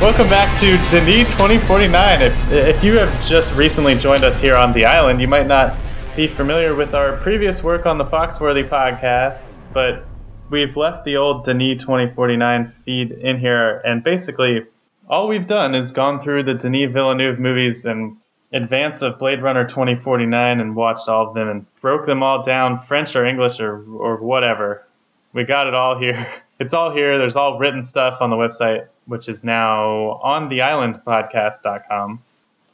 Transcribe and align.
Welcome 0.00 0.28
back 0.28 0.54
to 0.60 0.76
Denis 0.90 1.32
2049. 1.32 2.20
If, 2.20 2.52
if 2.52 2.84
you 2.84 2.98
have 2.98 3.26
just 3.26 3.54
recently 3.54 3.94
joined 3.94 4.24
us 4.24 4.38
here 4.38 4.54
on 4.54 4.74
the 4.74 4.84
island, 4.84 5.22
you 5.22 5.26
might 5.26 5.46
not 5.46 5.74
be 6.14 6.26
familiar 6.26 6.74
with 6.74 6.94
our 6.94 7.16
previous 7.16 7.64
work 7.64 7.86
on 7.86 7.96
the 7.96 8.04
Foxworthy 8.04 8.68
podcast, 8.68 9.56
but 9.72 10.04
we've 10.50 10.76
left 10.76 11.06
the 11.06 11.16
old 11.16 11.44
Denis 11.44 11.80
2049 11.80 12.66
feed 12.66 13.10
in 13.10 13.38
here, 13.40 13.78
and 13.78 14.04
basically 14.04 14.66
all 15.08 15.28
we've 15.28 15.46
done 15.46 15.74
is 15.74 15.92
gone 15.92 16.20
through 16.20 16.42
the 16.42 16.54
Denis 16.54 16.92
Villeneuve 16.92 17.38
movies 17.38 17.86
in 17.86 18.18
advance 18.52 19.00
of 19.00 19.18
Blade 19.18 19.40
Runner 19.40 19.64
2049 19.64 20.60
and 20.60 20.76
watched 20.76 21.08
all 21.08 21.26
of 21.26 21.34
them 21.34 21.48
and 21.48 21.74
broke 21.80 22.04
them 22.04 22.22
all 22.22 22.42
down, 22.42 22.78
French 22.78 23.16
or 23.16 23.24
English 23.24 23.60
or, 23.60 23.82
or 23.96 24.18
whatever. 24.18 24.86
We 25.32 25.44
got 25.44 25.66
it 25.66 25.74
all 25.74 25.98
here. 25.98 26.26
It's 26.58 26.72
all 26.72 26.90
here. 26.90 27.18
There's 27.18 27.36
all 27.36 27.58
written 27.58 27.82
stuff 27.82 28.22
on 28.22 28.30
the 28.30 28.36
website, 28.36 28.86
which 29.06 29.28
is 29.28 29.44
now 29.44 30.20
on 30.22 30.48
the 30.48 30.58
islandpodcast.com. 30.58 32.22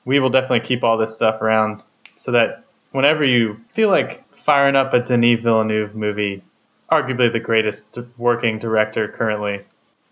We 0.05 0.19
will 0.19 0.31
definitely 0.31 0.61
keep 0.61 0.83
all 0.83 0.99
this 0.99 1.15
stuff 1.15 1.41
around 1.41 1.85
so 2.17 2.33
that 2.33 2.65
whenever 2.91 3.25
you 3.25 3.61
feel 3.73 3.89
like 3.89 4.29
firing 4.35 4.77
up 4.77 4.93
a 4.93 5.01
Denis 5.01 5.43
Villeneuve 5.43 5.95
movie, 5.95 6.43
arguably 6.91 7.33
the 7.33 7.41
greatest 7.41 7.99
working 8.19 8.59
director 8.59 9.09
currently, 9.09 9.65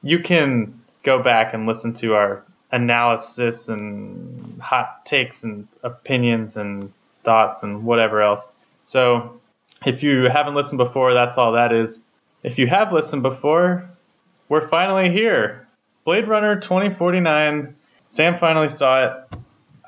you 0.03 0.21
can 0.21 0.81
go 1.03 1.23
back 1.23 1.55
and 1.55 1.67
listen 1.67 1.95
to 1.95 2.15
our 2.15 2.45
analysis 2.73 3.69
and 3.69 4.61
hot 4.61 5.05
takes 5.05 5.45
and 5.45 5.67
opinions 5.83 6.57
and 6.57 6.93
thoughts 7.23 7.63
and 7.63 7.85
whatever 7.85 8.23
else. 8.23 8.53
So 8.83 9.41
if 9.85 10.03
you 10.03 10.25
haven't 10.25 10.55
listened 10.55 10.79
before, 10.79 11.15
that's 11.15 11.39
all 11.39 11.53
that 11.53 11.73
is. 11.73 12.05
If 12.43 12.59
you 12.59 12.67
have 12.67 12.93
listened 12.93 13.23
before, 13.23 13.89
we're 14.49 14.67
finally 14.67 15.11
here. 15.11 15.67
Blade 16.11 16.27
Runner 16.27 16.57
2049. 16.59 17.77
Sam 18.09 18.37
finally 18.37 18.67
saw 18.67 19.05
it. 19.07 19.13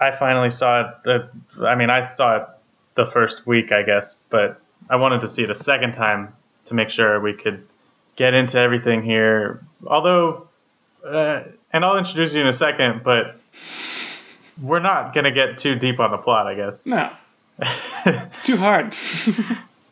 I 0.01 0.13
finally 0.13 0.51
saw 0.51 0.83
it. 0.83 0.95
Uh, 1.05 1.67
I 1.67 1.75
mean, 1.75 1.91
I 1.91 2.03
saw 2.03 2.37
it 2.37 2.49
the 2.95 3.05
first 3.07 3.45
week, 3.45 3.73
I 3.73 3.83
guess, 3.83 4.25
but 4.31 4.61
I 4.89 4.97
wanted 4.97 5.23
to 5.23 5.29
see 5.29 5.43
it 5.43 5.51
a 5.51 5.55
second 5.57 5.95
time 5.95 6.33
to 6.67 6.75
make 6.75 6.91
sure 6.91 7.19
we 7.19 7.33
could 7.33 7.67
get 8.15 8.35
into 8.35 8.61
everything 8.61 9.03
here. 9.03 9.65
Although, 9.85 10.47
uh, 11.05 11.43
and 11.73 11.85
I'll 11.85 11.99
introduce 11.99 12.37
you 12.37 12.43
in 12.43 12.47
a 12.47 12.53
second, 12.53 13.03
but 13.03 13.37
we're 14.63 14.79
not 14.79 15.15
going 15.15 15.25
to 15.25 15.33
get 15.33 15.59
too 15.59 15.75
deep 15.75 15.99
on 15.99 16.13
the 16.13 16.19
plot, 16.19 16.47
I 16.47 16.55
guess. 16.55 16.87
No. 16.87 17.11
it's 18.07 18.43
too 18.43 18.59
hard. 18.59 18.95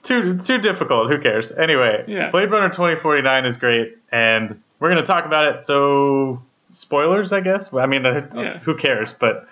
too 0.05 0.39
too 0.39 0.59
difficult. 0.59 1.11
Who 1.11 1.19
cares? 1.19 1.51
Anyway, 1.51 2.05
Yeah. 2.07 2.31
Blade 2.31 2.53
Runner 2.53 2.69
2049 2.69 3.47
is 3.47 3.57
great, 3.59 3.99
and 4.13 4.63
we're 4.81 4.89
going 4.89 5.01
to 5.01 5.07
talk 5.07 5.27
about 5.27 5.55
it. 5.55 5.63
So, 5.63 6.39
spoilers, 6.71 7.33
I 7.33 7.41
guess. 7.41 7.73
I 7.73 7.87
mean, 7.87 8.05
uh, 8.05 8.27
Yeah. 8.35 8.59
who 8.59 8.75
cares? 8.77 9.13
But 9.13 9.47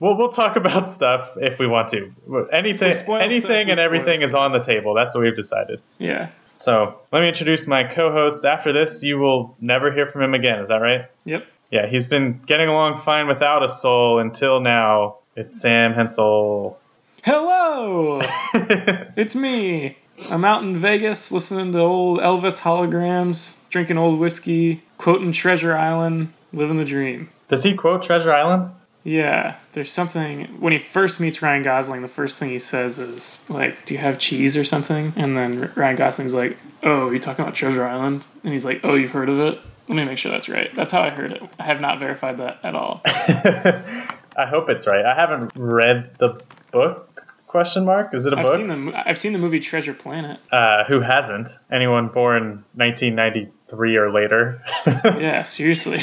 we'll 0.00 0.16
we'll 0.16 0.30
talk 0.30 0.56
about 0.62 0.88
stuff 0.88 1.36
if 1.40 1.58
we 1.60 1.66
want 1.68 1.88
to. 1.90 2.12
Anything, 2.52 2.90
If 2.90 2.96
we 2.96 3.02
spoil 3.02 3.20
anything, 3.20 3.40
stuff, 3.66 3.68
and 3.70 3.78
everything 3.78 4.22
is 4.22 4.34
on 4.34 4.50
the 4.52 4.60
table. 4.60 4.94
That's 4.94 5.14
what 5.14 5.22
we've 5.22 5.36
decided. 5.36 5.80
yeah. 5.98 6.30
So, 6.58 6.98
let 7.12 7.20
me 7.20 7.28
introduce 7.28 7.66
my 7.66 7.84
co-host. 7.84 8.44
After 8.44 8.72
this, 8.72 9.02
you 9.02 9.18
will 9.18 9.54
never 9.60 9.92
hear 9.92 10.06
from 10.06 10.22
him 10.22 10.34
again. 10.34 10.60
Is 10.60 10.68
that 10.68 10.76
right? 10.80 11.06
Yep. 11.26 11.46
Yeah, 11.70 11.86
he's 11.88 12.06
been 12.06 12.40
getting 12.46 12.68
along 12.68 12.98
fine 12.98 13.26
without 13.26 13.62
a 13.64 13.68
soul 13.68 14.18
until 14.20 14.60
now. 14.60 15.16
It's 15.36 15.60
Sam 15.60 15.92
Hensel. 15.92 16.78
Hello! 17.24 18.20
it's 19.16 19.34
me. 19.34 19.98
I'm 20.30 20.44
out 20.44 20.62
in 20.62 20.78
Vegas 20.78 21.32
listening 21.32 21.72
to 21.72 21.80
old 21.80 22.20
Elvis 22.20 22.60
holograms, 22.60 23.60
drinking 23.70 23.98
old 23.98 24.18
whiskey, 24.18 24.82
quoting 24.98 25.32
Treasure 25.32 25.76
Island, 25.76 26.32
living 26.52 26.76
the 26.76 26.84
dream. 26.84 27.30
Does 27.48 27.62
he 27.62 27.74
quote 27.74 28.02
Treasure 28.02 28.32
Island? 28.32 28.70
Yeah, 29.04 29.56
there's 29.72 29.92
something 29.92 30.60
when 30.60 30.72
he 30.72 30.78
first 30.78 31.20
meets 31.20 31.42
Ryan 31.42 31.62
Gosling, 31.62 32.00
the 32.00 32.08
first 32.08 32.38
thing 32.38 32.48
he 32.48 32.58
says 32.58 32.98
is 32.98 33.44
like, 33.50 33.84
"Do 33.84 33.92
you 33.92 34.00
have 34.00 34.18
cheese 34.18 34.56
or 34.56 34.64
something?" 34.64 35.12
And 35.16 35.36
then 35.36 35.72
Ryan 35.74 35.96
Gosling's 35.96 36.32
like, 36.32 36.56
"Oh, 36.82 37.10
you 37.10 37.18
talking 37.18 37.44
about 37.44 37.54
Treasure 37.54 37.84
Island?" 37.84 38.26
And 38.42 38.52
he's 38.52 38.64
like, 38.64 38.80
"Oh, 38.82 38.94
you've 38.94 39.10
heard 39.10 39.28
of 39.28 39.38
it?" 39.40 39.60
Let 39.88 39.96
me 39.96 40.04
make 40.04 40.16
sure 40.16 40.32
that's 40.32 40.48
right. 40.48 40.74
That's 40.74 40.90
how 40.90 41.02
I 41.02 41.10
heard 41.10 41.32
it. 41.32 41.42
I 41.58 41.64
have 41.64 41.82
not 41.82 41.98
verified 41.98 42.38
that 42.38 42.60
at 42.62 42.74
all. 42.74 43.02
I 43.06 44.46
hope 44.46 44.70
it's 44.70 44.86
right. 44.86 45.04
I 45.04 45.14
haven't 45.14 45.52
read 45.54 46.16
the 46.16 46.40
book. 46.70 47.13
Question 47.54 47.84
mark? 47.84 48.12
Is 48.12 48.26
it 48.26 48.32
a 48.32 48.36
I've 48.36 48.46
book? 48.46 48.56
seen 48.56 48.66
the 48.66 49.08
I've 49.08 49.16
seen 49.16 49.32
the 49.32 49.38
movie 49.38 49.60
Treasure 49.60 49.94
Planet. 49.94 50.40
uh, 50.50 50.82
who 50.88 50.98
hasn't? 51.00 51.50
Anyone 51.70 52.08
born 52.08 52.64
1993 52.74 53.96
or 53.96 54.10
later? 54.10 54.60
Yeah, 55.04 55.44
seriously. 55.44 56.00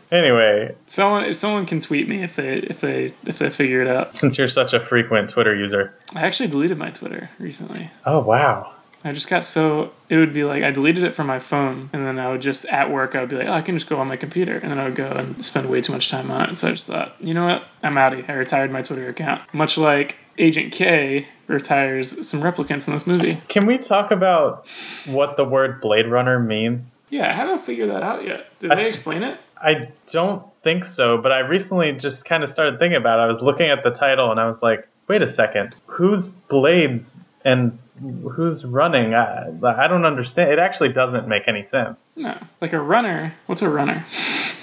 anyway, 0.12 0.76
someone 0.86 1.34
someone 1.34 1.66
can 1.66 1.80
tweet 1.80 2.08
me 2.08 2.22
if 2.22 2.36
they 2.36 2.58
if 2.58 2.78
they 2.78 3.08
if 3.26 3.40
they 3.40 3.50
figure 3.50 3.82
it 3.82 3.88
out. 3.88 4.14
since 4.14 4.38
you're 4.38 4.46
such 4.46 4.72
a 4.72 4.78
frequent 4.78 5.30
Twitter 5.30 5.52
user. 5.52 5.98
I 6.14 6.20
actually 6.20 6.50
deleted 6.50 6.78
my 6.78 6.90
Twitter 6.90 7.28
recently. 7.40 7.90
Oh 8.06 8.20
wow. 8.20 8.72
I 9.02 9.10
just 9.10 9.28
got 9.28 9.42
so 9.42 9.90
it 10.08 10.16
would 10.16 10.32
be 10.32 10.44
like 10.44 10.62
I 10.62 10.70
deleted 10.70 11.02
it 11.02 11.16
from 11.16 11.26
my 11.26 11.40
phone, 11.40 11.90
and 11.92 12.06
then 12.06 12.20
I 12.20 12.30
would 12.30 12.40
just 12.40 12.66
at 12.66 12.92
work 12.92 13.16
I 13.16 13.20
would 13.20 13.30
be 13.30 13.36
like, 13.36 13.48
oh, 13.48 13.52
I 13.52 13.62
can 13.62 13.74
just 13.76 13.88
go 13.88 13.98
on 13.98 14.06
my 14.06 14.16
computer, 14.16 14.56
and 14.56 14.70
then 14.70 14.78
I 14.78 14.84
would 14.84 14.94
go 14.94 15.08
and 15.08 15.44
spend 15.44 15.68
way 15.68 15.80
too 15.80 15.92
much 15.92 16.08
time 16.08 16.30
on 16.30 16.50
it. 16.50 16.54
So 16.54 16.68
I 16.68 16.70
just 16.70 16.86
thought, 16.86 17.16
you 17.18 17.34
know 17.34 17.46
what, 17.46 17.64
I'm 17.82 17.94
outie. 17.94 18.30
I 18.30 18.34
retired 18.34 18.70
my 18.70 18.82
Twitter 18.82 19.08
account, 19.08 19.42
much 19.52 19.76
like 19.76 20.16
Agent 20.38 20.72
K 20.72 21.26
retires 21.46 22.26
some 22.26 22.40
replicants 22.42 22.86
in 22.88 22.94
this 22.94 23.06
movie. 23.06 23.40
Can 23.48 23.66
we 23.66 23.78
talk 23.78 24.10
about 24.10 24.66
what 25.06 25.36
the 25.36 25.44
word 25.44 25.80
Blade 25.80 26.06
Runner 26.06 26.40
means? 26.40 27.00
Yeah, 27.10 27.28
I 27.30 27.32
haven't 27.34 27.64
figured 27.64 27.90
that 27.90 28.02
out 28.02 28.24
yet. 28.24 28.46
Did 28.58 28.70
That's- 28.70 28.82
they 28.82 28.88
explain 28.90 29.22
it? 29.22 29.38
I 29.56 29.88
don't 30.10 30.42
think 30.62 30.84
so, 30.84 31.18
but 31.18 31.32
I 31.32 31.38
recently 31.40 31.92
just 31.92 32.26
kind 32.26 32.42
of 32.42 32.48
started 32.50 32.78
thinking 32.78 32.96
about 32.96 33.18
it. 33.18 33.22
I 33.22 33.26
was 33.26 33.40
looking 33.40 33.70
at 33.70 33.82
the 33.82 33.90
title 33.90 34.30
and 34.30 34.38
I 34.38 34.46
was 34.46 34.62
like, 34.62 34.88
wait 35.08 35.22
a 35.22 35.26
second, 35.26 35.74
whose 35.86 36.26
Blades 36.26 37.28
and 37.44 37.78
who's 38.00 38.64
running? 38.64 39.14
I, 39.14 39.50
I 39.62 39.88
don't 39.88 40.04
understand. 40.04 40.50
It 40.50 40.58
actually 40.58 40.90
doesn't 40.92 41.28
make 41.28 41.46
any 41.46 41.62
sense. 41.62 42.04
No, 42.16 42.36
like 42.60 42.72
a 42.72 42.80
runner. 42.80 43.34
What's 43.46 43.62
a 43.62 43.68
runner? 43.68 44.04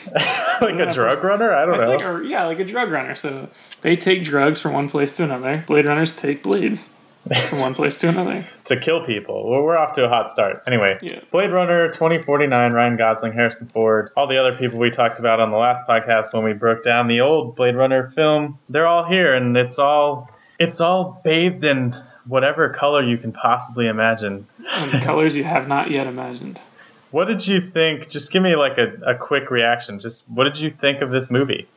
like 0.61 0.79
a 0.79 0.91
drug 0.91 1.23
runner? 1.23 1.53
I 1.53 1.65
don't 1.65 1.75
I 1.75 1.85
know. 1.85 1.97
think 1.97 2.01
a, 2.01 2.27
yeah, 2.27 2.45
like 2.45 2.59
a 2.59 2.65
drug 2.65 2.91
runner. 2.91 3.15
So 3.15 3.49
they 3.81 3.95
take 3.95 4.23
drugs 4.23 4.59
from 4.61 4.73
one 4.73 4.89
place 4.89 5.17
to 5.17 5.23
another. 5.23 5.63
Blade 5.65 5.85
runners 5.85 6.13
take 6.15 6.43
blades 6.43 6.89
from 7.49 7.59
one 7.59 7.75
place 7.75 7.99
to 7.99 8.09
another. 8.09 8.47
to 8.65 8.79
kill 8.79 9.05
people. 9.05 9.49
Well, 9.49 9.61
we're 9.61 9.77
off 9.77 9.93
to 9.93 10.05
a 10.05 10.09
hot 10.09 10.31
start. 10.31 10.63
Anyway, 10.67 10.97
Yeah. 11.01 11.19
Blade 11.31 11.51
Runner 11.51 11.89
2049, 11.91 12.73
Ryan 12.73 12.97
Gosling, 12.97 13.33
Harrison 13.33 13.67
Ford, 13.67 14.09
all 14.17 14.25
the 14.27 14.37
other 14.39 14.57
people 14.57 14.79
we 14.79 14.89
talked 14.89 15.19
about 15.19 15.39
on 15.39 15.51
the 15.51 15.57
last 15.57 15.83
podcast 15.87 16.33
when 16.33 16.43
we 16.43 16.53
broke 16.53 16.83
down 16.83 17.07
the 17.07 17.21
old 17.21 17.55
Blade 17.55 17.75
Runner 17.75 18.03
film, 18.09 18.57
they're 18.69 18.87
all 18.87 19.03
here 19.05 19.35
and 19.35 19.55
it's 19.55 19.77
all 19.79 20.29
it's 20.59 20.81
all 20.81 21.21
bathed 21.23 21.63
in 21.63 21.93
whatever 22.25 22.69
color 22.69 23.03
you 23.03 23.17
can 23.17 23.31
possibly 23.31 23.87
imagine. 23.87 24.47
And 24.77 25.03
colors 25.03 25.35
you 25.35 25.43
have 25.43 25.67
not 25.67 25.91
yet 25.91 26.07
imagined. 26.07 26.59
What 27.11 27.25
did 27.25 27.45
you 27.45 27.59
think? 27.59 28.09
Just 28.09 28.31
give 28.31 28.41
me 28.41 28.55
like 28.55 28.77
a, 28.77 28.93
a 29.05 29.15
quick 29.15 29.51
reaction. 29.51 29.99
Just 29.99 30.29
what 30.29 30.45
did 30.45 30.59
you 30.59 30.71
think 30.71 31.01
of 31.01 31.11
this 31.11 31.29
movie? 31.29 31.67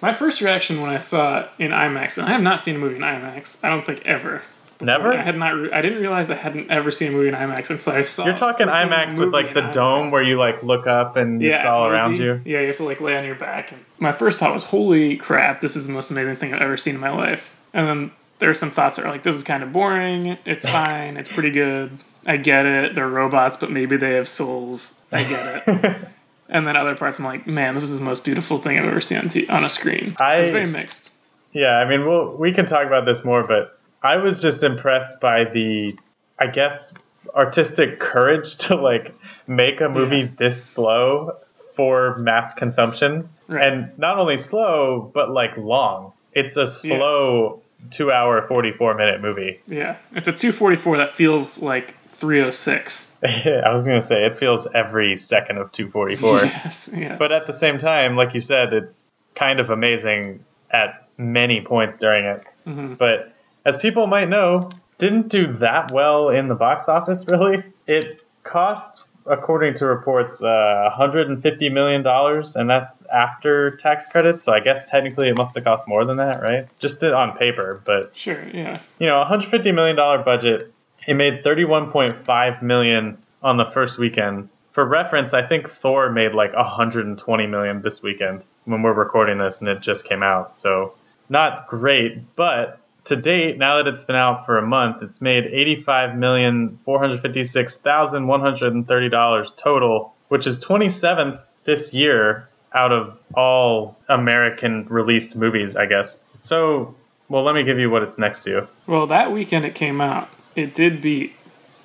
My 0.00 0.12
first 0.12 0.40
reaction 0.40 0.80
when 0.80 0.90
I 0.90 0.98
saw 0.98 1.40
it 1.40 1.50
in 1.58 1.70
IMAX, 1.70 2.18
and 2.18 2.26
I 2.26 2.30
have 2.30 2.42
not 2.42 2.60
seen 2.60 2.76
a 2.76 2.78
movie 2.78 2.96
in 2.96 3.02
IMAX. 3.02 3.58
I 3.64 3.70
don't 3.70 3.84
think 3.84 4.02
ever. 4.04 4.42
Never? 4.80 5.12
I 5.12 5.22
had 5.22 5.38
not. 5.38 5.54
Re- 5.54 5.72
I 5.72 5.80
didn't 5.80 6.00
realize 6.00 6.30
I 6.30 6.34
hadn't 6.34 6.70
ever 6.70 6.90
seen 6.90 7.08
a 7.08 7.10
movie 7.12 7.28
in 7.28 7.34
IMAX 7.34 7.70
until 7.70 7.94
I 7.94 8.02
saw. 8.02 8.26
You're 8.26 8.34
talking 8.34 8.66
IMAX 8.66 9.18
with 9.18 9.30
like 9.30 9.54
the 9.54 9.62
dome 9.62 10.08
IMAX. 10.08 10.12
where 10.12 10.22
you 10.22 10.36
like 10.36 10.62
look 10.62 10.86
up 10.86 11.16
and 11.16 11.40
yeah, 11.40 11.56
it's 11.56 11.64
all 11.64 11.86
around 11.86 12.16
you. 12.16 12.42
Yeah, 12.44 12.60
you 12.60 12.66
have 12.66 12.76
to 12.76 12.84
like 12.84 13.00
lay 13.00 13.16
on 13.16 13.24
your 13.24 13.36
back. 13.36 13.72
And 13.72 13.82
my 13.98 14.12
first 14.12 14.38
thought 14.38 14.52
was, 14.52 14.62
"Holy 14.62 15.16
crap! 15.16 15.62
This 15.62 15.76
is 15.76 15.86
the 15.86 15.94
most 15.94 16.10
amazing 16.10 16.36
thing 16.36 16.52
I've 16.52 16.60
ever 16.60 16.76
seen 16.76 16.94
in 16.94 17.00
my 17.00 17.10
life." 17.10 17.56
And 17.72 17.88
then 17.88 18.10
there 18.38 18.50
are 18.50 18.54
some 18.54 18.70
thoughts 18.70 18.96
that 18.96 19.06
are 19.06 19.10
like, 19.10 19.22
"This 19.22 19.34
is 19.34 19.44
kind 19.44 19.62
of 19.62 19.72
boring. 19.72 20.38
It's 20.44 20.70
fine. 20.70 21.16
it's 21.16 21.32
pretty 21.32 21.50
good. 21.50 21.96
I 22.26 22.36
get 22.38 22.66
it. 22.66 22.94
They're 22.94 23.08
robots, 23.08 23.56
but 23.56 23.70
maybe 23.70 23.96
they 23.96 24.14
have 24.14 24.28
souls. 24.28 24.94
I 25.12 25.22
get 25.22 25.68
it." 25.68 25.96
and 26.48 26.66
then 26.66 26.76
other 26.76 26.94
parts, 26.96 27.18
I'm 27.18 27.24
like, 27.24 27.46
"Man, 27.46 27.74
this 27.74 27.84
is 27.84 27.98
the 27.98 28.04
most 28.04 28.24
beautiful 28.24 28.58
thing 28.58 28.78
I've 28.78 28.84
ever 28.86 29.00
seen 29.00 29.18
on, 29.18 29.28
t- 29.28 29.48
on 29.48 29.64
a 29.64 29.68
screen." 29.68 30.16
So 30.18 30.24
I- 30.24 30.36
it's 30.36 30.50
very 30.50 30.66
mixed. 30.66 31.12
Yeah, 31.52 31.70
I 31.70 31.88
mean, 31.88 32.06
we'll, 32.06 32.36
we 32.36 32.52
can 32.52 32.66
talk 32.66 32.86
about 32.86 33.06
this 33.06 33.24
more, 33.24 33.42
but 33.46 33.78
I 34.02 34.18
was 34.18 34.42
just 34.42 34.62
impressed 34.62 35.20
by 35.20 35.44
the, 35.44 35.98
I 36.38 36.48
guess, 36.48 36.92
artistic 37.34 37.98
courage 37.98 38.56
to 38.66 38.74
like 38.76 39.14
make 39.46 39.80
a 39.80 39.88
movie 39.88 40.18
Yeah. 40.18 40.28
this 40.36 40.62
slow 40.64 41.36
for 41.72 42.16
mass 42.18 42.52
consumption, 42.54 43.28
Right. 43.48 43.66
and 43.66 43.98
not 43.98 44.18
only 44.18 44.36
slow 44.38 45.10
but 45.14 45.30
like 45.30 45.56
long. 45.56 46.12
It's 46.32 46.56
a 46.58 46.66
slow 46.66 47.62
two 47.90 48.10
hour 48.12 48.46
forty 48.46 48.72
four 48.72 48.94
minute 48.94 49.20
movie. 49.20 49.60
Yeah, 49.66 49.96
it's 50.12 50.28
a 50.28 50.32
244 50.32 50.98
that 50.98 51.10
feels 51.10 51.60
like 51.60 51.94
306. 52.10 53.12
I 53.24 53.72
was 53.72 53.86
gonna 53.86 54.00
say 54.00 54.24
it 54.26 54.38
feels 54.38 54.66
every 54.72 55.16
second 55.16 55.58
of 55.58 55.72
two 55.72 55.90
forty 55.90 56.16
four. 56.16 56.40
Yes, 56.44 56.88
yeah. 56.92 57.16
But 57.16 57.32
at 57.32 57.46
the 57.46 57.52
same 57.52 57.78
time, 57.78 58.16
like 58.16 58.34
you 58.34 58.40
said, 58.40 58.72
it's 58.72 59.06
kind 59.34 59.60
of 59.60 59.70
amazing 59.70 60.44
at 60.70 61.08
many 61.18 61.60
points 61.60 61.98
during 61.98 62.24
it. 62.24 62.44
Mhm. 62.66 62.98
But 62.98 63.32
as 63.64 63.76
people 63.76 64.06
might 64.06 64.28
know, 64.28 64.70
didn't 64.98 65.28
do 65.28 65.52
that 65.54 65.90
well 65.92 66.30
in 66.30 66.48
the 66.48 66.54
box 66.54 66.88
office, 66.88 67.26
really. 67.28 67.62
It 67.86 68.22
cost 68.42 69.05
according 69.26 69.74
to 69.74 69.86
reports, 69.86 70.42
uh, 70.42 70.88
150 70.96 71.68
million 71.68 72.02
dollars, 72.02 72.56
and 72.56 72.68
that's 72.68 73.06
after 73.06 73.72
tax 73.72 74.06
credits. 74.06 74.44
So 74.44 74.52
I 74.52 74.60
guess 74.60 74.90
technically 74.90 75.28
it 75.28 75.36
must 75.36 75.54
have 75.54 75.64
cost 75.64 75.88
more 75.88 76.04
than 76.04 76.18
that, 76.18 76.40
right? 76.42 76.68
Just 76.78 77.02
on 77.04 77.36
paper, 77.36 77.80
but 77.84 78.16
Sure, 78.16 78.42
yeah. 78.48 78.80
you 78.98 79.06
know, 79.06 79.18
150 79.18 79.72
million 79.72 79.96
dollar 79.96 80.22
budget. 80.22 80.72
It 81.06 81.14
made 81.14 81.44
31.5 81.44 82.62
million 82.62 83.18
on 83.42 83.56
the 83.56 83.64
first 83.64 83.98
weekend. 83.98 84.48
For 84.72 84.84
reference, 84.84 85.32
I 85.32 85.46
think 85.46 85.68
Thor 85.68 86.10
made 86.10 86.34
like 86.34 86.52
120 86.52 87.46
million 87.46 87.80
this 87.82 88.02
weekend 88.02 88.44
when 88.64 88.82
we're 88.82 88.92
recording 88.92 89.38
this, 89.38 89.60
and 89.60 89.70
it 89.70 89.80
just 89.80 90.04
came 90.06 90.22
out. 90.22 90.58
So 90.58 90.94
not 91.28 91.68
great, 91.68 92.36
but 92.36 92.80
to 93.06 93.16
date, 93.16 93.58
now 93.58 93.76
that 93.78 93.86
it's 93.86 94.04
been 94.04 94.16
out 94.16 94.46
for 94.46 94.58
a 94.58 94.66
month, 94.66 95.02
it's 95.02 95.20
made 95.20 95.46
eighty-five 95.46 96.16
million 96.16 96.78
four 96.84 96.98
hundred 96.98 97.20
fifty-six 97.20 97.76
thousand 97.76 98.26
one 98.26 98.40
hundred 98.40 98.72
and 98.72 98.86
thirty 98.86 99.08
dollars 99.08 99.50
total, 99.56 100.14
which 100.28 100.46
is 100.46 100.58
twenty-seventh 100.58 101.40
this 101.64 101.94
year 101.94 102.48
out 102.72 102.92
of 102.92 103.18
all 103.34 103.96
American 104.08 104.84
released 104.86 105.36
movies, 105.36 105.76
I 105.76 105.86
guess. 105.86 106.18
So, 106.36 106.94
well, 107.28 107.42
let 107.42 107.54
me 107.54 107.64
give 107.64 107.78
you 107.78 107.90
what 107.90 108.02
it's 108.02 108.18
next 108.18 108.44
to. 108.44 108.68
Well, 108.86 109.06
that 109.08 109.32
weekend 109.32 109.64
it 109.64 109.74
came 109.74 110.00
out, 110.00 110.28
it 110.54 110.74
did 110.74 111.00
beat 111.00 111.34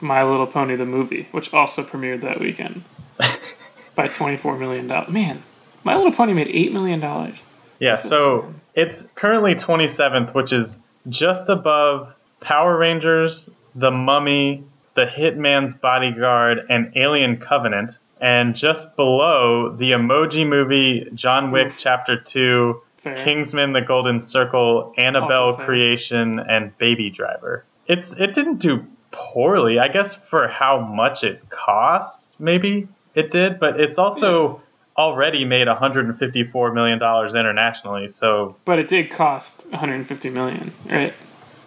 My 0.02 0.24
Little 0.24 0.48
Pony 0.48 0.76
the 0.76 0.86
movie, 0.86 1.28
which 1.32 1.54
also 1.54 1.84
premiered 1.84 2.22
that 2.22 2.40
weekend 2.40 2.84
by 3.96 4.08
$24 4.08 4.60
million. 4.60 4.88
Man, 5.12 5.42
My 5.84 5.96
Little 5.96 6.12
Pony 6.12 6.34
made 6.34 6.48
$8 6.48 6.72
million. 6.74 7.36
Yeah, 7.80 7.96
so 7.96 8.54
it's 8.76 9.12
currently 9.14 9.56
27th, 9.56 10.36
which 10.36 10.54
is 10.54 10.80
just 11.10 11.50
above 11.50 12.14
Power 12.40 12.78
Rangers, 12.78 13.50
The 13.76 13.92
Mummy, 13.92 14.64
The 14.94 15.06
Hitman's 15.06 15.76
Bodyguard, 15.76 16.66
and 16.70 16.94
Alien 16.96 17.38
Covenant, 17.38 18.00
and 18.20 18.56
just 18.56 18.96
below 18.96 19.76
the 19.76 19.92
Emoji 19.92 20.48
Movie, 20.48 21.10
John 21.14 21.52
Wick 21.52 21.68
Oof. 21.68 21.78
Chapter 21.78 22.20
2, 22.20 22.82
Fair. 22.98 23.16
Kingsman: 23.16 23.74
The 23.74 23.82
Golden 23.82 24.22
Circle, 24.22 24.94
Annabelle 24.98 25.56
Creation, 25.56 26.40
and 26.40 26.78
Baby 26.78 27.10
Driver. 27.10 27.66
It's 27.88 28.20
it 28.20 28.34
didn't 28.34 28.58
do 28.58 28.86
poorly, 29.10 29.80
I 29.80 29.88
guess, 29.88 30.14
for 30.14 30.48
how 30.48 30.80
much 30.80 31.24
it 31.24 31.50
costs. 31.50 32.40
Maybe 32.40 32.88
it 33.16 33.32
did, 33.32 33.60
but 33.60 33.80
it's 33.80 33.98
also 33.98 34.62
already 35.02 35.46
made 35.46 35.68
154 35.68 36.74
million 36.74 37.00
dollars 37.00 37.34
internationally. 37.36 38.08
So 38.08 38.56
But 38.66 38.80
it 38.80 38.88
did 38.88 39.10
cost 39.10 39.66
150 39.72 40.30
million, 40.30 40.72
right? 40.90 41.14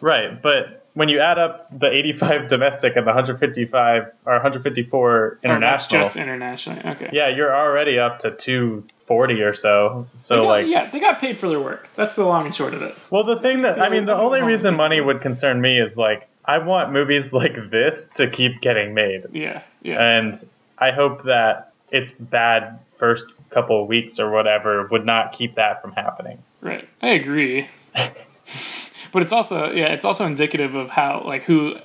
right, 0.00 0.40
but 0.40 0.80
when 0.94 1.08
you 1.08 1.18
add 1.20 1.38
up 1.38 1.66
the 1.76 1.90
85 1.90 2.46
domestic 2.54 2.94
and 2.96 3.04
the 3.04 3.10
155 3.12 4.12
or 4.26 4.32
154 4.34 5.38
international, 5.42 6.00
Or 6.00 6.04
just 6.04 6.16
internationally. 6.16 6.82
Okay. 6.84 7.10
yeah, 7.12 7.28
you're 7.28 7.54
already 7.54 7.98
up 7.98 8.20
to 8.20 8.30
240 8.30 9.42
or 9.42 9.54
so. 9.54 10.06
So 10.14 10.42
got- 10.42 10.46
like, 10.46 10.66
yeah, 10.68 10.90
they 10.90 11.00
got 11.00 11.18
paid 11.20 11.36
for 11.38 11.48
their 11.48 11.60
work. 11.60 11.88
That's 11.96 12.14
the 12.16 12.24
long 12.24 12.46
and 12.46 12.54
short 12.54 12.74
of 12.74 12.82
it. 12.82 12.94
Well, 13.10 13.24
the 13.24 13.40
thing 13.40 13.62
that 13.62 13.80
I 13.80 13.88
mean, 13.88 14.06
the 14.06 14.16
only 14.16 14.42
reason 14.42 14.76
money 14.76 15.00
would 15.00 15.20
concern 15.20 15.60
me 15.60 15.78
is 15.80 15.96
like 15.98 16.28
I 16.44 16.58
want 16.58 16.92
movies 16.92 17.32
like 17.42 17.70
this 17.70 18.08
to 18.20 18.30
keep 18.30 18.60
getting 18.60 18.94
made, 18.94 19.24
Yeah, 19.32 19.62
yeah. 19.82 20.00
and 20.00 20.34
I 20.78 20.92
hope 20.92 21.24
that 21.24 21.72
its 21.94 22.12
bad 22.12 22.80
first 22.96 23.28
couple 23.50 23.80
of 23.80 23.88
weeks 23.88 24.18
or 24.18 24.28
whatever 24.28 24.88
would 24.90 25.06
not 25.06 25.32
keep 25.32 25.54
that 25.54 25.80
from 25.80 25.92
happening. 25.92 26.42
Right. 26.60 26.88
I 27.00 27.10
agree. 27.10 27.70
but 29.12 29.22
it's 29.22 29.30
also 29.30 29.70
yeah, 29.70 29.92
it's 29.92 30.04
also 30.04 30.26
indicative 30.26 30.74
of 30.74 30.90
how 30.90 31.22
like 31.24 31.44
who 31.44 31.76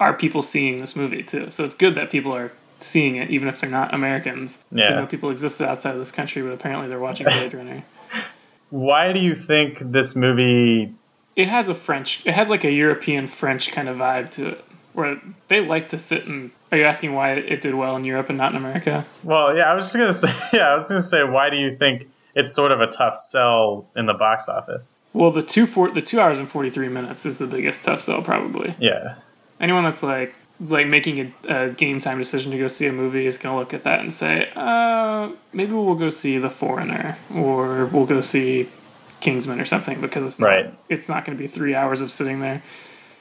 are 0.00 0.14
people 0.14 0.40
seeing 0.40 0.80
this 0.80 0.96
movie 0.96 1.22
too. 1.22 1.50
So 1.50 1.64
it's 1.64 1.74
good 1.74 1.96
that 1.96 2.10
people 2.10 2.34
are 2.34 2.50
seeing 2.78 3.16
it 3.16 3.30
even 3.30 3.48
if 3.48 3.60
they're 3.60 3.68
not 3.68 3.92
Americans. 3.92 4.58
Yeah. 4.72 4.88
To 4.88 4.96
know 4.96 5.06
people 5.06 5.30
existed 5.30 5.68
outside 5.68 5.92
of 5.92 5.98
this 5.98 6.12
country, 6.12 6.40
but 6.40 6.52
apparently 6.52 6.88
they're 6.88 6.98
watching 6.98 7.26
Blade 7.26 7.52
Runner. 7.52 7.84
Why 8.70 9.12
do 9.12 9.20
you 9.20 9.34
think 9.34 9.80
this 9.80 10.16
movie? 10.16 10.94
It 11.36 11.48
has 11.48 11.68
a 11.68 11.74
French 11.74 12.22
it 12.24 12.32
has 12.32 12.48
like 12.48 12.64
a 12.64 12.72
European 12.72 13.28
French 13.28 13.70
kind 13.70 13.90
of 13.90 13.98
vibe 13.98 14.30
to 14.32 14.48
it. 14.48 14.64
Where 14.98 15.20
they 15.46 15.60
like 15.60 15.90
to 15.90 15.98
sit 15.98 16.26
and 16.26 16.50
are 16.72 16.76
you 16.78 16.84
asking 16.84 17.14
why 17.14 17.32
it 17.34 17.60
did 17.60 17.74
well 17.74 17.96
in 17.96 18.04
Europe 18.04 18.28
and 18.28 18.36
not 18.36 18.50
in 18.50 18.56
America? 18.56 19.06
Well, 19.22 19.56
yeah, 19.56 19.70
I 19.70 19.74
was 19.74 19.84
just 19.92 19.96
gonna 19.96 20.12
say, 20.34 20.58
yeah, 20.58 20.70
I 20.70 20.74
was 20.74 20.88
gonna 20.88 21.00
say, 21.00 21.22
why 21.24 21.50
do 21.50 21.56
you 21.56 21.76
think 21.76 22.10
it's 22.34 22.52
sort 22.54 22.72
of 22.72 22.80
a 22.80 22.88
tough 22.88 23.18
sell 23.20 23.86
in 23.96 24.06
the 24.06 24.14
box 24.14 24.48
office? 24.48 24.90
Well, 25.12 25.30
the 25.30 25.42
two 25.42 25.66
four, 25.66 25.90
the 25.90 26.02
two 26.02 26.20
hours 26.20 26.38
and 26.38 26.48
forty 26.50 26.70
three 26.70 26.88
minutes 26.88 27.24
is 27.26 27.38
the 27.38 27.46
biggest 27.46 27.84
tough 27.84 28.00
sell 28.00 28.22
probably. 28.22 28.74
Yeah, 28.80 29.14
anyone 29.60 29.84
that's 29.84 30.02
like 30.02 30.34
like 30.60 30.88
making 30.88 31.32
a, 31.48 31.66
a 31.66 31.70
game 31.70 32.00
time 32.00 32.18
decision 32.18 32.50
to 32.50 32.58
go 32.58 32.66
see 32.66 32.86
a 32.88 32.92
movie 32.92 33.24
is 33.24 33.38
going 33.38 33.54
to 33.54 33.60
look 33.60 33.74
at 33.74 33.84
that 33.84 34.00
and 34.00 34.12
say, 34.12 34.50
uh, 34.56 35.30
maybe 35.52 35.70
we'll 35.72 35.94
go 35.94 36.10
see 36.10 36.38
The 36.38 36.50
Foreigner 36.50 37.16
or 37.32 37.86
we'll 37.86 38.06
go 38.06 38.20
see 38.20 38.68
Kingsman 39.20 39.60
or 39.60 39.64
something 39.64 40.00
because 40.00 40.24
it's 40.24 40.40
not, 40.40 40.46
Right. 40.48 40.74
it's 40.88 41.08
not 41.08 41.24
going 41.24 41.38
to 41.38 41.40
be 41.40 41.46
three 41.46 41.76
hours 41.76 42.00
of 42.00 42.10
sitting 42.10 42.40
there. 42.40 42.64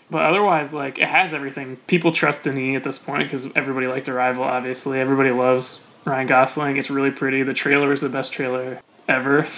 But 0.09 0.24
otherwise, 0.24 0.74
like 0.74 1.00
it 1.00 1.07
has 1.07 1.33
everything. 1.33 1.75
People 1.88 2.12
trust 2.12 2.44
Denis 2.44 2.77
at 2.77 2.83
this 2.83 2.98
point 2.98 3.24
because 3.24 3.45
everybody 3.56 3.88
liked 3.88 4.07
Arrival. 4.07 4.44
Obviously, 4.44 5.00
everybody 5.00 5.31
loves 5.31 5.83
Ryan 6.06 6.27
Gosling. 6.27 6.77
It's 6.77 6.89
really 6.89 7.12
pretty. 7.12 7.44
The 7.44 7.54
trailer 7.54 7.92
is 7.92 8.01
the 8.01 8.09
best 8.09 8.31
trailer 8.33 8.80
ever. 9.07 9.45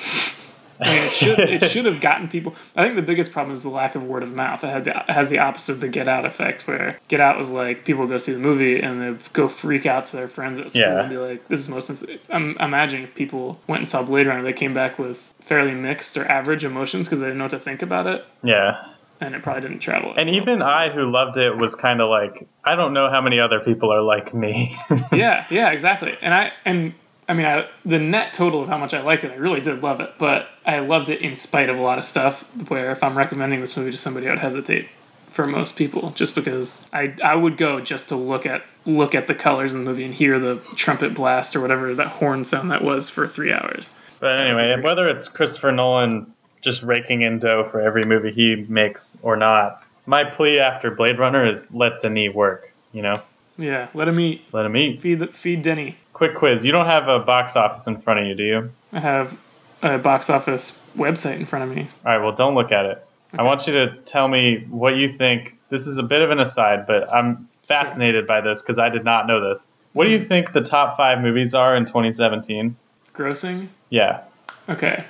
I 0.81 0.87
mean, 0.87 1.03
it 1.03 1.11
should 1.11 1.39
it 1.39 1.69
should 1.71 1.85
have 1.85 1.99
gotten 1.99 2.29
people. 2.29 2.55
I 2.73 2.83
think 2.85 2.95
the 2.95 3.01
biggest 3.01 3.33
problem 3.33 3.51
is 3.51 3.63
the 3.63 3.69
lack 3.69 3.95
of 3.95 4.03
word 4.03 4.23
of 4.23 4.33
mouth. 4.33 4.63
It, 4.63 4.69
had 4.69 4.85
the, 4.85 4.97
it 4.97 5.09
has 5.09 5.29
the 5.29 5.39
opposite 5.39 5.73
of 5.73 5.81
the 5.81 5.89
Get 5.89 6.07
Out 6.07 6.25
effect, 6.25 6.67
where 6.67 6.97
Get 7.09 7.19
Out 7.19 7.37
was 7.37 7.49
like 7.49 7.83
people 7.83 8.07
go 8.07 8.17
see 8.17 8.31
the 8.31 8.39
movie 8.39 8.79
and 8.79 9.01
they 9.17 9.23
go 9.33 9.49
freak 9.49 9.85
out 9.85 10.05
to 10.05 10.15
their 10.15 10.29
friends 10.29 10.57
at 10.57 10.71
school 10.71 10.83
Yeah. 10.83 11.01
and 11.01 11.09
be 11.09 11.17
like, 11.17 11.49
"This 11.49 11.59
is 11.59 11.67
most." 11.69 11.89
Ins-. 11.89 12.05
I'm 12.29 12.55
imagining 12.61 13.03
if 13.03 13.13
people 13.13 13.59
went 13.67 13.81
and 13.81 13.89
saw 13.89 14.03
Blade 14.03 14.25
Runner, 14.25 14.41
they 14.41 14.53
came 14.53 14.73
back 14.73 14.97
with 14.97 15.17
fairly 15.41 15.73
mixed 15.73 16.15
or 16.15 16.25
average 16.25 16.63
emotions 16.63 17.07
because 17.07 17.19
they 17.19 17.25
didn't 17.25 17.39
know 17.39 17.43
what 17.45 17.51
to 17.51 17.59
think 17.59 17.81
about 17.81 18.07
it, 18.07 18.25
yeah. 18.41 18.85
And 19.21 19.35
it 19.35 19.43
probably 19.43 19.61
didn't 19.61 19.79
travel. 19.79 20.13
And 20.15 20.29
well. 20.29 20.37
even 20.37 20.61
I, 20.61 20.89
who 20.89 21.09
loved 21.09 21.37
it, 21.37 21.55
was 21.57 21.75
kind 21.75 22.01
of 22.01 22.09
like, 22.09 22.47
I 22.63 22.75
don't 22.75 22.93
know 22.93 23.09
how 23.09 23.21
many 23.21 23.39
other 23.39 23.59
people 23.59 23.91
are 23.91 24.01
like 24.01 24.33
me. 24.33 24.75
yeah, 25.11 25.45
yeah, 25.49 25.71
exactly. 25.71 26.15
And 26.21 26.33
I 26.33 26.53
and 26.65 26.93
I 27.27 27.33
mean, 27.33 27.45
I, 27.45 27.67
the 27.85 27.99
net 27.99 28.33
total 28.33 28.63
of 28.63 28.69
how 28.69 28.77
much 28.77 28.93
I 28.93 29.01
liked 29.01 29.23
it, 29.23 29.31
I 29.31 29.35
really 29.35 29.61
did 29.61 29.83
love 29.83 30.01
it. 30.01 30.15
But 30.17 30.49
I 30.65 30.79
loved 30.79 31.09
it 31.09 31.21
in 31.21 31.35
spite 31.35 31.69
of 31.69 31.77
a 31.77 31.81
lot 31.81 31.97
of 31.97 32.03
stuff. 32.03 32.43
Where 32.69 32.91
if 32.91 33.03
I'm 33.03 33.17
recommending 33.17 33.61
this 33.61 33.75
movie 33.75 33.91
to 33.91 33.97
somebody, 33.97 34.27
I 34.27 34.31
would 34.31 34.39
hesitate 34.39 34.89
for 35.31 35.45
most 35.45 35.75
people, 35.75 36.11
just 36.11 36.35
because 36.35 36.87
I 36.93 37.15
I 37.23 37.35
would 37.35 37.57
go 37.57 37.81
just 37.81 38.09
to 38.09 38.15
look 38.15 38.45
at 38.45 38.63
look 38.85 39.15
at 39.15 39.27
the 39.27 39.35
colors 39.35 39.73
in 39.73 39.83
the 39.83 39.89
movie 39.89 40.05
and 40.05 40.13
hear 40.13 40.39
the 40.39 40.57
trumpet 40.75 41.13
blast 41.13 41.55
or 41.55 41.61
whatever 41.61 41.93
that 41.95 42.07
horn 42.07 42.45
sound 42.45 42.71
that 42.71 42.83
was 42.83 43.09
for 43.09 43.27
three 43.27 43.53
hours. 43.53 43.91
But 44.19 44.39
anyway, 44.39 44.81
whether 44.81 45.07
it's 45.07 45.29
Christopher 45.29 45.71
Nolan 45.71 46.33
just 46.61 46.83
raking 46.83 47.21
in 47.21 47.39
dough 47.39 47.67
for 47.69 47.81
every 47.81 48.03
movie 48.03 48.31
he 48.31 48.55
makes 48.67 49.17
or 49.21 49.35
not, 49.35 49.83
my 50.05 50.23
plea 50.23 50.59
after 50.59 50.91
Blade 50.91 51.19
Runner 51.19 51.47
is 51.47 51.73
let 51.73 52.01
Denis 52.01 52.33
work. 52.33 52.71
You 52.91 53.03
know, 53.03 53.21
Yeah, 53.57 53.87
let 53.93 54.07
him 54.07 54.19
eat. 54.19 54.45
let 54.51 54.65
him 54.65 54.75
eat. 54.75 55.01
Feed 55.01 55.19
the, 55.19 55.27
feed 55.27 55.61
Denny. 55.61 55.97
Quick 56.13 56.35
quiz: 56.35 56.65
You 56.65 56.71
don't 56.71 56.87
have 56.87 57.07
a 57.07 57.19
box 57.19 57.55
office 57.55 57.87
in 57.87 58.01
front 58.01 58.21
of 58.21 58.25
you, 58.25 58.35
do 58.35 58.43
you? 58.43 58.71
I 58.91 58.99
have 58.99 59.37
a 59.81 59.97
box 59.97 60.29
office 60.29 60.83
website 60.97 61.37
in 61.37 61.45
front 61.45 61.69
of 61.69 61.75
me. 61.75 61.87
All 62.05 62.11
right. 62.11 62.23
Well, 62.23 62.35
don't 62.35 62.55
look 62.55 62.71
at 62.71 62.85
it. 62.85 63.05
I 63.37 63.43
want 63.43 63.67
you 63.67 63.73
to 63.73 63.97
tell 64.05 64.27
me 64.27 64.65
what 64.69 64.95
you 64.95 65.09
think. 65.09 65.57
This 65.69 65.85
is 65.85 65.99
a 65.99 66.03
bit 66.03 66.21
of 66.21 66.31
an 66.31 66.39
aside, 66.39 66.87
but 66.87 67.13
I'm 67.13 67.47
fascinated 67.67 68.25
by 68.25 68.41
this 68.41 68.61
because 68.61 68.79
I 68.79 68.89
did 68.89 69.05
not 69.05 69.27
know 69.27 69.47
this. 69.49 69.67
What 69.93 70.05
do 70.05 70.11
you 70.11 70.19
hmm. 70.19 70.25
think 70.25 70.51
the 70.51 70.61
top 70.61 70.97
five 70.97 71.21
movies 71.21 71.53
are 71.53 71.75
in 71.75 71.85
2017? 71.85 72.75
Grossing. 73.13 73.67
Yeah. 73.89 74.21
Okay. 74.67 75.03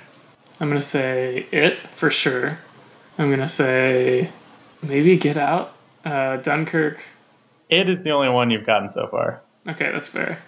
I'm 0.60 0.68
gonna 0.68 0.80
say 0.80 1.46
it 1.50 1.80
for 1.80 2.10
sure. 2.10 2.58
I'm 3.18 3.30
gonna 3.30 3.48
say 3.48 4.30
maybe 4.82 5.16
Get 5.16 5.36
Out, 5.36 5.74
uh, 6.04 6.36
Dunkirk. 6.36 7.04
It 7.68 7.88
is 7.88 8.02
the 8.02 8.10
only 8.10 8.28
one 8.28 8.50
you've 8.50 8.66
gotten 8.66 8.90
so 8.90 9.06
far. 9.06 9.40
Okay, 9.68 9.90
that's 9.92 10.08
fair. 10.08 10.38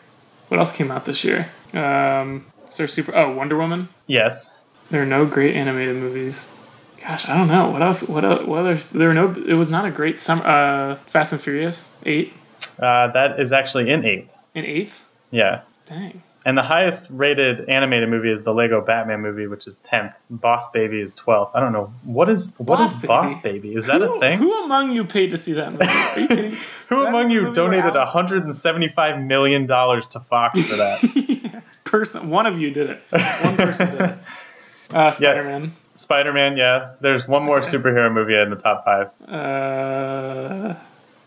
What 0.48 0.58
else 0.58 0.72
came 0.72 0.90
out 0.90 1.04
this 1.04 1.24
year? 1.24 1.48
Um, 1.72 2.44
is 2.68 2.76
there 2.76 2.86
super? 2.86 3.14
Oh, 3.14 3.32
Wonder 3.34 3.56
Woman. 3.56 3.88
Yes. 4.06 4.58
There 4.90 5.02
are 5.02 5.06
no 5.06 5.24
great 5.24 5.56
animated 5.56 5.96
movies. 5.96 6.44
Gosh, 7.00 7.26
I 7.28 7.36
don't 7.36 7.48
know. 7.48 7.70
What 7.70 7.82
else? 7.82 8.02
What 8.02 8.24
else? 8.24 8.44
What 8.46 8.58
other? 8.60 8.74
There 8.92 9.08
were 9.08 9.14
no. 9.14 9.32
It 9.32 9.54
was 9.54 9.70
not 9.70 9.86
a 9.86 9.90
great 9.90 10.18
summer. 10.18 10.44
Uh, 10.44 10.96
Fast 11.08 11.32
and 11.32 11.40
Furious 11.40 11.90
eight 12.04 12.32
Uh, 12.78 13.08
that 13.12 13.40
is 13.40 13.52
actually 13.52 13.90
in 13.90 14.04
eighth. 14.04 14.32
in 14.54 14.64
eighth. 14.66 15.00
Yeah. 15.30 15.62
Dang. 15.86 16.22
And 16.44 16.58
the 16.58 16.62
highest 16.62 17.08
rated 17.10 17.68
animated 17.68 18.08
movie 18.08 18.30
is 18.32 18.42
the 18.42 18.52
Lego 18.52 18.80
Batman 18.80 19.20
movie, 19.20 19.46
which 19.46 19.66
is 19.68 19.78
10th. 19.78 20.14
Boss 20.28 20.70
Baby 20.72 21.00
is 21.00 21.14
12th. 21.14 21.50
I 21.54 21.60
don't 21.60 21.72
know. 21.72 21.92
What 22.02 22.28
is 22.28 22.52
what 22.58 22.78
Boss 22.78 22.90
is 22.94 22.96
Baby? 22.96 23.06
Boss 23.06 23.38
Baby? 23.42 23.74
Is 23.74 23.86
that 23.86 24.00
who, 24.00 24.16
a 24.16 24.20
thing? 24.20 24.38
Who 24.38 24.64
among 24.64 24.92
you 24.92 25.04
paid 25.04 25.30
to 25.30 25.36
see 25.36 25.52
that 25.52 25.72
movie? 25.72 25.84
Are 25.86 26.18
you 26.20 26.28
kidding? 26.28 26.56
Who 26.88 27.00
That 27.00 27.08
among 27.08 27.30
you 27.30 27.52
donated 27.52 27.94
$175 27.94 29.26
million 29.26 29.66
to 29.66 30.20
Fox 30.20 30.60
for 30.68 30.76
that? 30.76 31.62
person, 31.84 32.28
one 32.28 32.46
of 32.46 32.58
you 32.60 32.70
did 32.70 32.90
it. 32.90 33.02
One 33.10 33.56
person 33.56 33.90
did 33.90 34.00
it. 34.00 34.18
Uh, 34.92 35.10
Spider 35.10 35.44
Man. 35.44 35.72
Spider 35.94 36.32
Man, 36.34 36.58
yeah. 36.58 36.96
There's 37.00 37.26
one 37.26 37.44
more 37.46 37.60
Okay. 37.60 37.66
superhero 37.66 38.12
movie 38.12 38.34
in 38.38 38.50
the 38.50 38.56
top 38.56 38.84
five. 38.84 39.08
Uh, 39.26 40.74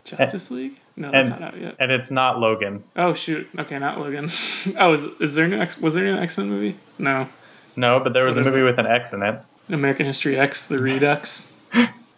Justice 0.05 0.49
League? 0.51 0.79
No, 0.95 1.11
that's 1.11 1.29
and- 1.29 1.39
not 1.41 1.53
out 1.53 1.59
yet. 1.59 1.75
and 1.79 1.91
it's 1.91 2.11
not 2.11 2.39
Logan. 2.39 2.83
Oh 2.95 3.13
shoot. 3.13 3.47
Okay, 3.57 3.77
not 3.79 3.99
Logan. 3.99 4.29
oh, 4.79 4.93
is, 4.93 5.03
is 5.19 5.35
there 5.35 5.45
a 5.45 5.47
new 5.49 5.59
X? 5.59 5.77
Was 5.77 5.93
there 5.95 6.05
a 6.05 6.13
new 6.15 6.21
X 6.21 6.37
Men 6.37 6.49
movie? 6.49 6.77
No. 6.97 7.27
No, 7.75 7.99
but 7.99 8.13
there 8.13 8.25
was 8.25 8.37
a 8.37 8.39
What 8.39 8.47
is 8.47 8.53
movie 8.53 8.63
with 8.63 8.77
an 8.77 8.87
X 8.87 9.11
in 9.13 9.21
it. 9.23 9.39
American 9.67 10.05
History 10.05 10.37
X, 10.39 10.67
the 10.67 10.77
Redux. 10.81 11.51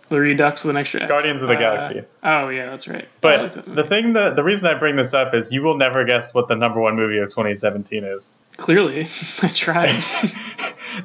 the 0.10 0.20
Redux 0.20 0.64
with 0.64 0.72
an 0.76 0.78
extra 0.78 1.02
X. 1.02 1.10
Guardians 1.10 1.42
of 1.42 1.50
the 1.50 1.56
Uh, 1.56 1.60
Galaxy. 1.60 2.02
Oh 2.24 2.50
yeah, 2.50 2.70
that's 2.70 2.88
right. 2.88 3.08
But 3.22 3.54
that 3.54 3.76
the 3.76 3.84
thing 3.84 4.14
that 4.14 4.36
the 4.36 4.44
reason 4.44 4.68
I 4.68 4.78
bring 4.78 4.96
this 4.98 5.14
up 5.14 5.34
is 5.34 5.52
you 5.52 5.64
will 5.64 5.78
never 5.78 6.04
guess 6.06 6.34
what 6.34 6.48
the 6.48 6.56
number 6.56 6.80
one 6.80 6.96
movie 6.96 7.18
of 7.20 7.30
2017 7.30 8.04
is. 8.04 8.32
clearly, 8.58 9.08
I 9.42 9.48
tried. 9.48 9.90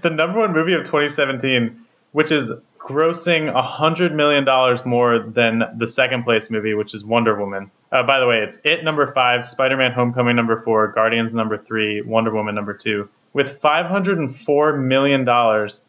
the 0.03 0.11
number 0.11 0.39
one 0.41 0.53
movie 0.53 0.75
of 0.75 0.81
2017, 0.85 1.81
which 2.13 2.31
is 2.33 2.53
grossing 2.83 3.49
a 3.49 3.63
hundred 3.63 4.15
million 4.15 4.45
dollars 4.45 4.85
more 4.85 5.19
than 5.21 5.63
the 5.77 5.87
second 5.87 6.25
place 6.25 6.51
movie, 6.51 6.75
which 6.75 6.95
is 6.95 7.05
Wonder 7.05 7.39
Woman. 7.39 7.71
Uh, 7.91 8.03
by 8.03 8.21
the 8.21 8.27
way, 8.27 8.39
it's 8.39 8.59
It 8.65 8.85
number 8.85 9.07
five, 9.13 9.45
Spider-Man: 9.45 9.93
Homecoming 9.93 10.37
number 10.37 10.57
four, 10.57 10.89
Guardians 10.89 11.35
number 11.35 11.57
three, 11.59 12.01
Wonder 12.03 12.33
Woman 12.33 12.55
number 12.55 12.75
two. 12.75 13.09
With 13.33 13.59
504 13.61 14.77
million 14.77 15.25
dollars, 15.25 15.85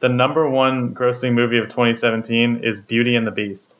the 0.00 0.08
number 0.08 0.48
one 0.48 0.94
grossing 0.94 1.32
movie 1.34 1.58
of 1.58 1.64
2017 1.66 2.60
is 2.62 2.80
Beauty 2.80 3.16
and 3.16 3.26
the 3.26 3.30
Beast. 3.32 3.76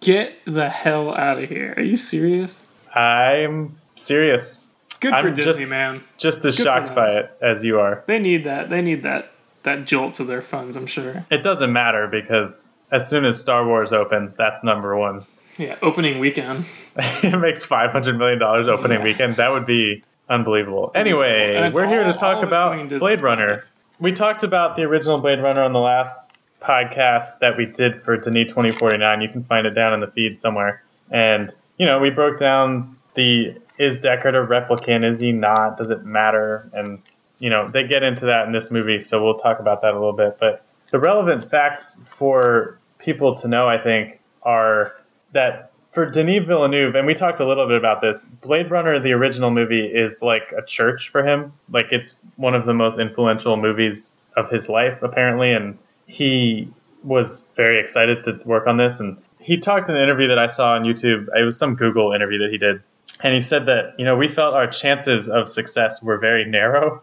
Get 0.00 0.34
the 0.46 0.68
hell 0.70 1.14
out 1.14 1.42
of 1.42 1.48
here. 1.48 1.74
Are 1.76 1.82
you 1.82 1.96
serious? 1.98 2.66
I'm 2.94 3.76
serious, 3.96 4.64
Good 5.00 5.10
for 5.10 5.16
I'm 5.16 5.34
Disney, 5.34 5.64
just- 5.64 5.70
man. 5.70 6.02
just 6.16 6.44
as 6.46 6.56
Good 6.56 6.64
shocked 6.64 6.94
by 6.94 7.18
it 7.18 7.30
as 7.42 7.62
you 7.64 7.80
are. 7.80 8.02
They 8.06 8.18
need 8.18 8.44
that. 8.44 8.70
They 8.70 8.80
need 8.82 9.02
that 9.02 9.30
that 9.62 9.84
jolt 9.86 10.14
to 10.14 10.24
their 10.24 10.40
funds. 10.42 10.76
I'm 10.76 10.86
sure. 10.86 11.24
It 11.30 11.42
doesn't 11.42 11.72
matter 11.72 12.06
because 12.06 12.68
as 12.90 13.08
soon 13.08 13.24
as 13.24 13.40
Star 13.40 13.66
Wars 13.66 13.92
opens, 13.92 14.34
that's 14.34 14.62
number 14.64 14.96
one. 14.96 15.24
Yeah. 15.58 15.76
Opening 15.82 16.18
weekend. 16.18 16.64
it 16.96 17.38
makes 17.38 17.64
five 17.64 17.90
hundred 17.92 18.16
million 18.18 18.38
dollars 18.38 18.68
opening 18.68 18.98
Yeah. 18.98 19.04
weekend. 19.04 19.36
That 19.36 19.52
would 19.52 19.66
be 19.66 20.02
unbelievable. 20.28 20.92
Anyway, 20.94 21.70
we're 21.74 21.86
here 21.86 22.04
to 22.04 22.12
talk 22.14 22.38
all 22.38 22.44
about 22.44 22.88
Blade 22.88 23.20
Runner. 23.20 23.46
products. 23.46 23.70
We 23.98 24.12
talked 24.12 24.42
about 24.44 24.76
the 24.76 24.82
original 24.84 25.18
Blade 25.18 25.42
Runner 25.42 25.62
on 25.62 25.72
the 25.74 25.80
last 25.80 26.32
podcast 26.62 27.38
that 27.40 27.56
we 27.56 27.66
did 27.66 28.02
for 28.02 28.16
Denis 28.16 28.52
twenty 28.52 28.72
forty 28.72 28.96
nine. 28.96 29.20
You 29.20 29.28
can 29.28 29.44
find 29.44 29.66
it 29.66 29.70
down 29.74 29.92
in 29.92 30.00
the 30.00 30.06
feed 30.06 30.38
somewhere. 30.38 30.82
And 31.10 31.52
you 31.78 31.86
know, 31.86 31.98
we 31.98 32.10
broke 32.10 32.38
down 32.38 32.96
the 33.14 33.56
is 33.78 33.98
Deckard 33.98 34.34
a 34.34 34.46
replicant? 34.46 35.04
Is 35.04 35.20
he 35.20 35.32
not? 35.32 35.76
Does 35.76 35.90
it 35.90 36.04
matter? 36.04 36.70
And 36.72 37.00
you 37.40 37.50
know, 37.50 37.66
they 37.66 37.86
get 37.86 38.02
into 38.02 38.26
that 38.26 38.46
in 38.46 38.52
this 38.52 38.70
movie, 38.70 39.00
so 39.00 39.24
we'll 39.24 39.38
talk 39.38 39.58
about 39.58 39.82
that 39.82 39.92
a 39.92 39.98
little 39.98 40.12
bit. 40.12 40.36
But 40.38 40.64
the 40.90 41.00
relevant 41.00 41.50
facts 41.50 41.98
for 42.06 42.78
people 42.98 43.34
to 43.36 43.48
know, 43.48 43.66
I 43.66 43.78
think, 43.78 44.20
are 44.42 44.94
that 45.32 45.72
for 45.90 46.08
Denis 46.08 46.46
Villeneuve, 46.46 46.94
and 46.94 47.06
we 47.06 47.14
talked 47.14 47.40
a 47.40 47.46
little 47.46 47.66
bit 47.66 47.76
about 47.76 48.00
this, 48.00 48.24
Blade 48.24 48.70
Runner, 48.70 49.00
the 49.00 49.12
original 49.12 49.50
movie, 49.50 49.86
is 49.86 50.22
like 50.22 50.52
a 50.56 50.64
church 50.64 51.08
for 51.08 51.26
him. 51.26 51.52
Like 51.68 51.86
it's 51.90 52.16
one 52.36 52.54
of 52.54 52.64
the 52.64 52.74
most 52.74 53.00
influential 53.00 53.56
movies 53.56 54.14
of 54.36 54.50
his 54.50 54.68
life, 54.68 55.02
apparently, 55.02 55.52
and 55.52 55.78
he 56.06 56.68
was 57.02 57.50
very 57.56 57.80
excited 57.80 58.24
to 58.24 58.40
work 58.44 58.66
on 58.66 58.76
this. 58.76 59.00
And 59.00 59.16
he 59.40 59.56
talked 59.56 59.88
in 59.88 59.96
an 59.96 60.02
interview 60.02 60.28
that 60.28 60.38
I 60.38 60.46
saw 60.46 60.74
on 60.74 60.84
YouTube. 60.84 61.28
It 61.34 61.44
was 61.44 61.58
some 61.58 61.74
Google 61.74 62.12
interview 62.12 62.40
that 62.40 62.50
he 62.50 62.58
did, 62.58 62.82
and 63.20 63.34
he 63.34 63.40
said 63.40 63.66
that 63.66 63.94
you 63.98 64.04
know 64.04 64.16
we 64.16 64.28
felt 64.28 64.54
our 64.54 64.66
chances 64.66 65.28
of 65.28 65.48
success 65.48 66.02
were 66.02 66.18
very 66.18 66.44
narrow 66.44 67.02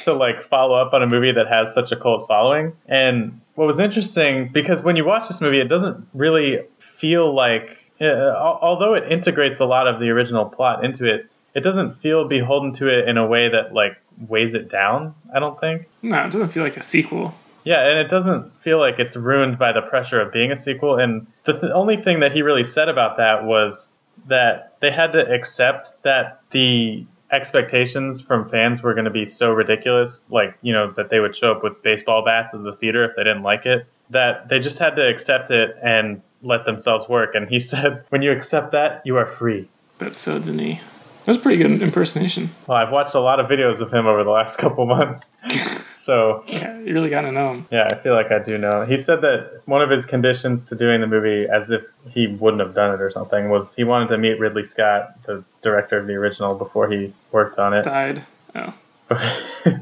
to 0.00 0.12
like 0.12 0.42
follow 0.42 0.76
up 0.76 0.92
on 0.92 1.02
a 1.02 1.06
movie 1.06 1.32
that 1.32 1.48
has 1.48 1.74
such 1.74 1.92
a 1.92 1.96
cult 1.96 2.28
following. 2.28 2.76
And 2.86 3.40
what 3.54 3.66
was 3.66 3.78
interesting 3.78 4.48
because 4.52 4.82
when 4.82 4.96
you 4.96 5.04
watch 5.04 5.28
this 5.28 5.40
movie, 5.40 5.60
it 5.60 5.68
doesn't 5.68 6.06
really 6.14 6.60
feel 6.78 7.32
like, 7.32 7.84
uh, 8.00 8.04
although 8.06 8.94
it 8.94 9.10
integrates 9.10 9.60
a 9.60 9.66
lot 9.66 9.86
of 9.86 10.00
the 10.00 10.10
original 10.10 10.46
plot 10.46 10.84
into 10.84 11.12
it, 11.12 11.30
it 11.54 11.60
doesn't 11.62 11.94
feel 11.94 12.28
beholden 12.28 12.72
to 12.74 12.88
it 12.88 13.08
in 13.08 13.16
a 13.18 13.26
way 13.26 13.48
that 13.48 13.72
like 13.72 13.96
weighs 14.28 14.54
it 14.54 14.68
down. 14.68 15.14
I 15.34 15.38
don't 15.40 15.58
think. 15.58 15.86
No, 16.02 16.18
it 16.24 16.30
doesn't 16.30 16.48
feel 16.48 16.62
like 16.62 16.76
a 16.76 16.82
sequel. 16.82 17.34
Yeah, 17.64 17.86
and 17.88 17.98
it 17.98 18.08
doesn't 18.08 18.62
feel 18.62 18.78
like 18.78 18.98
it's 18.98 19.16
ruined 19.16 19.58
by 19.58 19.72
the 19.72 19.82
pressure 19.82 20.20
of 20.20 20.32
being 20.32 20.50
a 20.50 20.56
sequel. 20.56 20.98
And 20.98 21.26
the 21.44 21.52
th- 21.52 21.72
only 21.74 21.96
thing 21.96 22.20
that 22.20 22.32
he 22.32 22.42
really 22.42 22.64
said 22.64 22.88
about 22.88 23.18
that 23.18 23.44
was 23.44 23.92
that 24.28 24.76
they 24.80 24.90
had 24.90 25.12
to 25.12 25.30
accept 25.30 26.02
that 26.02 26.40
the 26.50 27.04
expectations 27.30 28.20
from 28.20 28.48
fans 28.48 28.82
were 28.82 28.94
going 28.94 29.04
to 29.04 29.10
be 29.10 29.24
so 29.24 29.52
ridiculous, 29.52 30.26
like, 30.30 30.56
you 30.62 30.72
know, 30.72 30.90
that 30.92 31.10
they 31.10 31.20
would 31.20 31.36
show 31.36 31.52
up 31.52 31.62
with 31.62 31.82
baseball 31.82 32.24
bats 32.24 32.54
at 32.54 32.62
the 32.62 32.74
theater 32.74 33.04
if 33.04 33.16
they 33.16 33.24
didn't 33.24 33.42
like 33.42 33.66
it, 33.66 33.86
that 34.10 34.48
they 34.48 34.58
just 34.58 34.78
had 34.78 34.96
to 34.96 35.08
accept 35.08 35.50
it 35.50 35.76
and 35.82 36.22
let 36.42 36.64
themselves 36.64 37.08
work. 37.08 37.34
And 37.34 37.48
he 37.48 37.58
said, 37.60 38.04
when 38.08 38.22
you 38.22 38.32
accept 38.32 38.72
that, 38.72 39.02
you 39.04 39.16
are 39.16 39.26
free. 39.26 39.68
That's 39.98 40.18
so 40.18 40.38
Denis. 40.38 40.80
That 41.20 41.28
was 41.28 41.36
a 41.36 41.40
pretty 41.40 41.62
good 41.62 41.82
impersonation. 41.82 42.50
Well, 42.66 42.78
I've 42.78 42.90
watched 42.92 43.14
a 43.14 43.20
lot 43.20 43.40
of 43.40 43.46
videos 43.46 43.80
of 43.80 43.92
him 43.92 44.06
over 44.06 44.24
the 44.24 44.30
last 44.30 44.56
couple 44.60 44.86
months. 44.86 45.36
So 45.92 46.44
Yeah, 46.46 46.78
you 46.78 46.94
really 46.94 47.10
got 47.10 47.22
to 47.22 47.32
know 47.32 47.52
him. 47.52 47.66
Yeah, 47.70 47.86
I 47.90 47.94
feel 47.94 48.14
like 48.14 48.32
I 48.32 48.38
do 48.38 48.56
know. 48.56 48.86
He 48.86 48.96
said 48.96 49.20
that 49.20 49.60
one 49.66 49.82
of 49.82 49.90
his 49.90 50.06
conditions 50.06 50.70
to 50.70 50.74
doing 50.76 51.02
the 51.02 51.06
movie, 51.06 51.46
as 51.46 51.70
if 51.70 51.84
he 52.08 52.26
wouldn't 52.26 52.62
have 52.62 52.74
done 52.74 52.94
it 52.94 53.02
or 53.02 53.10
something, 53.10 53.50
was 53.50 53.74
he 53.74 53.84
wanted 53.84 54.08
to 54.08 54.16
meet 54.16 54.40
Ridley 54.40 54.62
Scott, 54.62 55.22
the 55.24 55.44
director 55.60 55.98
of 55.98 56.06
the 56.06 56.14
original, 56.14 56.54
before 56.54 56.88
he 56.90 57.12
worked 57.32 57.58
on 57.58 57.74
it. 57.74 57.82
Died. 57.82 58.24
Oh. 58.54 58.72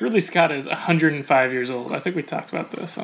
Ridley 0.00 0.20
Scott 0.20 0.52
is 0.52 0.66
105 0.68 1.52
years 1.52 1.70
old. 1.70 1.92
I 1.92 1.98
think 1.98 2.14
we 2.14 2.22
talked 2.22 2.50
about 2.50 2.70
this. 2.70 2.96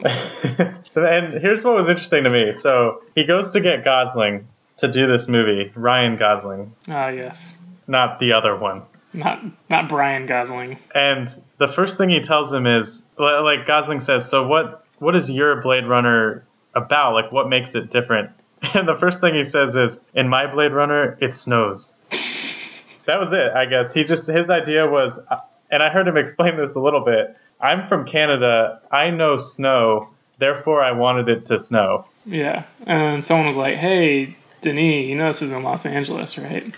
And 0.95 1.33
here's 1.35 1.65
what 1.65 1.75
was 1.75 1.89
interesting 1.89 2.23
to 2.25 2.31
me. 2.31 2.53
So 2.53 3.03
he 3.17 3.25
goes 3.25 3.55
to 3.55 3.61
get 3.61 3.83
Gosling 3.83 4.47
to 4.77 4.89
do 4.89 5.09
this 5.09 5.27
movie, 5.27 5.73
Ryan 5.75 6.17
Gosling, 6.17 6.75
Ah, 6.89 7.09
yes. 7.09 7.59
Not 7.87 8.19
the 8.19 8.33
other 8.33 8.57
one. 8.57 8.83
Not 9.13 9.43
not 9.69 9.89
Brian 9.89 10.27
Gosling. 10.27 10.79
And 10.95 11.29
the 11.59 11.69
first 11.69 11.99
thing 11.99 12.09
he 12.09 12.21
tells 12.21 12.53
him 12.53 12.67
is, 12.67 13.03
like 13.19 13.67
Gosling 13.67 14.01
says, 14.01 14.29
"So 14.29 14.47
what? 14.47 14.85
What 14.99 15.15
is 15.15 15.29
your 15.29 15.61
Blade 15.61 15.87
Runner 15.87 16.45
about? 16.75 17.15
Like, 17.15 17.31
what 17.31 17.49
makes 17.49 17.75
it 17.75 17.91
different?" 17.91 18.31
And 18.75 18.87
the 18.87 18.97
first 18.97 19.21
thing 19.21 19.35
he 19.35 19.45
says 19.45 19.77
is, 19.77 20.01
"In 20.15 20.29
my 20.29 20.47
Blade 20.47 20.73
Runner, 20.73 21.19
it 21.21 21.35
snows." 21.35 21.93
that 23.07 23.21
was 23.21 23.33
it, 23.33 23.53
I 23.53 23.67
guess. 23.67 23.93
He 23.93 24.05
just 24.05 24.31
his 24.31 24.49
idea 24.49 24.89
was, 24.89 25.25
uh, 25.31 25.41
and 25.71 25.83
I 25.83 25.91
heard 25.91 26.09
him 26.09 26.17
explain 26.25 26.57
this 26.57 26.75
a 26.75 26.81
little 26.81 27.05
bit. 27.05 27.39
I'm 27.61 27.89
from 27.89 28.07
Canada. 28.07 28.81
I 28.91 29.11
know 29.11 29.37
snow. 29.37 30.11
Therefore, 30.39 30.83
I 30.83 30.93
wanted 30.93 31.29
it 31.29 31.47
to 31.47 31.59
snow. 31.59 32.07
Yeah. 32.25 32.65
And 32.87 33.23
someone 33.23 33.47
was 33.47 33.57
like, 33.57 33.75
hey, 33.75 34.37
Denis, 34.61 35.07
you 35.07 35.17
know 35.17 35.29
this 35.29 35.43
is 35.43 35.53
in 35.53 35.63
Los 35.63 35.87
Angeles, 35.87 36.39
right? 36.39 36.73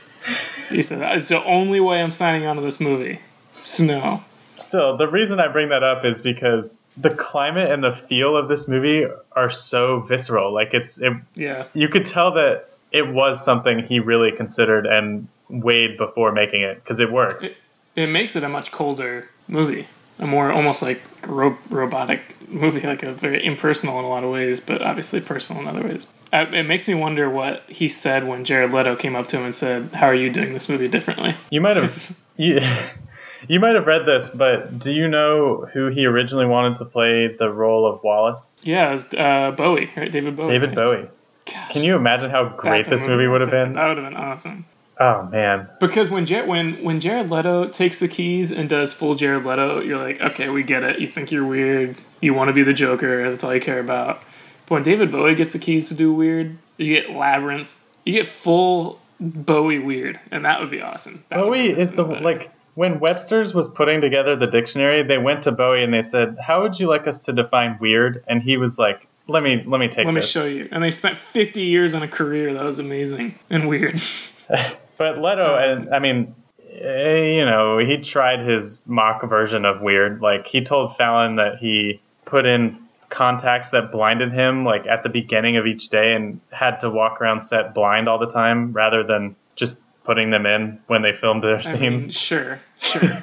He 0.71 0.83
said, 0.83 1.01
it's 1.17 1.29
the 1.29 1.43
only 1.45 1.81
way 1.81 2.01
I'm 2.03 2.11
signing 2.11 2.47
on 2.47 2.57
to 2.57 2.63
this 2.63 2.81
movie. 2.81 3.21
Snow. 3.61 4.23
Still, 4.57 4.97
the 4.97 5.09
reason 5.09 5.41
I 5.41 5.49
bring 5.49 5.71
that 5.71 5.83
up 5.83 6.05
is 6.05 6.23
because 6.23 6.81
the 6.97 7.11
climate 7.11 7.71
and 7.71 7.83
the 7.83 7.93
feel 7.93 8.37
of 8.37 8.49
this 8.49 8.69
movie 8.69 9.05
are 9.33 9.51
so 9.51 10.01
visceral. 10.01 10.53
Like 10.53 10.75
it's 10.75 11.01
it, 11.01 11.13
Yeah. 11.35 11.65
you 11.75 11.89
could 11.89 12.05
tell 12.05 12.33
that 12.33 12.69
it 12.93 13.09
was 13.09 13.45
something 13.45 13.81
he 13.85 13.99
really 13.99 14.31
considered 14.33 14.87
and 14.87 15.27
weighed 15.49 15.97
before 15.97 16.31
making 16.33 16.63
it 16.63 16.77
because 16.77 17.01
it 17.01 17.11
works. 17.11 17.47
It- 17.47 17.57
It 17.97 18.07
makes 18.09 18.35
it 18.37 18.43
a 18.43 18.49
much 18.49 18.73
colder 18.73 19.29
movie. 19.49 19.87
A 20.19 20.27
more 20.27 20.51
almost 20.53 20.81
like 20.81 21.03
ro- 21.27 21.59
robotic 21.71 22.21
movie, 22.49 22.81
like 22.81 23.03
a 23.03 23.13
very 23.13 23.45
impersonal 23.45 23.99
in 23.99 24.05
a 24.05 24.09
lot 24.09 24.25
of 24.25 24.31
ways, 24.31 24.61
but 24.61 24.81
obviously 24.81 25.21
personal 25.21 25.63
in 25.63 25.69
other 25.69 25.83
ways. 25.87 26.07
Uh, 26.33 26.47
it 26.53 26.65
makes 26.65 26.87
me 26.87 26.95
wonder 26.95 27.29
what 27.29 27.63
he 27.69 27.89
said 27.89 28.27
when 28.27 28.45
Jared 28.45 28.73
Leto 28.73 28.97
came 28.97 29.17
up 29.17 29.27
to 29.29 29.37
him 29.39 29.45
and 29.45 29.55
said, 29.55 29.91
"How 29.93 30.07
are 30.07 30.15
you 30.15 30.31
doing 30.31 30.53
this 30.53 30.69
movie 30.69 30.89
differently?" 30.89 31.35
You 31.51 31.61
might 31.61 31.77
have 31.77 32.17
you, 32.37 32.61
you 33.49 33.61
might 33.61 33.75
have 33.75 33.87
read 33.87 34.07
this, 34.07 34.31
but 34.31 34.79
do 34.79 34.93
you 34.93 35.09
know 35.09 35.69
who 35.73 35.89
he 35.89 36.07
originally 36.07 36.47
wanted 36.47 36.77
to 36.77 36.85
play 36.85 37.29
the 37.29 37.51
role 37.51 37.87
of 37.87 38.03
Wallace? 38.03 38.51
Yeah, 38.63 38.89
it 38.89 38.93
was 38.93 39.15
uh, 39.15 39.51
Bowie, 39.57 39.91
right? 39.97 40.11
David 40.11 40.37
Bowie. 40.37 40.47
David 40.47 40.69
right? 40.71 40.77
Bowie. 40.77 41.09
Gosh, 41.47 41.73
Can 41.73 41.85
you 41.85 41.97
imagine 41.97 42.31
how 42.31 42.49
great 42.49 42.87
this 42.87 43.07
movie 43.07 43.27
would 43.27 43.43
have 43.43 43.51
been? 43.51 43.75
That 43.75 43.89
would 43.89 43.99
have 43.99 44.07
been 44.07 44.17
awesome. 44.17 44.65
Oh 44.99 45.25
man. 45.25 45.69
Because 45.81 46.09
when 46.09 46.27
Jared, 46.27 46.49
when 46.49 46.85
when 46.85 47.01
Jared 47.01 47.31
Leto 47.31 47.69
takes 47.69 47.99
the 47.99 48.09
keys 48.09 48.51
and 48.53 48.69
does 48.69 48.95
full 48.95 49.15
Jared 49.15 49.45
Leto, 49.45 49.81
you're 49.81 49.99
like, 49.99 50.21
okay, 50.21 50.49
we 50.49 50.63
get 50.63 50.85
it. 50.85 51.01
You 51.01 51.09
think 51.09 51.33
you're 51.33 51.47
weird. 51.47 51.97
You 52.21 52.35
want 52.35 52.49
to 52.49 52.53
be 52.53 52.63
the 52.63 52.73
Joker. 52.73 53.29
That's 53.31 53.43
all 53.43 53.55
you 53.55 53.61
care 53.61 53.81
about. 53.81 54.23
But 54.67 54.75
when 54.77 54.83
David 54.83 55.11
Bowie 55.11 55.35
gets 55.35 55.53
the 55.53 55.59
keys 55.59 55.89
to 55.89 55.95
do 55.95 56.13
weird, 56.13 56.57
you 56.77 56.95
get 56.95 57.11
labyrinth. 57.11 57.77
You 58.05 58.13
get 58.13 58.27
full 58.29 59.01
Bowie 59.21 59.79
weird, 59.79 60.21
and 60.31 60.45
that 60.45 60.61
would 60.61 60.71
be 60.71 60.81
awesome. 60.81 61.25
That 61.29 61.41
Bowie 61.41 61.71
is 61.71 61.95
the 61.95 62.05
better. 62.05 62.21
like 62.21 62.53
when 62.75 63.01
Webster's 63.01 63.53
was 63.55 63.69
putting 63.69 64.01
together 64.01 64.37
the 64.37 64.47
dictionary, 64.47 65.03
they 65.03 65.19
went 65.19 65.43
to 65.43 65.53
Bowie 65.53 65.83
and 65.83 65.93
they 65.93 66.03
said, 66.03 66.37
"How 66.41 66.63
would 66.63 66.79
you 66.79 66.89
like 66.89 67.07
us 67.07 67.25
to 67.25 67.33
define 67.33 67.79
weird?" 67.81 68.23
And 68.29 68.43
he 68.43 68.57
was 68.59 68.79
like, 68.79 69.07
"Let 69.27 69.43
me 69.43 69.65
let 69.67 69.81
me 69.81 69.89
take 69.89 70.07
this. 70.07 70.07
Let 70.07 70.15
me 70.15 70.21
show 70.21 70.45
you. 70.45 70.69
And 70.71 70.83
they 70.83 70.91
spent 70.93 71.17
50 71.19 71.63
years 71.63 71.95
on 71.95 72.03
a 72.03 72.09
career 72.09 72.55
that 72.55 72.65
was 72.65 72.79
amazing 72.79 73.39
and 73.51 73.69
weird. 73.69 74.01
But 74.97 75.19
Leto, 75.19 75.57
and 75.57 75.95
I 75.95 75.99
mean, 75.99 76.35
eh, 76.71 77.35
you 77.37 77.45
know, 77.45 77.79
he 77.79 77.99
tried 77.99 78.41
his 78.41 78.83
mock 78.87 79.29
version 79.29 79.65
of 79.65 79.81
weird. 79.81 80.21
Like 80.21 80.47
he 80.47 80.63
told 80.63 80.97
Fallon 80.97 81.37
that 81.37 81.59
he 81.59 82.01
put 82.25 82.47
in 82.47 82.77
contacts 83.11 83.71
that 83.71 83.93
blinded 83.93 84.33
him 84.33 84.65
like 84.65 84.87
at 84.87 85.03
the 85.03 85.09
beginning 85.09 85.57
of 85.57 85.67
each 85.67 85.89
day 85.89 86.15
and 86.15 86.41
had 86.51 86.81
to 86.81 86.91
walk 86.91 87.21
around 87.21 87.43
set 87.43 87.73
blind 87.75 88.09
all 88.09 88.19
the 88.19 88.27
time 88.31 88.73
rather 88.73 89.05
than 89.05 89.37
just 89.55 89.81
putting 90.03 90.31
them 90.31 90.47
in 90.47 90.81
when 90.89 91.03
they 91.03 91.13
filmed 91.13 91.43
their 91.43 91.59
I 91.59 91.79
mean, 91.79 92.01
scenes. 92.01 92.13
sure, 92.13 92.61
sure. 92.81 93.03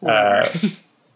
Uh, 0.00 0.48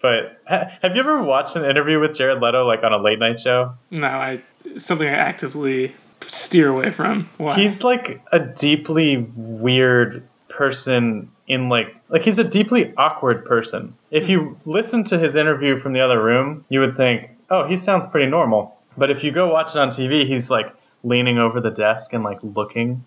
but 0.01 0.41
ha- 0.45 0.77
have 0.83 0.97
you 0.97 1.01
ever 1.01 1.23
watched 1.23 1.55
an 1.55 1.65
interview 1.65 2.01
with 2.01 2.15
Jared 2.15 2.43
Leto 2.43 2.67
like 2.67 2.83
on 2.83 2.93
a 2.93 2.99
late 2.99 3.21
night 3.21 3.39
show? 3.39 3.75
no, 3.93 4.09
I 4.09 4.43
something 4.77 5.07
I 5.07 5.13
actively 5.13 5.95
steer 6.29 6.69
away 6.69 6.91
from. 6.91 7.29
Why? 7.39 7.55
He's 7.57 7.83
like 7.85 8.23
a 8.33 8.39
deeply 8.41 9.17
weird 9.17 10.23
person 10.49 11.31
in 11.49 11.69
like 11.69 11.95
like 12.09 12.23
he's 12.23 12.39
a 12.39 12.45
deeply 12.45 12.95
awkward 12.97 13.45
person. 13.45 13.95
If 14.11 14.29
you 14.29 14.59
listen 14.65 15.05
to 15.05 15.19
his 15.19 15.35
interview 15.35 15.77
from 15.77 15.93
the 15.93 16.01
other 16.01 16.23
room, 16.23 16.65
you 16.69 16.81
would 16.81 16.97
think, 16.97 17.31
"Oh, 17.51 17.67
he 17.67 17.77
sounds 17.77 18.07
pretty 18.07 18.31
normal." 18.31 18.77
But 18.97 19.11
if 19.11 19.25
you 19.25 19.33
go 19.33 19.49
watch 19.51 19.71
it 19.75 19.79
on 19.79 19.89
TV, 19.89 20.27
he's 20.27 20.51
like 20.51 20.73
leaning 21.03 21.39
over 21.39 21.61
the 21.61 21.71
desk 21.71 22.13
and 22.13 22.23
like 22.23 22.39
looking. 22.43 23.05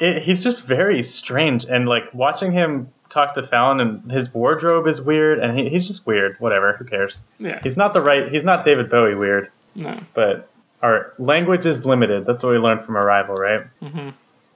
It, 0.00 0.22
he's 0.22 0.42
just 0.42 0.64
very 0.66 1.02
strange 1.02 1.64
and 1.66 1.88
like 1.88 2.12
watching 2.12 2.52
him 2.52 2.88
talk 3.08 3.34
to 3.34 3.42
Fallon 3.42 3.80
and 3.80 4.10
his 4.10 4.32
wardrobe 4.34 4.86
is 4.86 5.00
weird 5.00 5.38
and 5.38 5.58
he, 5.58 5.68
he's 5.68 5.86
just 5.86 6.06
weird. 6.06 6.36
Whatever, 6.38 6.74
who 6.74 6.84
cares? 6.84 7.20
yeah. 7.38 7.60
He's 7.62 7.76
not 7.76 7.92
the 7.92 8.00
right. 8.02 8.30
He's 8.30 8.44
not 8.44 8.64
David 8.64 8.90
Bowie 8.90 9.14
weird, 9.14 9.50
No. 9.74 10.00
but 10.14 10.49
our 10.82 11.12
language 11.18 11.66
is 11.66 11.84
limited. 11.84 12.26
That's 12.26 12.42
what 12.42 12.52
we 12.52 12.58
learned 12.58 12.84
from 12.84 12.96
Arrival, 12.96 13.34
right? 13.34 13.62
hmm 13.80 14.10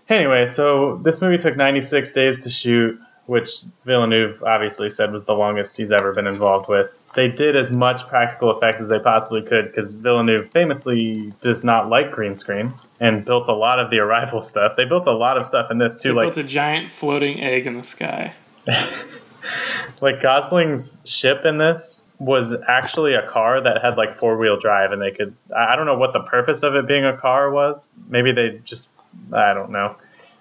Anyway, 0.08 0.44
so 0.44 0.96
this 1.02 1.22
movie 1.22 1.38
took 1.38 1.56
96 1.56 2.12
days 2.12 2.44
to 2.44 2.50
shoot, 2.50 3.00
which 3.24 3.62
Villeneuve 3.86 4.42
obviously 4.42 4.90
said 4.90 5.10
was 5.10 5.24
the 5.24 5.32
longest 5.32 5.78
he's 5.78 5.92
ever 5.92 6.12
been 6.12 6.26
involved 6.26 6.68
with. 6.68 6.92
They 7.14 7.28
did 7.28 7.56
as 7.56 7.72
much 7.72 8.06
practical 8.08 8.50
effects 8.50 8.82
as 8.82 8.88
they 8.88 8.98
possibly 8.98 9.40
could 9.42 9.64
because 9.66 9.92
Villeneuve 9.92 10.50
famously 10.50 11.32
does 11.40 11.64
not 11.64 11.88
like 11.88 12.12
green 12.12 12.34
screen 12.34 12.74
and 13.00 13.24
built 13.24 13.48
a 13.48 13.54
lot 13.54 13.78
of 13.80 13.90
the 13.90 14.00
arrival 14.00 14.42
stuff. 14.42 14.76
They 14.76 14.84
built 14.84 15.06
a 15.06 15.12
lot 15.12 15.38
of 15.38 15.46
stuff 15.46 15.70
in 15.70 15.78
this 15.78 16.02
They 16.02 16.10
too, 16.10 16.14
like 16.14 16.34
built 16.34 16.44
a 16.44 16.48
giant 16.48 16.90
floating 16.90 17.40
egg 17.40 17.66
in 17.66 17.78
the 17.78 17.82
sky. 17.84 18.34
like 20.02 20.20
Gosling's 20.20 21.00
ship 21.06 21.46
in 21.46 21.56
this 21.56 22.02
was 22.18 22.54
actually 22.68 23.14
a 23.14 23.26
car 23.26 23.60
that 23.60 23.82
had 23.82 23.96
like 23.96 24.14
four 24.14 24.36
wheel 24.36 24.58
drive, 24.58 24.92
and 24.92 25.02
they 25.02 25.10
could. 25.10 25.34
I 25.54 25.76
don't 25.76 25.86
know 25.86 25.98
what 25.98 26.12
the 26.12 26.22
purpose 26.22 26.62
of 26.62 26.74
it 26.74 26.86
being 26.86 27.04
a 27.04 27.16
car 27.16 27.50
was. 27.50 27.86
Maybe 28.08 28.32
they 28.32 28.60
just. 28.64 28.90
I 29.32 29.54
don't 29.54 29.70
know. 29.70 29.96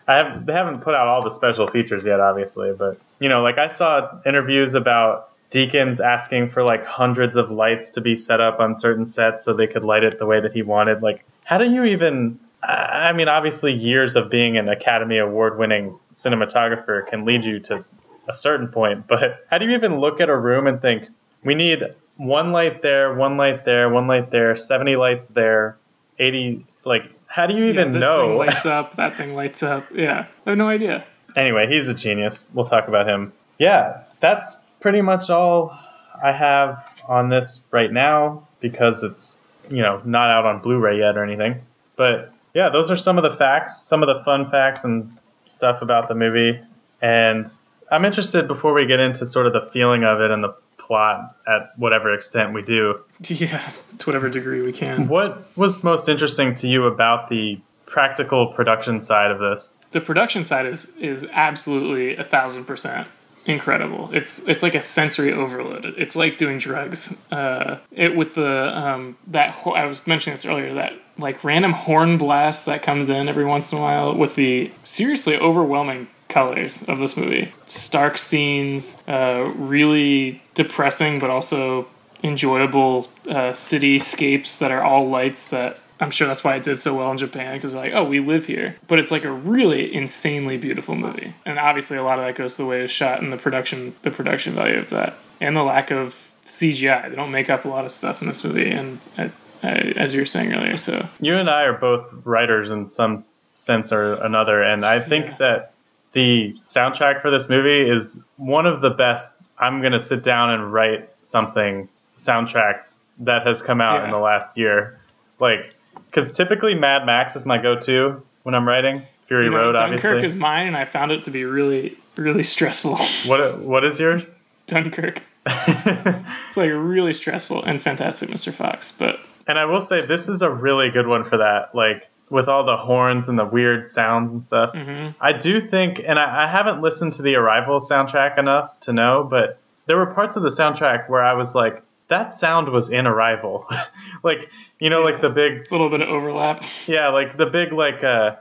I 0.07 0.15
have 0.17 0.45
they 0.45 0.53
haven't 0.53 0.81
put 0.81 0.95
out 0.95 1.07
all 1.07 1.23
the 1.23 1.31
special 1.31 1.67
features 1.67 2.05
yet, 2.05 2.19
obviously, 2.19 2.73
but 2.73 2.99
you 3.19 3.29
know, 3.29 3.41
like 3.41 3.57
I 3.57 3.67
saw 3.67 4.19
interviews 4.25 4.73
about 4.73 5.29
Deakins 5.51 6.03
asking 6.03 6.49
for 6.49 6.63
like 6.63 6.85
hundreds 6.85 7.37
of 7.37 7.51
lights 7.51 7.91
to 7.91 8.01
be 8.01 8.15
set 8.15 8.41
up 8.41 8.59
on 8.59 8.75
certain 8.75 9.05
sets 9.05 9.45
so 9.45 9.53
they 9.53 9.67
could 9.67 9.83
light 9.83 10.03
it 10.03 10.17
the 10.17 10.25
way 10.25 10.41
that 10.41 10.53
he 10.53 10.63
wanted. 10.63 11.01
Like, 11.01 11.23
how 11.43 11.57
do 11.57 11.69
you 11.69 11.85
even? 11.85 12.39
I 12.61 13.11
mean, 13.13 13.27
obviously, 13.27 13.73
years 13.73 14.15
of 14.15 14.29
being 14.29 14.57
an 14.57 14.69
Academy 14.69 15.17
Award 15.17 15.57
winning 15.57 15.99
cinematographer 16.13 17.05
can 17.05 17.25
lead 17.25 17.43
you 17.43 17.59
to 17.59 17.83
a 18.27 18.33
certain 18.33 18.69
point, 18.69 19.05
but 19.05 19.43
how 19.49 19.57
do 19.57 19.65
you 19.65 19.73
even 19.73 19.99
look 19.99 20.21
at 20.21 20.29
a 20.29 20.37
room 20.37 20.65
and 20.65 20.81
think 20.81 21.09
we 21.43 21.55
need 21.55 21.83
one 22.17 22.51
light 22.51 22.81
there, 22.81 23.13
one 23.13 23.37
light 23.37 23.65
there, 23.65 23.89
one 23.89 24.07
light 24.07 24.31
there, 24.31 24.55
70 24.55 24.95
lights 24.95 25.27
there, 25.29 25.77
80 26.19 26.65
like 26.85 27.09
how 27.27 27.47
do 27.47 27.55
you 27.55 27.65
Yeah, 27.65 27.69
even 27.71 27.91
this 27.93 28.01
know? 28.01 28.27
thing 28.29 28.37
lights 28.37 28.65
up. 28.65 28.95
That 28.97 29.15
thing 29.15 29.33
lights 29.35 29.63
up. 29.63 29.85
Yeah, 29.93 30.27
I 30.45 30.49
have 30.49 30.57
no 30.57 30.67
idea. 30.67 31.03
anyway, 31.35 31.67
he's 31.67 31.87
a 31.87 31.93
genius. 31.95 32.47
We'll 32.53 32.65
talk 32.65 32.87
about 32.87 33.07
him. 33.07 33.33
Yeah, 33.57 34.01
that's 34.19 34.63
pretty 34.81 35.01
much 35.01 35.29
all 35.29 35.77
I 36.23 36.31
have 36.31 37.01
on 37.07 37.29
this 37.29 37.61
right 37.71 37.91
now 37.91 38.47
because 38.59 39.03
it's, 39.03 39.41
you 39.69 39.81
know, 39.81 40.01
not 40.05 40.29
out 40.29 40.45
on 40.45 40.59
Blu-ray 40.59 40.99
yet 40.99 41.17
or 41.17 41.23
anything. 41.23 41.61
But 41.95 42.33
yeah, 42.53 42.69
those 42.69 42.91
are 42.91 42.95
some 42.95 43.17
of 43.17 43.23
the 43.23 43.35
facts, 43.35 43.81
some 43.81 44.03
of 44.03 44.07
the 44.15 44.23
fun 44.23 44.49
facts 44.51 44.83
and 44.83 45.11
stuff 45.45 45.81
about 45.81 46.07
the 46.07 46.15
movie. 46.15 46.59
And 47.01 47.47
I'm 47.89 48.05
interested 48.05 48.47
before 48.47 48.73
we 48.73 48.85
get 48.85 48.99
into 48.99 49.25
sort 49.25 49.47
of 49.47 49.53
the 49.53 49.61
feeling 49.71 50.03
of 50.03 50.21
it 50.21 50.29
and 50.31 50.43
the 50.43 50.53
plot 50.83 51.35
at 51.47 51.77
whatever 51.77 52.13
extent 52.13 52.53
we 52.53 52.61
do. 52.61 52.99
Yeah, 53.19 53.71
to 53.99 54.05
whatever 54.05 54.29
degree 54.29 54.61
we 54.61 54.73
can. 54.73 55.07
What 55.07 55.57
was 55.57 55.83
most 55.83 56.09
interesting 56.09 56.55
to 56.55 56.67
you 56.67 56.85
about 56.85 57.29
the 57.29 57.59
practical 57.85 58.47
production 58.47 58.99
side 59.01 59.31
of 59.31 59.39
this? 59.39 59.73
The 59.91 60.01
production 60.01 60.43
side 60.43 60.65
is 60.65 60.95
is 60.97 61.25
absolutely 61.31 62.17
a 62.17 62.23
thousand 62.23 62.65
percent 62.65 63.07
incredible. 63.45 64.09
It's 64.13 64.39
it's 64.47 64.63
like 64.63 64.75
a 64.75 64.81
sensory 64.81 65.33
overload. 65.33 65.85
It's 65.97 66.15
like 66.15 66.37
doing 66.37 66.59
drugs. 66.59 67.15
Uh, 67.31 67.77
it 67.91 68.15
with 68.15 68.35
the 68.35 68.77
um, 68.77 69.17
that 69.27 69.51
ho- 69.51 69.71
I 69.71 69.85
was 69.85 70.05
mentioning 70.07 70.33
this 70.33 70.45
earlier 70.45 70.75
that 70.75 70.93
like 71.17 71.43
random 71.43 71.73
horn 71.73 72.17
blast 72.17 72.65
that 72.67 72.83
comes 72.83 73.09
in 73.09 73.29
every 73.29 73.45
once 73.45 73.71
in 73.71 73.77
a 73.77 73.81
while 73.81 74.15
with 74.15 74.35
the 74.35 74.71
seriously 74.83 75.37
overwhelming 75.37 76.07
colors 76.33 76.83
of 76.87 76.99
this 76.99 77.15
movie. 77.15 77.51
Stark 77.67 78.17
scenes, 78.17 79.01
uh, 79.07 79.49
really 79.55 80.41
depressing 80.55 81.19
but 81.19 81.29
also 81.29 81.87
enjoyable 82.23 83.07
uh, 83.27 83.51
cityscapes 83.51 84.59
that 84.59 84.71
are 84.71 84.83
all 84.83 85.09
lights 85.09 85.49
that 85.49 85.79
I'm 85.99 86.09
sure 86.11 86.27
that's 86.27 86.43
why 86.43 86.55
it 86.55 86.63
did 86.63 86.77
so 86.79 86.97
well 86.97 87.11
in 87.11 87.17
Japan 87.17 87.55
because 87.55 87.73
like, 87.73 87.93
oh, 87.93 88.03
we 88.03 88.19
live 88.19 88.45
here. 88.45 88.75
But 88.87 88.99
it's 88.99 89.11
like 89.11 89.23
a 89.25 89.31
really 89.31 89.93
insanely 89.93 90.57
beautiful 90.57 90.95
movie, 90.95 91.33
and 91.45 91.59
obviously 91.59 91.97
a 91.97 92.03
lot 92.03 92.19
of 92.19 92.25
that 92.25 92.35
goes 92.35 92.55
to 92.55 92.63
the 92.63 92.65
way 92.65 92.81
it's 92.81 92.91
shot 92.91 93.21
and 93.21 93.31
the 93.31 93.37
production, 93.37 93.95
the 94.01 94.11
production 94.11 94.55
value 94.55 94.79
of 94.79 94.89
that, 94.89 95.15
and 95.39 95.55
the 95.55 95.63
lack 95.63 95.91
of 95.91 96.15
CGI. 96.45 97.09
They 97.09 97.15
don't 97.15 97.31
make 97.31 97.49
up 97.49 97.63
a 97.65 97.69
lot 97.69 97.85
of 97.85 97.91
stuff 97.91 98.21
in 98.21 98.27
this 98.27 98.43
movie, 98.43 98.69
and 98.71 98.99
uh, 99.17 99.29
uh, 99.63 99.67
as 99.67 100.13
you 100.13 100.19
were 100.21 100.25
saying 100.25 100.53
earlier, 100.53 100.77
so 100.77 101.07
you 101.21 101.37
and 101.37 101.49
I 101.49 101.63
are 101.63 101.77
both 101.77 102.11
writers 102.25 102.71
in 102.71 102.87
some 102.87 103.23
sense 103.55 103.93
or 103.93 104.15
another, 104.15 104.61
and 104.61 104.83
I 104.83 104.99
think 104.99 105.27
Yeah. 105.27 105.35
that 105.37 105.72
the 106.13 106.55
soundtrack 106.59 107.21
for 107.21 107.29
this 107.29 107.49
movie 107.49 107.89
is 107.89 108.25
one 108.37 108.65
of 108.65 108.81
the 108.81 108.91
best. 108.91 109.41
I'm 109.57 109.81
gonna 109.81 109.99
sit 109.99 110.23
down 110.23 110.51
and 110.51 110.71
write 110.71 111.09
something 111.21 111.89
soundtracks 112.17 112.97
that 113.19 113.45
has 113.45 113.61
come 113.61 113.81
out 113.81 114.05
in 114.05 114.11
the 114.11 114.19
last 114.19 114.57
year, 114.57 114.99
like 115.39 115.75
because 116.05 116.31
typically 116.31 116.75
Mad 116.75 117.05
Max 117.05 117.35
is 117.35 117.45
my 117.45 117.57
go-to 117.57 118.21
when 118.43 118.55
I'm 118.55 118.67
writing. 118.67 119.01
Fury 119.27 119.45
you 119.45 119.51
know, 119.51 119.57
Road, 119.57 119.73
Dunkirk 119.73 119.83
obviously. 119.83 120.09
Dunkirk 120.09 120.25
is 120.25 120.35
mine, 120.35 120.67
and 120.67 120.77
I 120.77 120.85
found 120.85 121.11
it 121.11 121.23
to 121.23 121.31
be 121.31 121.45
really, 121.45 121.97
really 122.15 122.43
stressful. 122.43 122.97
what 123.25 123.59
what 123.59 123.83
is 123.83 123.99
yours? 123.99 124.29
Dunkirk, 124.67 125.21
it's 125.45 126.57
like 126.57 126.71
really 126.71 127.13
stressful 127.13 127.63
and 127.63 127.81
fantastic, 127.81 128.29
Mr. 128.29 128.53
Fox, 128.53 128.91
but 128.91 129.19
And 129.47 129.57
I 129.57 129.65
will 129.65 129.81
say 129.81 130.05
this 130.05 130.29
is 130.29 130.41
a 130.41 130.49
really 130.49 130.89
good 130.89 131.07
one 131.07 131.23
for 131.25 131.37
that. 131.37 131.75
Like 131.75 132.09
with 132.33 132.47
all 132.47 132.63
the 132.65 132.75
horns 132.75 133.29
and 133.29 133.37
the 133.37 133.45
weird 133.45 133.87
sounds 133.87 134.31
and 134.31 134.43
stuff. 134.43 134.73
mhm. 134.73 135.13
I 135.21 135.33
do 135.33 135.59
think, 135.59 136.01
and 136.03 136.17
I, 136.17 136.45
I 136.45 136.47
haven't 136.47 136.81
listened 136.81 137.13
to 137.13 137.21
the 137.21 137.35
Arrival 137.35 137.79
soundtrack 137.79 138.39
enough 138.39 138.79
to 138.81 138.91
know, 138.91 139.23
but 139.23 139.59
there 139.85 139.97
were 139.97 140.07
parts 140.07 140.35
of 140.35 140.41
the 140.41 140.49
soundtrack 140.49 141.09
where 141.09 141.23
I 141.23 141.33
was 141.33 141.53
like, 141.53 141.83
that 142.07 142.33
sound 142.33 142.69
was 142.69 142.89
in 142.89 143.05
Arrival. 143.05 143.67
like, 144.23 144.49
you 144.79 144.89
know, 144.89 145.03
like 145.03 145.21
the 145.21 145.29
big, 145.29 145.67
a 145.69 145.71
little 145.71 145.91
bit 145.91 146.01
of 146.01 146.09
overlap. 146.09 146.63
yeah, 146.87 147.09
like 147.09 147.37
the 147.37 147.45
big, 147.45 147.71
like, 147.71 148.03
uh, 148.03 148.35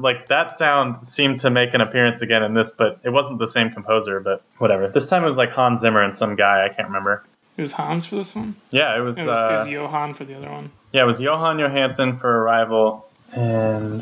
like 0.00 0.28
that 0.28 0.52
sound 0.54 1.06
seemed 1.06 1.40
to 1.40 1.50
make 1.50 1.74
an 1.74 1.82
appearance 1.82 2.22
again 2.22 2.42
in 2.42 2.54
this, 2.54 2.70
but 2.70 3.00
it 3.04 3.10
wasn't 3.10 3.38
the 3.38 3.48
same 3.48 3.70
composer, 3.70 4.20
but 4.20 4.42
whatever. 4.56 4.88
This 4.88 5.10
time 5.10 5.22
it 5.22 5.26
was 5.26 5.36
like 5.36 5.50
Hans 5.50 5.80
Zimmer 5.82 6.02
and 6.02 6.16
some 6.16 6.36
guy, 6.36 6.64
I 6.64 6.68
can't 6.72 6.88
remember. 6.88 7.24
It 7.58 7.60
was 7.60 7.72
Hans 7.72 8.06
for 8.06 8.14
this 8.14 8.36
one. 8.36 8.54
Yeah, 8.70 8.96
it 8.96 9.00
was. 9.00 9.18
It 9.18 9.28
was, 9.28 9.28
it 9.28 9.32
uh, 9.32 9.52
was 9.58 9.66
Jóhann 9.66 10.14
for 10.14 10.24
the 10.24 10.36
other 10.36 10.48
one. 10.48 10.70
Yeah, 10.92 11.02
it 11.02 11.06
was 11.06 11.20
Jóhann 11.20 11.56
Jóhannsson 11.56 12.20
for 12.20 12.30
Arrival 12.42 13.06
and 13.32 14.00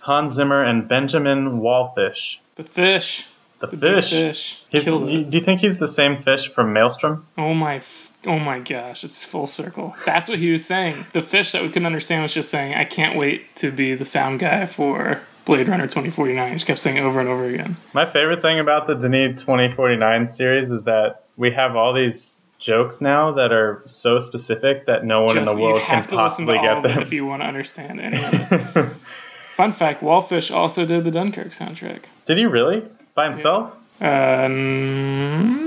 Hans 0.00 0.32
Zimmer 0.32 0.62
and 0.64 0.88
Benjamin 0.88 1.60
Wallfisch. 1.60 2.38
The 2.56 2.64
fish. 2.64 3.26
The, 3.58 3.66
The 3.68 3.76
fish. 3.76 4.10
fish. 4.10 4.62
He's, 4.70 4.86
you- 4.86 5.24
do 5.24 5.36
you 5.36 5.44
think 5.44 5.60
he's 5.60 5.76
the 5.76 5.86
same 5.86 6.16
fish 6.16 6.48
from 6.48 6.72
Maelstrom? 6.72 7.26
Oh 7.36 7.52
my. 7.52 7.82
Oh 8.26 8.38
my 8.38 8.58
gosh! 8.58 9.04
It's 9.04 9.22
full 9.22 9.46
circle. 9.46 9.94
That's 10.06 10.30
what 10.30 10.38
he 10.38 10.50
was 10.50 10.64
saying. 10.64 11.04
The 11.12 11.20
fish 11.20 11.52
that 11.52 11.60
we 11.60 11.68
couldn't 11.68 11.84
understand 11.84 12.22
was 12.22 12.32
just 12.32 12.50
saying, 12.50 12.72
"I 12.74 12.84
can't 12.86 13.18
wait 13.18 13.54
to 13.56 13.70
be 13.70 13.96
the 13.96 14.06
sound 14.06 14.40
guy 14.40 14.64
for 14.64 15.20
Blade 15.44 15.68
Runner 15.68 15.84
2049." 15.84 16.48
He 16.48 16.54
just 16.54 16.66
kept 16.66 16.78
saying 16.80 16.96
it 16.96 17.02
over 17.02 17.20
and 17.20 17.28
over 17.28 17.44
again. 17.44 17.76
My 17.92 18.06
favorite 18.06 18.40
thing 18.40 18.60
about 18.60 18.86
the 18.86 18.94
Denis 18.94 19.42
2049 19.42 20.30
series 20.30 20.72
is 20.72 20.84
that 20.84 21.24
we 21.36 21.50
have 21.52 21.76
all 21.76 21.92
these 21.92 22.40
jokes 22.64 23.00
now 23.00 23.32
that 23.32 23.52
are 23.52 23.82
so 23.86 24.18
specific 24.20 24.86
that 24.86 25.04
no 25.04 25.22
one 25.22 25.36
in 25.38 25.44
the 25.44 25.56
world 25.56 25.80
can 25.80 25.96
have 25.96 26.06
to 26.08 26.16
listen 26.16 26.46
to 26.46 26.52
possibly 26.54 26.58
get 26.58 26.82
them. 26.82 27.02
if 27.02 27.12
you 27.12 27.26
want 27.26 27.42
to 27.42 27.46
understand 27.46 28.00
any 28.00 28.16
it. 28.16 28.90
Fun 29.54 29.72
fact: 29.72 30.02
Wallfisch 30.02 30.52
also 30.52 30.84
did 30.84 31.04
the 31.04 31.10
Dunkirk 31.12 31.50
soundtrack. 31.50 32.04
Did 32.24 32.38
he 32.38 32.46
really? 32.46 32.82
By 33.14 33.24
himself? 33.24 33.72
Uh, 34.00 34.48
mm, 34.48 35.64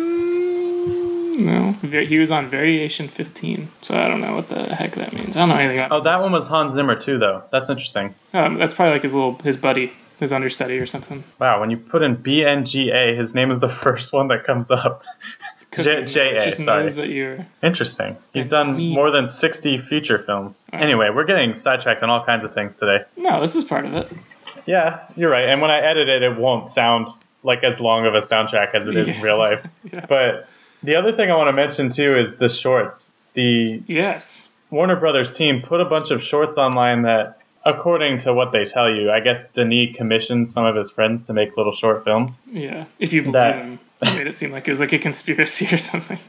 no, 1.40 1.72
he 1.82 2.20
was 2.20 2.32
on 2.32 2.50
Variation 2.50 3.08
15, 3.08 3.70
so 3.82 3.96
I 3.96 4.06
don't 4.06 4.20
know 4.20 4.36
what 4.36 4.50
the 4.50 4.76
heck 4.76 4.96
that 4.96 5.14
means. 5.14 5.38
I 5.38 5.42
don't 5.42 5.50
know 5.50 5.56
anything 5.56 5.80
about. 5.80 5.92
Oh, 5.92 6.02
that 6.02 6.22
one 6.22 6.34
was 6.34 6.48
Hans 6.48 6.74
Zimmer 6.74 6.96
too, 6.96 7.18
though. 7.20 7.44
That's 7.52 7.70
interesting. 7.70 8.16
Um, 8.34 8.56
that's 8.56 8.74
probably 8.74 8.94
like 8.94 9.04
his 9.04 9.14
little 9.14 9.36
his 9.36 9.56
buddy, 9.56 9.94
his 10.20 10.34
understudy 10.34 10.80
or 10.80 10.86
something. 10.86 11.24
Wow, 11.40 11.62
when 11.62 11.70
you 11.70 11.78
put 11.78 12.04
in 12.04 12.18
BNGA, 12.18 13.16
his 13.16 13.34
name 13.34 13.52
is 13.52 13.60
the 13.60 13.70
first 13.84 14.12
one 14.12 14.28
that 14.30 14.44
comes 14.44 14.72
up. 14.72 15.04
cookies. 15.86 16.14
J- 16.14 16.44
just 16.46 16.64
sorry. 16.64 16.84
knows 16.84 16.96
that 16.98 17.10
you're. 17.10 17.46
Interesting. 17.64 18.18
He's 18.34 18.48
done 18.48 18.78
more 18.94 19.12
than 19.12 19.28
60 19.28 19.78
feature 19.80 20.20
films. 20.20 20.62
Right. 20.74 20.82
Anyway, 20.82 21.10
we're 21.14 21.26
getting 21.26 21.54
sidetracked 21.54 22.04
on 22.04 22.10
all 22.10 22.24
kinds 22.26 22.44
of 22.46 22.54
things 22.54 22.80
today. 22.80 23.06
No, 23.16 23.42
this 23.42 23.56
is 23.56 23.64
part 23.64 23.86
of 23.86 23.94
it. 23.94 24.12
Yeah, 24.66 25.06
you're 25.16 25.32
right. 25.32 25.46
And 25.46 25.62
when 25.62 25.72
I 25.72 25.80
edit 25.80 26.10
it, 26.10 26.24
it 26.24 26.38
won't 26.38 26.68
sound 26.68 27.08
like 27.44 27.64
as 27.64 27.80
long 27.80 28.06
of 28.06 28.14
a 28.16 28.20
soundtrack 28.20 28.74
as 28.76 28.88
it 28.88 28.96
is 28.98 29.08
in 29.08 29.22
real 29.22 29.38
life. 29.38 29.66
Yeah. 29.94 30.06
But 30.06 30.50
the 30.84 30.96
other 30.98 31.12
thing 31.14 31.32
I 31.32 31.36
want 31.36 31.48
to 31.48 31.54
mention 31.54 31.90
too 31.90 32.18
is 32.18 32.36
the 32.36 32.50
shorts. 32.50 33.10
The 33.34 33.82
Yes. 33.88 34.50
Warner 34.70 34.98
Brothers 34.98 35.32
team 35.32 35.62
put 35.62 35.80
a 35.80 35.86
bunch 35.86 36.12
of 36.12 36.22
shorts 36.22 36.58
online 36.58 37.04
that, 37.04 37.40
according 37.68 38.20
to 38.20 38.34
what 38.34 38.52
they 38.52 38.66
tell 38.66 38.90
you, 38.90 39.12
I 39.12 39.20
guess 39.20 39.52
Denis 39.52 39.96
commissioned 39.96 40.48
some 40.50 40.66
of 40.66 40.76
his 40.76 40.90
friends 40.92 41.26
to 41.26 41.34
make 41.34 41.58
little 41.58 41.74
short 41.74 42.04
films. 42.04 42.38
Yeah. 42.52 42.86
If 43.00 43.14
you 43.14 43.22
believe 43.22 43.34
That- 43.34 43.56
him, 43.56 43.80
it 44.02 44.18
made 44.18 44.28
it 44.28 44.34
seem 44.34 44.52
like 44.52 44.68
it 44.68 44.72
was 44.72 44.80
like 44.80 44.94
a 44.94 45.00
conspiracy 45.00 45.68
or 45.74 45.78
something. 45.78 46.20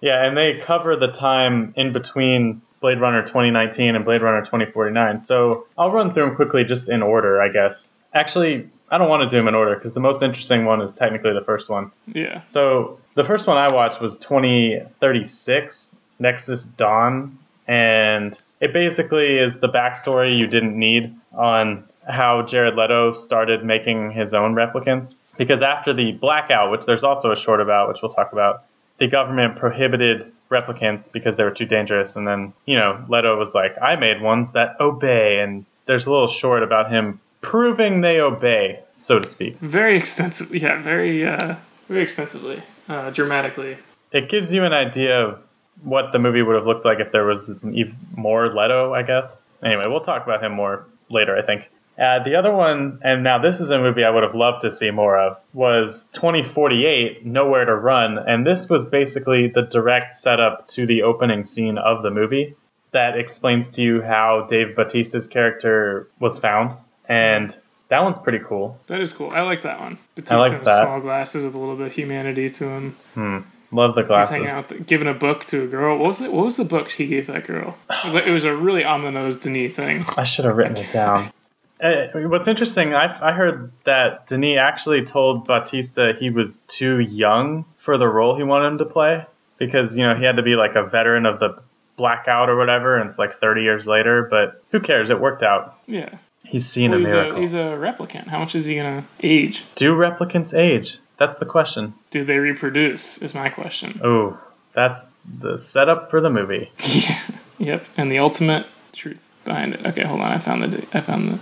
Yeah, 0.00 0.24
and 0.26 0.36
they 0.36 0.58
cover 0.58 0.94
the 0.96 1.08
time 1.08 1.72
in 1.76 1.92
between 1.92 2.62
Blade 2.80 3.00
Runner 3.00 3.22
2019 3.22 3.96
and 3.96 4.04
Blade 4.04 4.20
Runner 4.22 4.40
2049. 4.42 5.20
So 5.20 5.66
I'll 5.78 5.90
run 5.90 6.12
through 6.12 6.26
them 6.26 6.36
quickly 6.36 6.64
just 6.64 6.88
in 6.90 7.02
order, 7.02 7.40
I 7.40 7.48
guess. 7.48 7.88
Actually, 8.12 8.68
I 8.90 8.98
don't 8.98 9.08
want 9.08 9.22
to 9.22 9.28
do 9.28 9.38
them 9.38 9.48
in 9.48 9.54
order 9.54 9.74
because 9.74 9.94
the 9.94 10.00
most 10.00 10.22
interesting 10.22 10.64
one 10.66 10.80
is 10.82 10.94
technically 10.94 11.32
the 11.32 11.40
first 11.40 11.68
one. 11.68 11.90
Yeah. 12.06 12.42
So 12.44 12.98
the 13.14 13.24
first 13.24 13.46
one 13.46 13.56
I 13.56 13.72
watched 13.72 14.00
was 14.00 14.18
2036, 14.18 16.00
Nexus 16.18 16.64
Dawn, 16.64 17.38
and 17.66 18.40
it 18.60 18.72
basically 18.72 19.38
is 19.38 19.58
the 19.58 19.68
backstory 19.68 20.38
you 20.38 20.46
didn't 20.46 20.76
need 20.76 21.14
on 21.32 21.84
how 22.08 22.42
Jared 22.42 22.76
Leto 22.76 23.14
started 23.14 23.64
making 23.64 24.12
his 24.12 24.34
own 24.34 24.54
replicants. 24.54 25.16
Because 25.36 25.62
after 25.62 25.92
the 25.92 26.12
blackout, 26.12 26.70
which 26.70 26.86
there's 26.86 27.04
also 27.04 27.32
a 27.32 27.36
short 27.36 27.60
about, 27.60 27.88
which 27.88 28.00
we'll 28.00 28.10
talk 28.10 28.32
about, 28.32 28.64
the 28.98 29.08
government 29.08 29.56
prohibited 29.56 30.32
replicants 30.50 31.12
because 31.12 31.36
they 31.36 31.44
were 31.44 31.50
too 31.50 31.66
dangerous. 31.66 32.16
And 32.16 32.26
then, 32.26 32.54
you 32.64 32.76
know, 32.76 33.04
Leto 33.08 33.36
was 33.36 33.54
like, 33.54 33.76
I 33.82 33.96
made 33.96 34.22
ones 34.22 34.52
that 34.52 34.80
obey. 34.80 35.40
And 35.40 35.66
there's 35.84 36.06
a 36.06 36.10
little 36.10 36.28
short 36.28 36.62
about 36.62 36.90
him 36.90 37.20
proving 37.42 38.00
they 38.00 38.20
obey, 38.20 38.80
so 38.96 39.18
to 39.18 39.28
speak. 39.28 39.58
Very 39.58 39.98
extensive. 39.98 40.54
Yeah. 40.54 40.80
Very. 40.80 41.26
Uh, 41.26 41.56
very 41.88 42.02
extensively. 42.02 42.62
Uh, 42.88 43.10
dramatically. 43.10 43.76
it 44.12 44.28
gives 44.28 44.54
you 44.54 44.64
an 44.64 44.72
idea 44.72 45.26
of 45.26 45.42
what 45.82 46.12
the 46.12 46.18
movie 46.18 46.42
would 46.42 46.56
have 46.56 46.66
looked 46.66 46.84
like 46.84 47.00
if 47.00 47.12
there 47.12 47.24
was 47.24 47.50
even 47.50 47.96
more 48.14 48.52
Leto, 48.52 48.92
I 48.92 49.02
guess. 49.02 49.40
Anyway, 49.62 49.86
we'll 49.86 50.00
talk 50.00 50.24
about 50.24 50.42
him 50.42 50.52
more 50.52 50.86
later, 51.08 51.36
I 51.36 51.42
think. 51.42 51.70
Uh, 51.98 52.22
the 52.22 52.34
other 52.36 52.52
one, 52.52 52.98
and 53.02 53.24
now 53.24 53.38
this 53.38 53.60
is 53.60 53.70
a 53.70 53.78
movie 53.78 54.04
I 54.04 54.10
would 54.10 54.22
have 54.22 54.34
loved 54.34 54.62
to 54.62 54.70
see 54.70 54.90
more 54.90 55.18
of, 55.18 55.40
was 55.54 56.08
2048, 56.12 57.24
Nowhere 57.24 57.64
to 57.64 57.74
Run. 57.74 58.18
And 58.18 58.46
this 58.46 58.68
was 58.68 58.84
basically 58.86 59.48
the 59.48 59.62
direct 59.62 60.14
setup 60.14 60.68
to 60.68 60.84
the 60.84 61.02
opening 61.02 61.44
scene 61.44 61.78
of 61.78 62.02
the 62.02 62.10
movie 62.10 62.54
that 62.92 63.18
explains 63.18 63.70
to 63.70 63.82
you 63.82 64.02
how 64.02 64.46
Dave 64.46 64.76
Bautista's 64.76 65.26
character 65.26 66.08
was 66.20 66.38
found. 66.38 66.76
And 67.08 67.56
that 67.88 68.02
one's 68.02 68.18
pretty 68.18 68.40
cool. 68.44 68.78
That 68.88 69.00
is 69.00 69.12
cool. 69.12 69.30
I 69.30 69.42
like 69.42 69.62
that 69.62 69.80
one. 69.80 69.98
Bautista 70.14 70.38
like 70.38 70.52
in 70.52 70.64
that. 70.64 70.84
small 70.84 71.00
glasses 71.00 71.44
with 71.44 71.54
a 71.54 71.58
little 71.58 71.76
bit 71.76 71.86
of 71.86 71.92
humanity 71.92 72.50
to 72.50 72.64
him. 72.68 73.46
Love 73.72 73.94
the 73.94 74.02
He's 74.02 74.08
glasses. 74.08 74.30
hanging 74.34 74.48
out, 74.50 74.68
th- 74.68 74.86
giving 74.86 75.08
a 75.08 75.14
book 75.14 75.44
to 75.46 75.64
a 75.64 75.66
girl. 75.66 75.98
What 75.98 76.08
was 76.08 76.20
it? 76.20 76.32
What 76.32 76.44
was 76.44 76.56
the 76.56 76.64
book 76.64 76.90
he 76.90 77.06
gave 77.06 77.26
that 77.26 77.46
girl? 77.46 77.76
It 77.90 78.04
was 78.04 78.14
like 78.14 78.26
it 78.26 78.32
was 78.32 78.44
a 78.44 78.54
really 78.56 78.84
on 78.84 79.02
the 79.02 79.10
nose 79.10 79.36
Denis 79.36 79.74
thing. 79.74 80.04
I 80.16 80.24
should 80.24 80.44
have 80.44 80.56
written 80.56 80.76
it 80.76 80.90
down. 80.90 81.30
Uh, 81.78 82.06
what's 82.28 82.48
interesting, 82.48 82.94
I, 82.94 83.14
I 83.20 83.32
heard 83.32 83.70
that 83.84 84.26
Denis 84.26 84.58
actually 84.58 85.04
told 85.04 85.46
Bautista 85.46 86.14
he 86.18 86.30
was 86.30 86.60
too 86.60 87.00
young 87.00 87.66
for 87.76 87.98
the 87.98 88.08
role 88.08 88.34
he 88.34 88.42
wanted 88.44 88.68
him 88.68 88.78
to 88.78 88.86
play 88.86 89.26
because, 89.58 89.96
you 89.98 90.06
know, 90.06 90.14
he 90.14 90.24
had 90.24 90.36
to 90.36 90.42
be 90.42 90.54
like 90.56 90.74
a 90.74 90.84
veteran 90.84 91.26
of 91.26 91.38
the 91.38 91.60
blackout 91.98 92.48
or 92.48 92.56
whatever, 92.56 92.96
and 92.96 93.08
it's 93.10 93.18
like 93.18 93.34
30 93.34 93.62
years 93.62 93.86
later, 93.86 94.26
but 94.30 94.62
who 94.70 94.80
cares? 94.80 95.10
It 95.10 95.20
worked 95.20 95.42
out. 95.42 95.78
Yeah. 95.86 96.16
He's 96.46 96.64
seen 96.66 96.92
Well, 96.92 96.98
a 97.00 97.02
he's, 97.02 97.10
miracle. 97.10 97.36
a, 97.36 97.40
he's 97.40 97.52
a 97.54 97.56
replicant. 97.56 98.26
How 98.28 98.38
much 98.38 98.54
is 98.54 98.64
he 98.64 98.76
gonna 98.76 99.04
age? 99.22 99.62
Do 99.74 99.92
replicants 99.94 100.56
age? 100.56 100.98
That's 101.16 101.38
the 101.38 101.46
question. 101.46 101.94
Do 102.10 102.24
they 102.24 102.38
reproduce? 102.38 103.18
Is 103.22 103.34
my 103.34 103.48
question. 103.48 104.00
Oh, 104.04 104.38
that's 104.72 105.10
the 105.38 105.56
setup 105.56 106.10
for 106.10 106.20
the 106.20 106.30
movie. 106.30 106.70
yep. 107.58 107.84
And 107.96 108.10
the 108.12 108.18
ultimate 108.18 108.66
truth 108.92 109.22
behind 109.44 109.74
it. 109.74 109.86
Okay, 109.86 110.04
hold 110.04 110.20
on. 110.20 110.30
I 110.32 110.38
found 110.38 110.64
the. 110.72 110.86
I 110.92 111.00
found 111.00 111.28
the. 111.30 111.38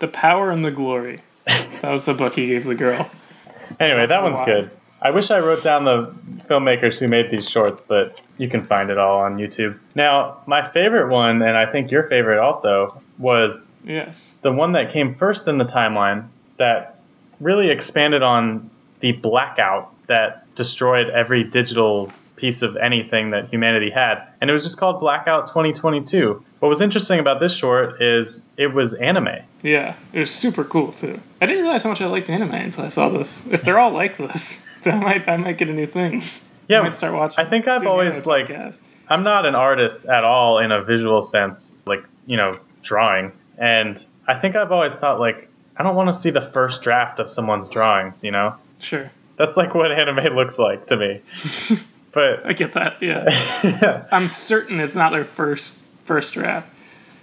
The 0.00 0.08
power 0.08 0.50
and 0.50 0.64
the 0.64 0.70
glory. 0.70 1.18
That 1.80 1.92
was 1.92 2.04
the 2.06 2.14
book 2.14 2.34
he 2.34 2.46
gave 2.48 2.64
the 2.64 2.74
girl. 2.74 3.08
Anyway, 3.78 4.06
that 4.06 4.22
one's 4.24 4.40
good. 4.40 4.70
I 5.00 5.12
wish 5.12 5.30
I 5.30 5.38
wrote 5.38 5.62
down 5.62 5.84
the 5.84 6.12
filmmakers 6.48 6.98
who 6.98 7.06
made 7.06 7.30
these 7.30 7.48
shorts, 7.48 7.82
but 7.82 8.20
you 8.36 8.48
can 8.48 8.64
find 8.64 8.90
it 8.90 8.98
all 8.98 9.20
on 9.20 9.36
YouTube. 9.38 9.78
Now, 9.94 10.38
my 10.46 10.66
favorite 10.68 11.08
one, 11.08 11.40
and 11.42 11.56
I 11.56 11.70
think 11.70 11.92
your 11.92 12.02
favorite 12.02 12.40
also, 12.40 13.00
was 13.16 13.70
Yes. 13.84 14.34
the 14.42 14.50
one 14.52 14.72
that 14.72 14.90
came 14.90 15.14
first 15.14 15.46
in 15.46 15.56
the 15.58 15.64
timeline 15.64 16.26
that 16.56 16.98
really 17.38 17.70
expanded 17.70 18.24
on 18.24 18.70
the 19.00 19.12
blackout 19.12 19.94
that 20.06 20.54
destroyed 20.54 21.08
every 21.08 21.44
digital 21.44 22.12
piece 22.36 22.62
of 22.62 22.76
anything 22.76 23.30
that 23.30 23.50
humanity 23.50 23.90
had. 23.90 24.22
And 24.40 24.48
it 24.48 24.52
was 24.52 24.62
just 24.62 24.78
called 24.78 25.00
Blackout 25.00 25.48
2022. 25.48 26.42
What 26.60 26.68
was 26.68 26.80
interesting 26.80 27.18
about 27.18 27.40
this 27.40 27.56
short 27.56 28.00
is 28.00 28.46
it 28.56 28.72
was 28.72 28.94
anime. 28.94 29.40
Yeah. 29.62 29.96
It 30.12 30.20
was 30.20 30.30
super 30.32 30.64
cool 30.64 30.92
too. 30.92 31.20
I 31.40 31.46
didn't 31.46 31.62
realize 31.64 31.82
how 31.82 31.90
much 31.90 32.00
I 32.00 32.06
liked 32.06 32.30
anime 32.30 32.52
until 32.52 32.84
I 32.84 32.88
saw 32.88 33.08
this. 33.08 33.46
If 33.46 33.62
they're 33.64 33.78
all 33.78 33.90
like 33.90 34.16
this, 34.16 34.66
then 34.82 34.94
I 34.94 35.04
might 35.04 35.28
I 35.28 35.36
might 35.36 35.58
get 35.58 35.68
a 35.68 35.72
new 35.72 35.86
thing. 35.86 36.22
I 36.22 36.30
Yeah, 36.68 36.82
might 36.82 36.94
start 36.94 37.14
watching. 37.14 37.44
I 37.44 37.48
think 37.48 37.66
I've 37.66 37.86
always, 37.86 38.24
like, 38.26 38.46
podcasts. 38.48 38.80
I'm 39.08 39.22
not 39.24 39.46
an 39.46 39.54
artist 39.54 40.06
at 40.08 40.22
all 40.22 40.58
in 40.58 40.70
a 40.70 40.82
visual 40.84 41.22
sense, 41.22 41.76
like, 41.86 42.04
you 42.26 42.36
know, 42.36 42.52
drawing. 42.82 43.32
And 43.56 44.04
I 44.26 44.34
think 44.34 44.54
I've 44.54 44.70
always 44.70 44.94
thought, 44.94 45.18
like, 45.18 45.48
I 45.76 45.82
don't 45.82 45.96
want 45.96 46.08
to 46.08 46.12
see 46.12 46.30
the 46.30 46.42
first 46.42 46.82
draft 46.82 47.18
of 47.18 47.30
someone's 47.30 47.68
drawings, 47.68 48.22
you 48.22 48.30
know? 48.30 48.54
Sure. 48.78 49.10
That's 49.36 49.56
like 49.56 49.74
what 49.74 49.92
anime 49.92 50.34
looks 50.34 50.58
like 50.58 50.88
to 50.88 50.96
me. 50.96 51.22
But 52.12 52.46
I 52.46 52.52
get 52.52 52.72
that. 52.72 53.02
Yeah. 53.02 54.06
I'm 54.10 54.28
certain 54.28 54.80
it's 54.80 54.96
not 54.96 55.12
their 55.12 55.24
first 55.24 55.84
first 56.04 56.34
draft. 56.34 56.72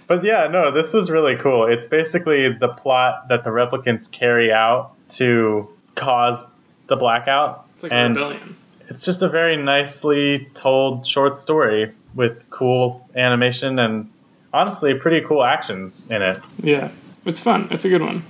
But 0.06 0.22
yeah, 0.22 0.46
no, 0.46 0.70
this 0.70 0.92
was 0.92 1.10
really 1.10 1.36
cool. 1.36 1.66
It's 1.66 1.88
basically 1.88 2.52
the 2.52 2.68
plot 2.68 3.28
that 3.28 3.42
the 3.42 3.50
replicants 3.50 4.10
carry 4.10 4.52
out 4.52 4.92
to 5.10 5.68
cause 5.96 6.50
the 6.86 6.96
blackout. 6.96 7.66
It's 7.74 7.82
like 7.82 7.92
and 7.92 8.16
a 8.16 8.20
rebellion. 8.20 8.56
it's 8.88 9.04
just 9.04 9.22
a 9.22 9.28
very 9.28 9.56
nicely 9.56 10.48
told 10.54 11.06
short 11.06 11.36
story 11.36 11.92
with 12.14 12.48
cool 12.48 13.08
animation 13.16 13.78
and 13.80 14.10
honestly 14.52 14.94
pretty 14.94 15.26
cool 15.26 15.42
action 15.42 15.92
in 16.08 16.22
it. 16.22 16.40
Yeah. 16.62 16.90
It's 17.24 17.40
fun. 17.40 17.68
It's 17.72 17.84
a 17.84 17.88
good 17.88 18.02
one. 18.02 18.24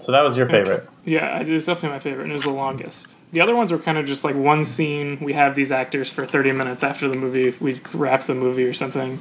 So 0.00 0.12
that 0.12 0.22
was 0.22 0.36
your 0.36 0.48
favorite. 0.48 0.88
Yeah, 1.04 1.40
it 1.40 1.48
was 1.48 1.66
definitely 1.66 1.96
my 1.96 2.00
favorite, 2.00 2.24
and 2.24 2.32
it 2.32 2.34
was 2.34 2.44
the 2.44 2.50
longest. 2.50 3.14
The 3.32 3.42
other 3.42 3.54
ones 3.54 3.70
were 3.70 3.78
kind 3.78 3.98
of 3.98 4.06
just 4.06 4.24
like 4.24 4.34
one 4.34 4.64
scene. 4.64 5.18
We 5.20 5.34
have 5.34 5.54
these 5.54 5.72
actors 5.72 6.10
for 6.10 6.26
30 6.26 6.52
minutes 6.52 6.82
after 6.82 7.08
the 7.08 7.16
movie. 7.16 7.54
We 7.60 7.80
wrapped 7.92 8.26
the 8.26 8.34
movie 8.34 8.64
or 8.64 8.72
something, 8.72 9.20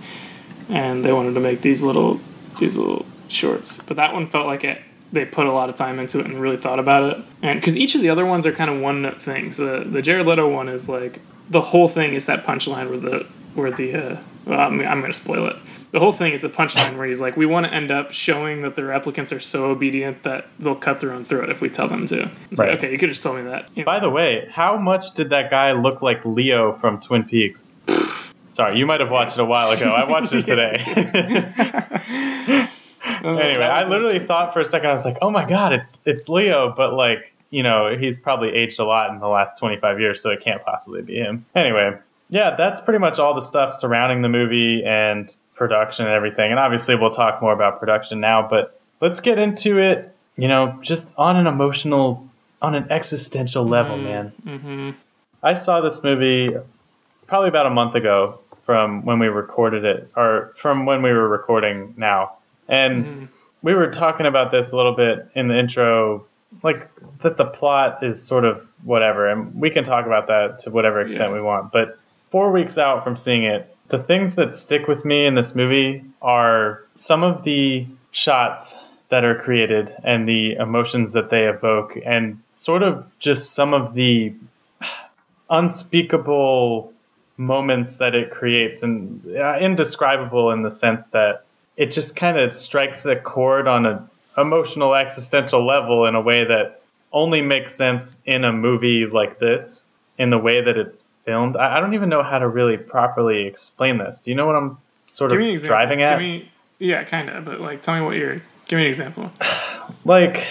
and 0.70 1.04
they 1.04 1.14
wanted 1.14 1.34
to 1.34 1.40
make 1.40 1.62
these 1.62 1.84
little 1.84 2.20
these 2.60 2.78
little 2.78 3.06
shorts. 3.28 3.80
But 3.80 3.98
that 3.98 4.14
one 4.14 4.28
felt 4.28 4.48
like 4.48 4.64
it. 4.64 4.82
They 5.12 5.26
put 5.26 5.48
a 5.48 5.52
lot 5.52 5.70
of 5.70 5.76
time 5.76 6.00
into 6.00 6.20
it 6.20 6.26
and 6.26 6.40
really 6.40 6.58
thought 6.58 6.80
about 6.80 7.18
it. 7.18 7.26
And 7.42 7.60
because 7.60 7.76
each 7.76 7.96
of 7.96 8.02
the 8.02 8.10
other 8.10 8.26
ones 8.26 8.46
are 8.46 8.52
kind 8.52 8.70
of 8.70 8.80
one 8.80 9.02
note 9.02 9.22
things. 9.22 9.58
The 9.58 9.84
the 9.86 10.02
Jared 10.02 10.28
Leto 10.28 10.48
one 10.48 10.70
is 10.70 10.88
like 10.88 11.20
the 11.50 11.62
whole 11.62 11.88
thing 11.88 12.14
is 12.14 12.28
that 12.28 12.46
punchline 12.46 12.90
where 12.90 13.00
the 13.00 13.26
where 13.56 13.72
the 13.72 13.96
uh, 13.96 14.22
well, 14.46 14.60
I'm, 14.60 14.80
I'm 14.82 15.02
gonna 15.02 15.14
spoil 15.14 15.48
it. 15.48 15.56
The 15.92 16.00
whole 16.00 16.12
thing 16.14 16.34
is 16.34 16.44
a 16.44 16.50
punchline 16.50 16.98
where 16.98 17.08
he's 17.08 17.20
like, 17.20 17.36
we 17.36 17.48
want 17.48 17.66
to 17.66 17.74
end 17.74 17.90
up 17.90 18.12
showing 18.12 18.62
that 18.62 18.76
the 18.76 18.84
replicants 18.84 19.36
are 19.36 19.40
so 19.40 19.66
obedient 19.72 20.22
that 20.24 20.48
they'll 20.60 20.76
cut 20.76 21.02
their 21.02 21.14
own 21.14 21.26
throat 21.26 21.50
if 21.50 21.62
we 21.62 21.70
tell 21.70 21.88
them 21.88 22.06
to. 22.08 22.30
It's 22.52 22.60
Right. 22.60 22.70
like, 22.70 22.78
okay, 22.80 22.92
you 22.92 23.00
could 23.00 23.10
just 23.10 23.24
tell 23.24 23.34
me 23.34 23.44
that. 23.44 23.70
You 23.74 23.84
know, 23.84 23.86
By 23.86 24.00
the 24.00 24.10
way, 24.10 24.48
how 24.52 24.78
much 24.78 25.14
did 25.16 25.32
that 25.32 25.50
guy 25.50 25.72
look 25.72 26.04
like 26.04 26.24
Leo 26.26 26.74
from 26.74 27.00
Twin 27.00 27.24
Peaks? 27.24 27.72
Sorry, 28.50 28.78
you 28.78 28.86
might 28.86 29.00
have 29.00 29.12
watched 29.12 29.38
it 29.38 29.42
a 29.42 29.46
while 29.46 29.72
ago. 29.72 29.92
I 29.92 30.08
watched 30.10 30.34
it 30.34 30.46
today. 30.46 30.76
anyway, 33.24 33.64
I 33.66 33.88
literally 33.88 34.20
thought 34.20 34.54
for 34.54 34.60
a 34.60 34.66
second 34.66 34.90
I 34.90 34.94
was 34.94 35.06
like, 35.06 35.18
"Oh 35.22 35.30
my 35.30 35.46
god, 35.46 35.74
it's 35.74 35.98
it's 36.06 36.30
Leo," 36.30 36.74
but 36.76 36.94
like, 36.94 37.34
you 37.52 37.64
know, 37.64 37.96
he's 37.98 38.18
probably 38.18 38.50
aged 38.50 38.80
a 38.80 38.86
lot 38.86 39.12
in 39.12 39.20
the 39.20 39.28
last 39.28 39.60
25 39.60 40.00
years, 40.00 40.22
so 40.22 40.32
it 40.32 40.42
can't 40.42 40.64
possibly 40.64 41.02
be 41.04 41.16
him. 41.18 41.46
Anyway, 41.56 41.98
yeah, 42.30 42.56
that's 42.56 42.82
pretty 42.82 43.00
much 43.00 43.20
all 43.20 43.34
the 43.36 43.42
stuff 43.42 43.76
surrounding 43.76 44.22
the 44.22 44.30
movie 44.30 44.84
and 44.86 45.34
production 45.60 46.06
and 46.08 46.16
everything. 46.16 46.50
And 46.50 46.60
obviously, 46.60 46.96
we'll 46.96 47.12
talk 47.12 47.42
more 47.42 47.54
about 47.54 47.80
production 47.80 48.20
now, 48.20 48.48
but 48.50 48.80
let's 49.02 49.20
get 49.20 49.38
into 49.38 49.78
it, 49.78 50.16
you 50.36 50.48
know, 50.48 50.80
just 50.82 51.14
on 51.18 51.36
an 51.36 51.46
emotional 51.46 52.26
on 52.62 52.76
an 52.76 52.88
existential 52.90 53.64
level, 53.64 53.96
man. 53.96 54.34
Mhm. 54.46 54.94
I 55.42 55.54
saw 55.54 55.80
this 55.80 56.04
movie 56.04 56.54
probably 57.28 57.48
about 57.48 57.68
a 57.68 57.70
month 57.70 57.96
ago 57.96 58.40
from 58.66 59.06
when 59.06 59.20
we 59.20 59.28
recorded 59.28 59.86
it, 59.86 60.10
or 60.18 60.52
from 60.56 60.86
when 60.86 61.02
we 61.02 61.12
were 61.14 61.28
recording 61.28 61.94
now. 61.96 62.34
And 62.68 63.06
Mhm. 63.06 63.28
we 63.64 63.74
were 63.76 63.88
talking 63.88 64.26
about 64.26 64.52
this 64.52 64.74
a 64.74 64.76
little 64.76 64.94
bit 64.94 65.26
in 65.36 65.48
the 65.48 65.58
intro 65.58 66.26
like 66.64 66.90
that 67.22 67.38
the 67.38 67.46
plot 67.46 68.04
is 68.04 68.22
sort 68.22 68.44
of 68.44 68.66
whatever, 68.84 69.28
and 69.28 69.56
we 69.62 69.70
can 69.70 69.84
talk 69.86 70.06
about 70.06 70.28
that 70.28 70.58
to 70.60 70.70
whatever 70.72 71.00
extent 71.00 71.30
Yeah. 71.30 71.36
we 71.36 71.42
want. 71.42 71.72
But 71.72 71.98
four 72.32 72.52
weeks 72.52 72.78
out 72.78 73.04
from 73.06 73.16
seeing 73.16 73.44
it, 73.44 73.74
the 73.90 74.00
things 74.00 74.36
that 74.36 74.54
stick 74.54 74.88
with 74.88 75.04
me 75.04 75.26
in 75.26 75.34
this 75.34 75.56
movie 75.56 76.04
are 76.22 76.84
some 76.94 77.24
of 77.24 77.44
the 77.44 77.88
shots 78.12 78.78
that 79.10 79.26
are 79.26 79.36
created 79.36 79.94
and 80.04 80.30
the 80.30 80.54
emotions 80.54 81.14
that 81.14 81.30
they 81.30 81.46
evoke, 81.48 81.98
and 82.06 82.42
sort 82.54 82.84
of 82.84 83.12
just 83.18 83.54
some 83.54 83.74
of 83.74 83.96
the 83.96 84.34
unspeakable 85.50 86.94
moments 87.38 87.98
that 87.98 88.14
it 88.14 88.30
creates, 88.32 88.84
and 88.84 89.36
uh, 89.36 89.58
indescribable 89.60 90.52
in 90.52 90.62
the 90.62 90.72
sense 90.72 91.08
that 91.08 91.46
it 91.76 91.92
just 91.92 92.16
kind 92.16 92.38
of 92.38 92.54
strikes 92.54 93.06
a 93.06 93.16
chord 93.16 93.68
on 93.68 93.86
an 93.86 94.10
emotional 94.38 94.94
existential 94.94 95.66
level 95.66 96.06
in 96.06 96.14
a 96.14 96.22
way 96.22 96.46
that 96.46 96.82
only 97.12 97.42
makes 97.42 97.74
sense 97.74 98.22
in 98.26 98.44
a 98.44 98.54
movie 98.54 99.08
like 99.08 99.40
this 99.40 99.88
in 100.20 100.30
the 100.30 100.38
way 100.38 100.62
that 100.62 100.78
it's 100.78 101.10
filmed 101.30 101.56
i, 101.56 101.78
I 101.78 101.80
don't 101.80 101.94
even 101.94 102.10
know 102.10 102.24
how 102.24 102.40
to 102.40 102.48
really 102.48 102.78
properly 102.78 103.46
explain 103.46 103.98
this 103.98 104.24
do 104.24 104.32
you 104.32 104.36
know 104.36 104.48
what 104.48 104.56
i'm 104.56 104.78
sort 105.10 105.32
Give 105.32 105.42
of 105.42 105.64
driving 105.64 106.02
at 106.02 106.18
Give 106.18 106.20
me, 106.20 106.52
yeah, 106.80 107.04
kind 107.04 107.30
of. 107.30 107.46
But 107.46 107.60
like, 107.60 107.82
tell 107.82 107.96
me 107.96 108.02
what 108.02 108.16
you're. 108.16 108.38
Give 108.68 108.78
me 108.78 108.84
an 108.84 108.88
example. 108.88 109.32
like 110.06 110.48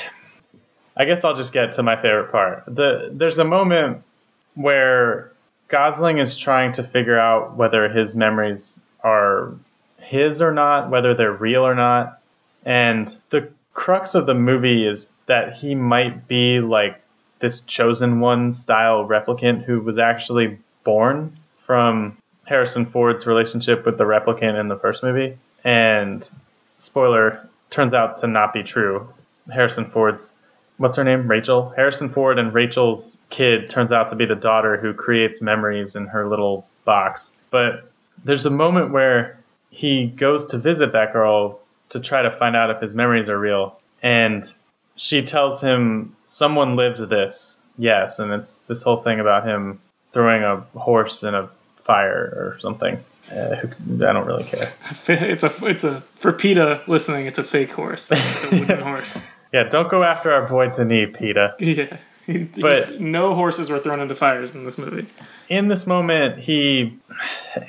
i 0.97 1.05
guess 1.05 1.25
i'll 1.25 1.37
just 1.37 1.53
get 1.53 1.73
to 1.73 1.83
my 1.83 1.95
favorite 1.95 2.33
part 2.33 2.64
the 2.67 3.11
there's 3.12 3.38
a 3.38 3.45
moment 3.45 4.03
where 4.55 5.33
gosling 5.69 6.19
is 6.19 6.37
trying 6.37 6.73
to 6.73 6.83
figure 6.83 7.19
out 7.19 7.57
whether 7.57 7.88
his 7.88 8.17
memories 8.17 8.81
are 9.05 9.55
his 9.99 10.43
or 10.43 10.53
not 10.53 10.91
whether 10.91 11.14
they're 11.14 11.33
real 11.33 11.64
or 11.64 11.77
not 11.77 12.21
and 12.64 13.17
the 13.31 13.49
crux 13.75 14.17
of 14.17 14.27
the 14.27 14.35
movie 14.35 14.85
is 14.85 15.09
that 15.27 15.55
he 15.55 15.77
might 15.77 16.27
be 16.27 16.59
like 16.59 17.01
this 17.38 17.61
chosen 17.61 18.19
one 18.19 18.53
style 18.53 19.07
replicant 19.07 19.62
who 19.62 19.81
was 19.81 19.99
actually 19.99 20.59
born 20.85 21.37
from 21.57 22.17
harrison 22.47 22.87
ford's 22.87 23.27
relationship 23.27 23.85
with 23.85 23.99
the 23.99 24.05
replicant 24.05 24.59
in 24.59 24.69
the 24.69 24.77
first 24.77 25.03
movie 25.03 25.37
and 25.64 26.35
spoiler 26.79 27.49
turns 27.71 27.95
out 27.95 28.19
to 28.19 28.27
not 28.27 28.53
be 28.53 28.62
true. 28.62 29.12
Harrison 29.53 29.87
Ford's 29.87 30.35
what's 30.77 30.97
her 30.97 31.05
name? 31.05 31.29
Rachael. 31.29 31.71
Harrison 31.71 32.09
Ford 32.09 32.38
and 32.38 32.55
Rachael's 32.55 33.19
kid 33.31 33.69
turns 33.69 33.93
out 33.93 34.09
to 34.09 34.17
be 34.17 34.27
the 34.27 34.37
daughter 34.37 34.77
who 34.77 34.95
creates 34.95 35.43
memories 35.43 35.97
in 35.97 36.07
her 36.07 36.29
little 36.29 36.67
box. 36.85 37.33
But 37.51 37.91
there's 38.25 38.47
a 38.47 38.51
moment 38.51 38.93
where 38.93 39.38
he 39.71 40.07
goes 40.07 40.47
to 40.47 40.59
visit 40.59 40.93
that 40.93 41.12
girl 41.12 41.61
to 41.91 42.01
try 42.01 42.23
to 42.23 42.31
find 42.31 42.55
out 42.55 42.71
if 42.71 42.81
his 42.81 42.95
memories 42.95 43.29
are 43.29 43.38
real 43.38 43.79
and 44.03 44.45
she 44.97 45.23
tells 45.23 45.61
him 45.61 46.17
someone 46.25 46.77
lived 46.77 46.99
this. 46.99 47.61
Yes, 47.77 48.19
and 48.19 48.33
it's 48.33 48.61
this 48.61 48.83
whole 48.83 48.99
thing 48.99 49.21
about 49.21 49.47
him 49.47 49.81
throwing 50.12 50.42
a 50.42 50.61
horse 50.79 51.23
in 51.25 51.35
a 51.35 51.49
fire 51.77 52.33
or 52.55 52.59
something. 52.61 53.03
Uh, 53.31 53.57
I 53.62 54.12
don't 54.12 54.27
really 54.27 54.44
care. 54.44 54.73
It's 55.09 55.42
a 55.44 55.53
it's 55.66 55.85
a 55.85 56.01
for 56.16 56.33
PETA 56.33 56.83
listening. 56.87 57.27
It's 57.27 57.38
a 57.38 57.44
fake 57.44 57.73
horse, 57.73 58.11
it's 58.11 58.53
a 58.53 58.61
wooden 58.61 58.81
horse. 58.83 59.25
Yeah, 59.53 59.64
don't 59.64 59.88
go 59.88 60.03
after 60.03 60.31
our 60.33 60.47
boy 60.49 60.71
Denis, 60.71 61.16
PETA. 61.16 61.57
Yeah, 62.29 62.44
But- 62.61 63.01
no 63.01 63.35
horses 63.35 63.71
were 63.71 63.79
thrown 63.79 64.01
into 64.01 64.14
fires 64.14 64.55
in 64.55 64.62
this 64.64 64.77
movie. 64.77 65.07
In 65.49 65.68
this 65.68 65.87
moment, 65.87 66.38
he. 66.38 66.99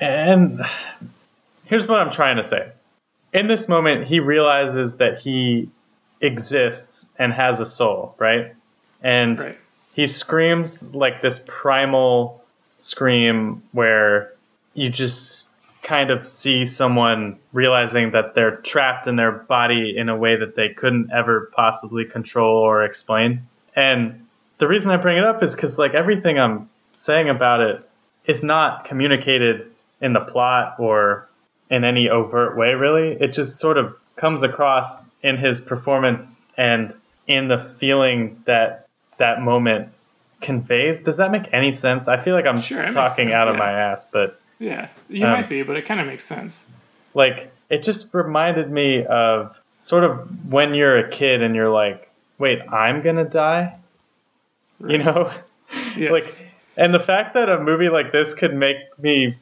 And 0.02 0.62
here's 1.68 1.88
what 1.88 2.02
I'm 2.02 2.12
trying 2.12 2.36
to 2.38 2.44
say. 2.44 2.70
In 3.32 3.48
this 3.48 3.70
moment, 3.70 4.08
he 4.08 4.20
realizes 4.20 4.98
that 4.98 5.20
he 5.20 5.70
exists 6.20 7.10
and 7.18 7.32
has 7.32 7.60
a 7.62 7.66
soul, 7.66 8.16
right? 8.20 8.54
And 9.02 9.40
Right. 9.40 9.58
He 9.94 10.06
screams 10.06 10.94
like 10.96 11.22
this 11.22 11.44
primal 11.48 12.44
scream 12.78 13.64
where 13.72 14.34
you 14.74 14.90
just 14.90 15.56
kind 15.82 16.12
of 16.12 16.28
see 16.28 16.66
someone 16.66 17.40
realizing 17.54 18.12
that 18.12 18.36
they're 18.36 18.58
trapped 18.58 19.08
in 19.08 19.16
their 19.16 19.32
body 19.32 19.96
in 19.98 20.10
a 20.10 20.16
way 20.16 20.36
that 20.36 20.56
they 20.56 20.70
couldn't 20.70 21.12
ever 21.12 21.50
possibly 21.54 22.06
control 22.06 22.58
or 22.58 22.84
explain. 22.84 23.48
And 23.76 24.28
the 24.58 24.68
reason 24.68 24.92
I 24.92 24.98
bring 24.98 25.18
it 25.18 25.24
up 25.24 25.42
is 25.42 25.56
because 25.56 25.80
like 25.80 25.94
everything 25.94 26.40
I'm 26.40 26.70
saying 26.92 27.30
about 27.30 27.62
it 27.62 27.90
is 28.26 28.44
not 28.44 28.86
communicated 28.86 29.72
in 30.02 30.14
the 30.14 30.20
plot 30.20 30.76
or 30.80 31.28
in 31.70 31.84
any 31.84 32.10
overt 32.10 32.58
way 32.58 32.74
really. 32.74 33.14
It 33.14 33.34
just 33.34 33.58
sort 33.58 33.78
of 33.78 33.96
comes 34.16 34.44
across 34.44 35.10
in 35.24 35.38
his 35.38 35.62
performance 35.62 36.46
and 36.58 36.94
in 37.26 37.48
the 37.48 37.58
feeling 37.58 38.42
that 38.46 38.89
that 39.20 39.42
moment 39.42 39.90
conveys. 40.42 41.02
Does 41.02 41.18
that 41.18 41.32
make 41.32 41.54
any 41.54 41.72
sense? 41.72 42.08
I 42.08 42.18
feel 42.18 42.34
like 42.36 42.46
I'm 42.46 42.62
Sure, 42.62 42.86
talking 42.86 43.28
sense, 43.30 43.36
out 43.38 43.48
of 43.48 43.56
yeah. 43.56 43.60
my 43.60 43.72
ass, 43.72 44.06
but 44.06 44.40
Yeah, 44.60 44.88
you 45.10 45.26
Um, 45.26 45.32
might 45.32 45.48
be, 45.50 45.62
but 45.64 45.78
it 45.78 45.86
kind 45.86 46.00
of 46.02 46.08
makes 46.08 46.26
sense. 46.26 46.70
like 47.14 47.52
it 47.70 47.84
just 47.84 48.14
reminded 48.14 48.70
me 48.70 49.06
of 49.06 49.60
sort 49.80 50.04
of 50.04 50.28
when 50.52 50.74
you're 50.74 50.98
a 50.98 51.10
kid 51.10 51.42
and 51.44 51.56
you're 51.56 51.70
like, 51.70 52.10
"Wait, 52.38 52.60
I'm 52.70 53.02
to 53.04 53.24
die?" 53.26 53.78
You 54.86 54.98
know? 55.00 55.32
Yes. 55.96 56.12
like 56.12 56.52
and 56.78 56.92
the 56.94 57.00
fact 57.00 57.36
that 57.36 57.48
a 57.48 57.60
movie 57.60 57.90
like 57.90 58.12
this 58.12 58.34
could 58.34 58.56
make 58.56 58.78
me 58.98 59.36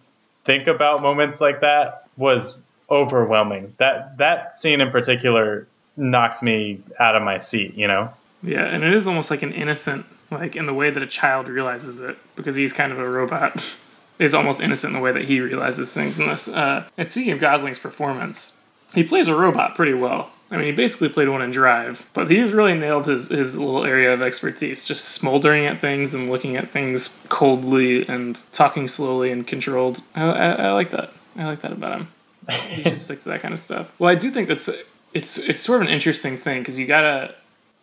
think 0.44 0.68
about 0.68 1.02
moments 1.02 1.40
like 1.40 1.62
that 1.62 2.06
was 2.18 2.66
overwhelming. 2.90 3.74
That 3.78 4.18
that 4.18 4.54
scene 4.54 4.82
in 4.82 4.92
particular 4.92 5.68
knocked 5.96 6.44
me 6.44 6.82
out 7.00 7.16
of 7.16 7.24
my 7.24 7.38
seat, 7.38 7.76
you 7.76 7.88
know? 7.88 8.12
Yeah, 8.44 8.66
and 8.66 8.84
it 8.84 8.94
is 8.94 9.08
almost 9.08 9.32
like 9.32 9.42
an 9.42 9.54
innocent, 9.54 10.06
like 10.30 10.56
in 10.56 10.66
the 10.66 10.74
way 10.74 10.90
that 10.90 11.02
a 11.02 11.08
child 11.08 11.50
realizes 11.50 12.02
it, 12.02 12.18
because 12.36 12.56
he's 12.56 12.74
kind 12.74 12.92
of 12.92 13.00
a 13.00 13.10
robot. 13.10 13.64
is 14.20 14.34
almost 14.34 14.62
innocent 14.62 14.94
in 14.96 15.00
the 15.00 15.04
way 15.04 15.12
that 15.12 15.24
he 15.24 15.40
realizes 15.42 15.94
things 15.94 16.20
in 16.20 16.28
this. 16.28 16.48
Uh, 16.48 16.84
and 16.98 17.12
speaking 17.12 17.34
of 17.34 17.40
Gosling's 17.40 17.80
performance, 17.80 18.56
he 18.94 19.04
plays 19.04 19.28
a 19.28 19.36
robot 19.36 19.76
pretty 19.76 19.94
well. 19.94 20.32
I 20.50 20.56
mean, 20.56 20.68
he 20.68 20.72
basically 20.72 21.10
played 21.10 21.28
one 21.28 21.42
in 21.42 21.52
Drive, 21.52 22.10
but 22.14 22.32
he's 22.32 22.54
really 22.54 22.74
nailed 22.74 23.06
his, 23.06 23.28
his 23.28 23.58
little 23.58 23.84
area 23.84 24.14
of 24.14 24.22
expertise, 24.22 24.86
just 24.86 25.04
smoldering 25.06 25.66
at 25.66 25.80
things 25.80 26.14
and 26.14 26.30
looking 26.30 26.56
at 26.56 26.70
things 26.70 27.10
coldly 27.28 28.08
and 28.08 28.42
talking 28.54 28.88
slowly 28.88 29.32
and 29.32 29.46
controlled. 29.46 30.02
I, 30.16 30.24
I, 30.24 30.50
I 30.52 30.72
like 30.72 30.92
that. 30.92 31.12
I 31.36 31.46
like 31.46 31.62
that 31.62 31.74
about 31.74 32.00
him. 32.00 32.08
He 32.50 32.84
should 32.84 33.00
stick 33.00 33.20
to 33.20 33.30
that 33.30 33.42
kind 33.42 33.54
of 33.54 33.60
stuff. 33.60 33.94
Well, 34.00 34.10
I 34.10 34.16
do 34.16 34.32
think 34.32 34.48
that's 34.48 34.70
it's 35.14 35.38
it's 35.38 35.60
sort 35.60 35.82
of 35.82 35.88
an 35.88 35.94
interesting 35.94 36.38
thing 36.38 36.62
because 36.62 36.80
you 36.80 36.88
gotta 36.88 37.36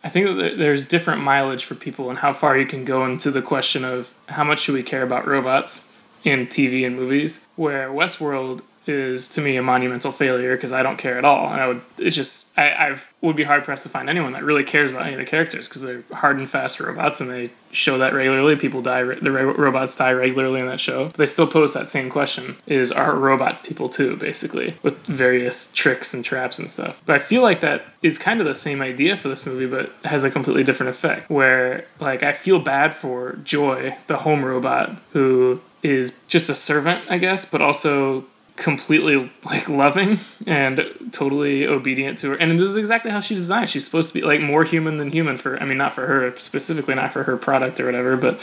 I 0.05 0.09
think 0.09 0.37
that 0.37 0.55
there's 0.59 0.85
different 0.85 1.23
mileage 1.23 1.65
for 1.65 1.73
people 1.73 2.11
and 2.11 2.19
how 2.19 2.31
far 2.31 2.55
you 2.55 2.67
can 2.67 2.85
go 2.85 3.05
into 3.05 3.31
the 3.31 3.41
question 3.41 3.83
of 3.83 4.13
how 4.27 4.43
much 4.43 4.59
should 4.59 4.75
we 4.75 4.83
care 4.83 5.01
about 5.01 5.27
robots 5.27 5.91
in 6.23 6.45
TV 6.45 6.85
and 6.85 6.95
movies. 6.95 7.43
Where 7.55 7.89
Westworld 7.89 8.61
is 8.87 9.29
to 9.29 9.41
me 9.41 9.57
a 9.57 9.63
monumental 9.63 10.11
failure 10.11 10.55
because 10.55 10.71
I 10.71 10.83
don't 10.83 10.97
care 10.97 11.17
at 11.17 11.25
all, 11.25 11.51
and 11.51 11.61
I 11.61 11.67
would 11.67 11.81
it's 11.97 12.15
just 12.15 12.45
I 12.57 12.73
I've, 12.73 13.07
would 13.21 13.35
be 13.35 13.43
hard 13.43 13.63
pressed 13.63 13.83
to 13.83 13.89
find 13.89 14.09
anyone 14.09 14.33
that 14.33 14.43
really 14.43 14.63
cares 14.63 14.91
about 14.91 15.03
any 15.03 15.13
of 15.13 15.19
the 15.19 15.25
characters 15.25 15.67
because 15.67 15.81
they're 15.81 16.03
hard 16.11 16.37
and 16.37 16.49
fast 16.49 16.79
robots 16.79 17.21
and 17.21 17.29
they 17.29 17.51
show 17.71 17.99
that 17.99 18.13
regularly. 18.13 18.55
People 18.55 18.81
die, 18.81 19.03
the 19.03 19.31
ro- 19.31 19.53
robots 19.53 19.95
die 19.95 20.13
regularly 20.13 20.59
in 20.59 20.67
that 20.67 20.79
show. 20.79 21.05
But 21.05 21.15
they 21.15 21.25
still 21.25 21.47
pose 21.47 21.73
that 21.73 21.87
same 21.87 22.09
question: 22.09 22.55
Is 22.67 22.91
are 22.91 23.15
robots 23.15 23.61
people 23.63 23.89
too? 23.89 24.15
Basically, 24.15 24.75
with 24.83 24.97
various 25.05 25.71
tricks 25.71 26.13
and 26.13 26.23
traps 26.23 26.59
and 26.59 26.69
stuff. 26.69 27.01
But 27.05 27.15
I 27.15 27.19
feel 27.19 27.41
like 27.41 27.61
that 27.61 27.85
is 28.01 28.17
kind 28.17 28.39
of 28.39 28.45
the 28.45 28.55
same 28.55 28.81
idea 28.81 29.17
for 29.17 29.29
this 29.29 29.45
movie, 29.45 29.67
but 29.67 29.91
has 30.03 30.23
a 30.23 30.31
completely 30.31 30.63
different 30.63 30.91
effect. 30.91 31.29
Where 31.29 31.85
like 31.99 32.23
I 32.23 32.33
feel 32.33 32.59
bad 32.59 32.95
for 32.95 33.33
Joy, 33.43 33.97
the 34.07 34.17
home 34.17 34.43
robot, 34.43 34.95
who 35.11 35.61
is 35.83 36.17
just 36.27 36.49
a 36.49 36.55
servant, 36.55 37.05
I 37.09 37.19
guess, 37.19 37.45
but 37.45 37.61
also 37.61 38.25
completely 38.55 39.31
like 39.43 39.67
loving 39.69 40.19
and 40.47 41.09
totally 41.11 41.67
obedient 41.67 42.19
to 42.19 42.29
her. 42.31 42.35
And 42.35 42.59
this 42.59 42.67
is 42.67 42.77
exactly 42.77 43.11
how 43.11 43.19
she's 43.19 43.39
designed. 43.39 43.69
She's 43.69 43.85
supposed 43.85 44.13
to 44.13 44.19
be 44.19 44.25
like 44.25 44.41
more 44.41 44.63
human 44.63 44.95
than 44.97 45.11
human 45.11 45.37
for 45.37 45.61
I 45.61 45.65
mean 45.65 45.77
not 45.77 45.93
for 45.93 46.05
her 46.05 46.37
specifically, 46.39 46.95
not 46.95 47.13
for 47.13 47.23
her 47.23 47.37
product 47.37 47.79
or 47.79 47.85
whatever, 47.85 48.17
but 48.17 48.41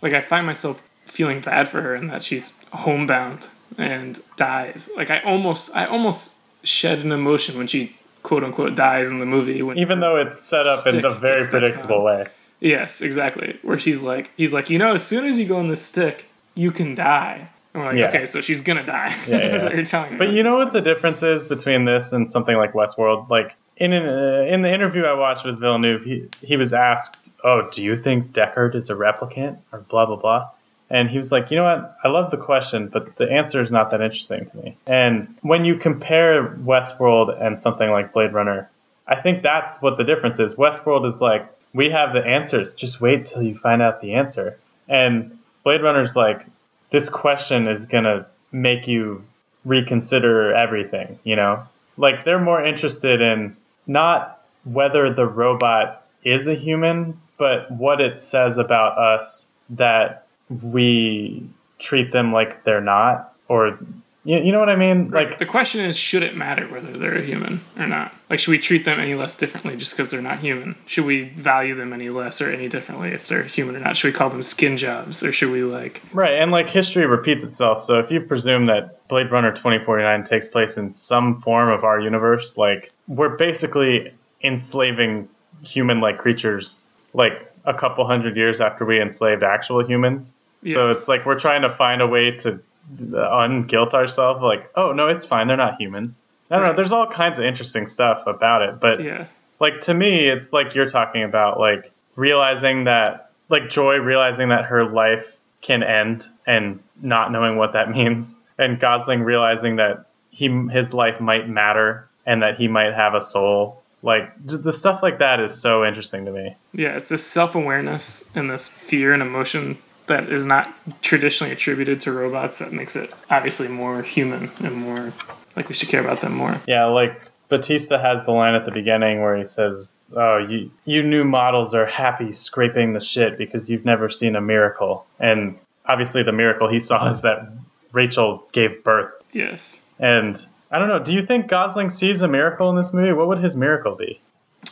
like 0.00 0.12
I 0.12 0.20
find 0.20 0.46
myself 0.46 0.80
feeling 1.06 1.40
bad 1.40 1.68
for 1.68 1.80
her 1.82 1.94
and 1.94 2.10
that 2.10 2.22
she's 2.22 2.52
homebound 2.72 3.46
and 3.78 4.20
dies. 4.36 4.90
Like 4.96 5.10
I 5.10 5.20
almost 5.20 5.74
I 5.74 5.86
almost 5.86 6.34
shed 6.62 7.00
an 7.00 7.10
emotion 7.12 7.58
when 7.58 7.66
she 7.66 7.96
quote 8.22 8.44
unquote 8.44 8.76
dies 8.76 9.08
in 9.08 9.18
the 9.18 9.26
movie 9.26 9.62
when 9.62 9.78
Even 9.78 9.98
though 10.00 10.16
it's 10.16 10.40
set 10.40 10.66
up 10.66 10.86
in 10.86 11.04
a 11.04 11.10
very 11.10 11.46
predictable 11.48 11.96
on. 11.98 12.04
way. 12.04 12.24
Yes, 12.60 13.02
exactly. 13.02 13.58
Where 13.62 13.76
she's 13.76 14.00
like, 14.00 14.30
he's 14.36 14.52
like, 14.52 14.70
you 14.70 14.78
know, 14.78 14.94
as 14.94 15.04
soon 15.04 15.26
as 15.26 15.36
you 15.36 15.46
go 15.46 15.58
in 15.58 15.66
the 15.66 15.74
stick, 15.74 16.26
you 16.54 16.70
can 16.70 16.94
die. 16.94 17.48
We're 17.74 17.84
like, 17.86 17.96
Yeah. 17.96 18.08
okay, 18.08 18.26
so 18.26 18.40
she's 18.40 18.60
gonna 18.60 18.84
die. 18.84 19.14
Yeah, 19.26 19.38
That's 19.48 19.62
yeah. 19.62 19.68
what 19.68 19.74
you're 19.76 19.84
telling 19.84 20.12
me. 20.12 20.18
But 20.18 20.32
you 20.32 20.42
know 20.42 20.56
what 20.56 20.72
the 20.72 20.82
difference 20.82 21.22
is 21.22 21.46
between 21.46 21.84
this 21.84 22.12
and 22.12 22.30
something 22.30 22.56
like 22.56 22.72
Westworld? 22.74 23.28
Like 23.30 23.54
in 23.76 23.92
an, 23.92 24.06
uh, 24.06 24.44
in 24.46 24.60
the 24.62 24.72
interview 24.72 25.04
I 25.04 25.14
watched 25.14 25.44
with 25.44 25.58
Villeneuve, 25.58 26.04
he 26.04 26.28
he 26.42 26.56
was 26.56 26.72
asked, 26.72 27.32
"Oh, 27.42 27.68
do 27.72 27.82
you 27.82 27.96
think 27.96 28.32
Deckard 28.32 28.74
is 28.74 28.90
a 28.90 28.94
replicant 28.94 29.58
or 29.72 29.80
blah 29.80 30.06
blah 30.06 30.16
blah?" 30.16 30.50
And 30.90 31.08
he 31.08 31.16
was 31.16 31.32
like, 31.32 31.50
"You 31.50 31.56
know 31.56 31.64
what? 31.64 31.96
I 32.04 32.08
love 32.08 32.30
the 32.30 32.36
question, 32.36 32.88
but 32.88 33.16
the 33.16 33.30
answer 33.30 33.62
is 33.62 33.72
not 33.72 33.90
that 33.92 34.02
interesting 34.02 34.44
to 34.44 34.56
me." 34.58 34.76
And 34.86 35.34
when 35.40 35.64
you 35.64 35.76
compare 35.76 36.50
Westworld 36.62 37.40
and 37.42 37.58
something 37.58 37.88
like 37.90 38.12
Blade 38.12 38.34
Runner, 38.34 38.68
I 39.06 39.16
think 39.16 39.42
that's 39.42 39.80
what 39.80 39.96
the 39.96 40.04
difference 40.04 40.38
is. 40.38 40.56
Westworld 40.56 41.06
is 41.06 41.22
like 41.22 41.48
we 41.72 41.88
have 41.88 42.12
the 42.12 42.22
answers. 42.24 42.74
Just 42.74 43.00
wait 43.00 43.24
till 43.24 43.42
you 43.42 43.54
find 43.54 43.80
out 43.80 44.00
the 44.00 44.14
answer. 44.14 44.58
And 44.86 45.38
Blade 45.64 45.80
Runner's 45.82 46.14
like, 46.14 46.44
this 46.92 47.08
question 47.08 47.66
is 47.66 47.86
gonna 47.86 48.26
make 48.52 48.86
you 48.86 49.24
reconsider 49.64 50.54
everything, 50.54 51.18
you 51.24 51.34
know? 51.34 51.66
Like 51.96 52.24
they're 52.24 52.38
more 52.38 52.62
interested 52.62 53.20
in 53.20 53.56
not 53.86 54.40
whether 54.64 55.12
the 55.12 55.26
robot 55.26 56.06
is 56.22 56.46
a 56.46 56.54
human, 56.54 57.20
but 57.38 57.70
what 57.70 58.00
it 58.00 58.18
says 58.18 58.58
about 58.58 58.98
us 58.98 59.50
that 59.70 60.26
we 60.48 61.48
treat 61.78 62.12
them 62.12 62.32
like 62.32 62.62
they're 62.62 62.80
not 62.80 63.34
or 63.48 63.78
you, 64.24 64.38
you 64.38 64.52
know 64.52 64.60
what 64.60 64.68
I 64.68 64.76
mean? 64.76 65.08
Right. 65.08 65.28
Like 65.28 65.38
the 65.38 65.46
question 65.46 65.84
is, 65.84 65.96
should 65.96 66.22
it 66.22 66.36
matter 66.36 66.66
whether 66.68 66.92
they're 66.92 67.18
a 67.18 67.24
human 67.24 67.60
or 67.76 67.86
not? 67.86 68.14
Like, 68.30 68.38
should 68.38 68.52
we 68.52 68.58
treat 68.58 68.84
them 68.84 69.00
any 69.00 69.14
less 69.14 69.36
differently 69.36 69.76
just 69.76 69.92
because 69.92 70.10
they're 70.10 70.22
not 70.22 70.38
human? 70.38 70.76
Should 70.86 71.04
we 71.04 71.24
value 71.24 71.74
them 71.74 71.92
any 71.92 72.08
less 72.08 72.40
or 72.40 72.50
any 72.50 72.68
differently 72.68 73.10
if 73.10 73.26
they're 73.28 73.42
human 73.42 73.76
or 73.76 73.80
not? 73.80 73.96
Should 73.96 74.12
we 74.12 74.18
call 74.18 74.30
them 74.30 74.42
skin 74.42 74.76
jobs 74.76 75.22
or 75.22 75.32
should 75.32 75.50
we 75.50 75.64
like? 75.64 76.02
Right, 76.12 76.34
and 76.34 76.50
like 76.52 76.70
history 76.70 77.06
repeats 77.06 77.44
itself. 77.44 77.82
So 77.82 77.98
if 77.98 78.10
you 78.10 78.20
presume 78.20 78.66
that 78.66 79.08
Blade 79.08 79.30
Runner 79.30 79.50
2049 79.50 80.24
takes 80.24 80.46
place 80.46 80.78
in 80.78 80.92
some 80.92 81.40
form 81.40 81.68
of 81.70 81.84
our 81.84 82.00
universe, 82.00 82.56
like 82.56 82.92
we're 83.08 83.36
basically 83.36 84.12
enslaving 84.42 85.28
human-like 85.62 86.18
creatures 86.18 86.82
like 87.12 87.52
a 87.64 87.74
couple 87.74 88.06
hundred 88.06 88.36
years 88.36 88.60
after 88.60 88.84
we 88.84 89.00
enslaved 89.00 89.42
actual 89.42 89.84
humans. 89.84 90.34
So 90.64 90.88
it's 90.88 91.08
like 91.08 91.26
we're 91.26 91.40
trying 91.40 91.62
to 91.62 91.70
find 91.70 92.00
a 92.00 92.06
way 92.06 92.36
to 92.38 92.60
unguilt 92.98 93.94
ourselves 93.94 94.42
like, 94.42 94.70
"Oh, 94.74 94.92
no, 94.92 95.08
it's 95.08 95.24
fine. 95.24 95.46
They're 95.46 95.56
not 95.56 95.80
humans." 95.80 96.20
I 96.50 96.56
don't 96.56 96.66
know. 96.66 96.74
There's 96.74 96.92
all 96.92 97.06
kinds 97.06 97.38
of 97.38 97.46
interesting 97.46 97.86
stuff 97.86 98.26
about 98.26 98.62
it, 98.62 98.80
but 98.80 99.02
Yeah, 99.02 99.26
like 99.58 99.80
to 99.82 99.94
me 99.94 100.28
it's 100.28 100.52
like 100.52 100.74
you're 100.74 100.88
talking 100.88 101.22
about 101.22 101.58
like 101.58 101.90
realizing 102.16 102.84
that 102.84 103.30
like 103.48 103.70
joy 103.70 103.96
realizing 103.96 104.50
that 104.50 104.66
her 104.66 104.84
life 104.84 105.38
can 105.62 105.82
end 105.82 106.26
and 106.46 106.80
not 107.00 107.32
knowing 107.32 107.56
what 107.56 107.72
that 107.72 107.88
means 107.96 108.38
and 108.58 108.78
gosling 108.78 109.22
realizing 109.22 109.76
that 109.76 110.06
he 110.30 110.48
his 110.70 110.92
life 110.92 111.20
might 111.20 111.48
matter 111.48 112.08
and 112.26 112.42
that 112.42 112.58
he 112.58 112.68
might 112.68 112.92
have 112.92 113.14
a 113.14 113.22
soul 113.22 113.80
like 114.02 114.30
the 114.44 114.72
stuff 114.72 115.02
like 115.02 115.20
that 115.20 115.40
is 115.40 115.58
so 115.58 115.84
interesting 115.84 116.24
to 116.24 116.32
me 116.32 116.56
yeah. 116.74 116.96
It's 116.96 117.08
this 117.08 117.24
self 117.24 117.54
awareness 117.54 118.24
and 118.34 118.50
this 118.50 118.68
fear 118.68 119.12
and 119.12 119.22
emotion 119.22 119.78
that 120.12 120.30
is 120.30 120.46
not 120.46 120.72
traditionally 121.02 121.52
attributed 121.52 122.00
to 122.00 122.12
robots 122.12 122.60
that 122.60 122.72
makes 122.72 122.96
it 122.96 123.12
obviously 123.28 123.68
more 123.68 124.02
human 124.02 124.50
and 124.60 124.74
more 124.74 125.12
like 125.56 125.68
we 125.68 125.74
should 125.74 125.88
care 125.88 126.00
about 126.00 126.20
them 126.20 126.34
more. 126.34 126.60
yeah 126.66 126.86
like 126.86 127.20
Bautista 127.48 127.98
has 127.98 128.24
the 128.24 128.30
line 128.32 128.54
at 128.54 128.64
the 128.64 128.70
beginning 128.70 129.20
where 129.20 129.36
he 129.36 129.44
says 129.44 129.92
oh 130.16 130.38
you 130.38 130.70
you 130.84 131.02
new 131.02 131.24
models 131.24 131.74
are 131.74 131.86
happy 131.86 132.32
scraping 132.32 132.92
the 132.92 133.00
shit 133.00 133.36
because 133.36 133.68
you've 133.70 133.84
never 133.84 134.08
seen 134.08 134.36
a 134.36 134.40
miracle 134.40 135.06
and 135.18 135.58
obviously 135.84 136.22
the 136.22 136.32
miracle 136.32 136.68
he 136.68 136.80
saw 136.80 137.08
is 137.08 137.22
that 137.22 137.52
Rachael 137.92 138.44
gave 138.52 138.82
birth 138.84 139.22
Yes. 139.32 139.86
And 139.98 140.36
I 140.70 140.78
don't 140.78 140.88
know. 140.88 141.02
Do 141.02 141.14
you 141.14 141.22
think 141.22 141.48
Gosling 141.48 141.90
sees 141.90 142.22
a 142.22 142.28
miracle 142.28 142.70
in 142.70 142.76
this 142.76 142.92
movie? 142.92 143.12
What 143.12 143.28
would 143.28 143.38
his 143.38 143.56
miracle 143.56 143.94
be? 143.94 144.20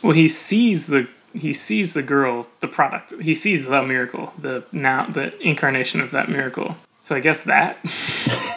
Well, 0.03 0.13
he 0.13 0.29
sees 0.29 0.87
the 0.87 1.07
he 1.33 1.53
sees 1.53 1.93
the 1.93 2.03
girl, 2.03 2.47
the 2.59 2.67
product. 2.67 3.13
He 3.21 3.35
sees 3.35 3.65
the 3.65 3.81
miracle, 3.83 4.33
the 4.37 4.63
now 4.71 5.07
the 5.07 5.37
incarnation 5.41 6.01
of 6.01 6.11
that 6.11 6.29
miracle. 6.29 6.75
So 6.99 7.15
I 7.15 7.19
guess 7.19 7.43
that. 7.43 7.77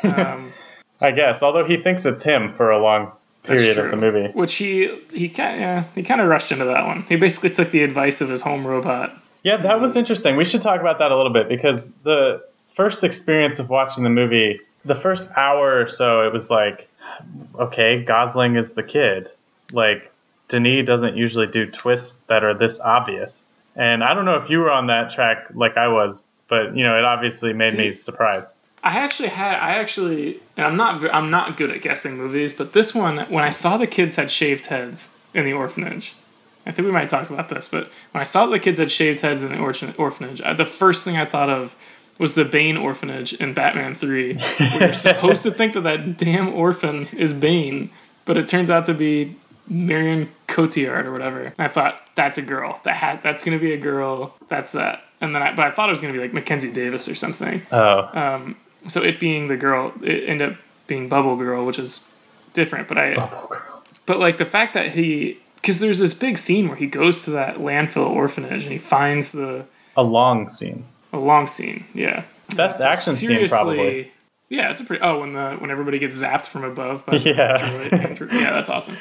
um, 0.05 0.53
I 1.01 1.13
guess. 1.13 1.43
Although 1.43 1.65
he 1.65 1.79
thinks 1.79 2.05
it's 2.05 2.23
him 2.23 2.55
for 2.55 2.71
a 2.71 2.83
long 2.83 3.13
period 3.43 3.79
of 3.79 3.91
the 3.91 3.97
movie. 3.97 4.33
Which 4.33 4.55
he 4.55 4.89
he 5.13 5.29
kind 5.29 5.61
yeah, 5.61 5.85
he 5.95 6.03
kind 6.03 6.21
of 6.21 6.29
rushed 6.29 6.53
into 6.53 6.67
that 6.67 6.87
one. 6.87 7.03
He 7.03 7.17
basically 7.17 7.51
took 7.51 7.71
the 7.71 7.83
advice 7.83 8.21
of 8.21 8.29
his 8.29 8.43
home 8.43 8.67
robot. 8.67 9.17
Yeah, 9.43 9.59
that 9.59 9.81
was 9.81 9.97
interesting. 9.97 10.37
We 10.37 10.45
should 10.45 10.63
talk 10.63 10.81
about 10.81 11.01
that 11.01 11.13
a 11.13 11.17
little 11.17 11.33
bit 11.33 11.49
because 11.49 11.93
the 12.03 12.43
first 12.69 13.05
experience 13.05 13.59
of 13.59 13.69
watching 13.69 14.03
the 14.03 14.11
movie, 14.11 14.61
the 14.85 14.95
first 14.95 15.31
hour 15.37 15.81
or 15.81 15.87
so, 15.87 16.27
it 16.27 16.33
was 16.33 16.51
like, 16.51 16.89
okay, 17.55 18.03
Gosling 18.03 18.57
is 18.57 18.73
the 18.73 18.83
kid. 18.83 19.29
Like, 19.71 20.11
Denis 20.55 20.87
doesn't 20.87 21.17
usually 21.17 21.49
do 21.49 21.67
twists 21.67 22.21
that 22.29 22.45
are 22.45 22.55
this 22.55 22.81
obvious. 22.81 23.45
And 23.75 24.05
I 24.05 24.15
don't 24.15 24.25
know 24.25 24.37
if 24.37 24.51
you 24.51 24.61
were 24.61 24.71
on 24.71 24.87
that 24.87 25.11
track 25.11 25.49
like 25.53 25.77
I 25.77 25.89
was, 25.89 26.23
but 26.49 26.77
you 26.77 26.85
know, 26.85 26.97
it 26.97 27.05
obviously 27.05 27.53
made 27.53 27.75
me 27.77 27.91
surprised. 27.93 28.55
I 28.83 28.99
actually 28.99 29.31
had 29.31 29.55
I 29.55 29.77
actually 29.77 30.41
and 30.57 30.67
I'm 30.67 30.77
not 30.77 31.13
I'm 31.13 31.31
not 31.31 31.57
good 31.57 31.71
at 31.71 31.83
guessing 31.83 32.17
movies, 32.17 32.53
but 32.53 32.73
this 32.73 32.95
one 32.95 33.19
when 33.31 33.43
I 33.43 33.51
saw 33.51 33.79
the 33.79 33.87
kids 33.87 34.15
had 34.15 34.31
shaved 34.31 34.67
heads 34.67 35.11
in 35.33 35.45
the 35.45 35.55
orphanage, 35.55 36.15
I 36.67 36.71
think 36.71 36.87
we 36.87 36.93
might 36.93 37.11
have 37.11 37.11
talked 37.11 37.31
about 37.31 37.49
this, 37.49 37.67
but 37.67 37.91
when 38.13 38.21
I 38.21 38.25
saw 38.25 38.47
the 38.47 38.59
kids 38.61 38.79
had 38.79 38.91
shaved 38.91 39.21
heads 39.21 39.43
in 39.43 39.51
the 39.51 39.59
orphanage, 39.97 40.41
I, 40.41 40.55
the 40.55 40.67
first 40.67 41.05
thing 41.05 41.17
I 41.17 41.25
thought 41.25 41.51
of 41.51 41.75
was 42.19 42.35
the 42.35 42.45
Bane 42.45 42.77
orphanage 42.77 43.33
in 43.33 43.55
Batman 43.55 43.95
3, 43.97 44.35
where 44.59 44.81
you're 44.81 44.93
supposed 44.93 45.43
to 45.43 45.51
think 45.51 45.73
that 45.73 45.81
that 45.81 46.17
damn 46.17 46.55
orphan 46.55 47.09
is 47.13 47.33
Bane, 47.33 47.91
but 48.25 48.37
it 48.37 48.47
turns 48.47 48.71
out 48.71 48.85
to 48.85 48.95
be 48.95 49.37
Marion 49.69 50.31
Cotillard 50.49 51.07
or 51.07 51.13
whatever. 51.13 51.41
And 51.45 51.55
I 51.59 51.69
thought 51.69 52.01
that's 52.15 52.39
a 52.39 52.43
girl. 52.43 52.81
That 52.85 52.95
hat 52.97 53.23
that's 53.23 53.45
gonna 53.45 53.59
be 53.59 53.73
a 53.73 53.79
girl. 53.79 54.35
That's 54.49 54.73
that. 54.73 55.03
And 55.21 55.35
then 55.35 55.43
I, 55.43 55.55
but 55.55 55.65
I 55.65 55.71
thought 55.71 55.89
it 55.89 55.93
was 55.93 56.01
gonna 56.01 56.13
be 56.13 56.19
like 56.21 56.33
Mackenzie 56.35 56.73
Davis 56.73 57.09
or 57.09 57.15
something. 57.15 57.63
Oh, 57.73 58.09
Um, 58.13 58.57
so 58.89 59.03
it 59.03 59.19
being 59.21 59.49
the 59.49 59.57
girl, 59.57 59.93
it 60.03 60.29
ended 60.29 60.53
up 60.53 60.59
being 60.87 61.09
Bubble 61.09 61.37
Girl, 61.37 61.65
which 61.65 61.79
is 61.79 62.05
different. 62.53 62.89
But 62.89 62.99
I, 62.99 63.15
Bubble 63.15 63.49
Girl. 63.49 63.83
but 64.07 64.19
like 64.19 64.37
the 64.37 64.45
fact 64.45 64.75
that 64.75 64.91
he, 64.93 65.39
because 65.57 65.81
there's 65.81 65.99
this 65.99 66.13
big 66.13 66.37
scene 66.37 66.69
where 66.69 66.77
he 66.77 66.87
goes 66.87 67.25
to 67.25 67.31
that 67.33 67.57
landfill 67.57 68.11
orphanage 68.11 68.65
and 68.65 68.73
he 68.73 68.79
finds 68.79 69.33
the 69.33 69.65
A 69.97 70.03
long 70.03 70.49
scene. 70.51 70.85
a 71.15 71.19
long 71.19 71.47
scene, 71.47 71.87
yeah. 71.95 72.25
Best 72.55 72.79
So 72.79 72.87
action 72.87 73.15
scene, 73.15 73.49
probably. 73.49 74.13
Yeah, 74.51 74.71
it's 74.71 74.81
a 74.83 74.85
pretty. 74.85 75.03
Oh, 75.03 75.21
when 75.21 75.33
the 75.33 75.53
when 75.53 75.71
everybody 75.71 75.99
gets 75.99 76.23
zapped 76.23 76.49
from 76.49 76.65
above. 76.65 77.07
By 77.07 77.15
Yeah. 77.25 77.89
Yeah, 78.31 78.53
that's 78.53 78.69
awesome. 78.69 78.97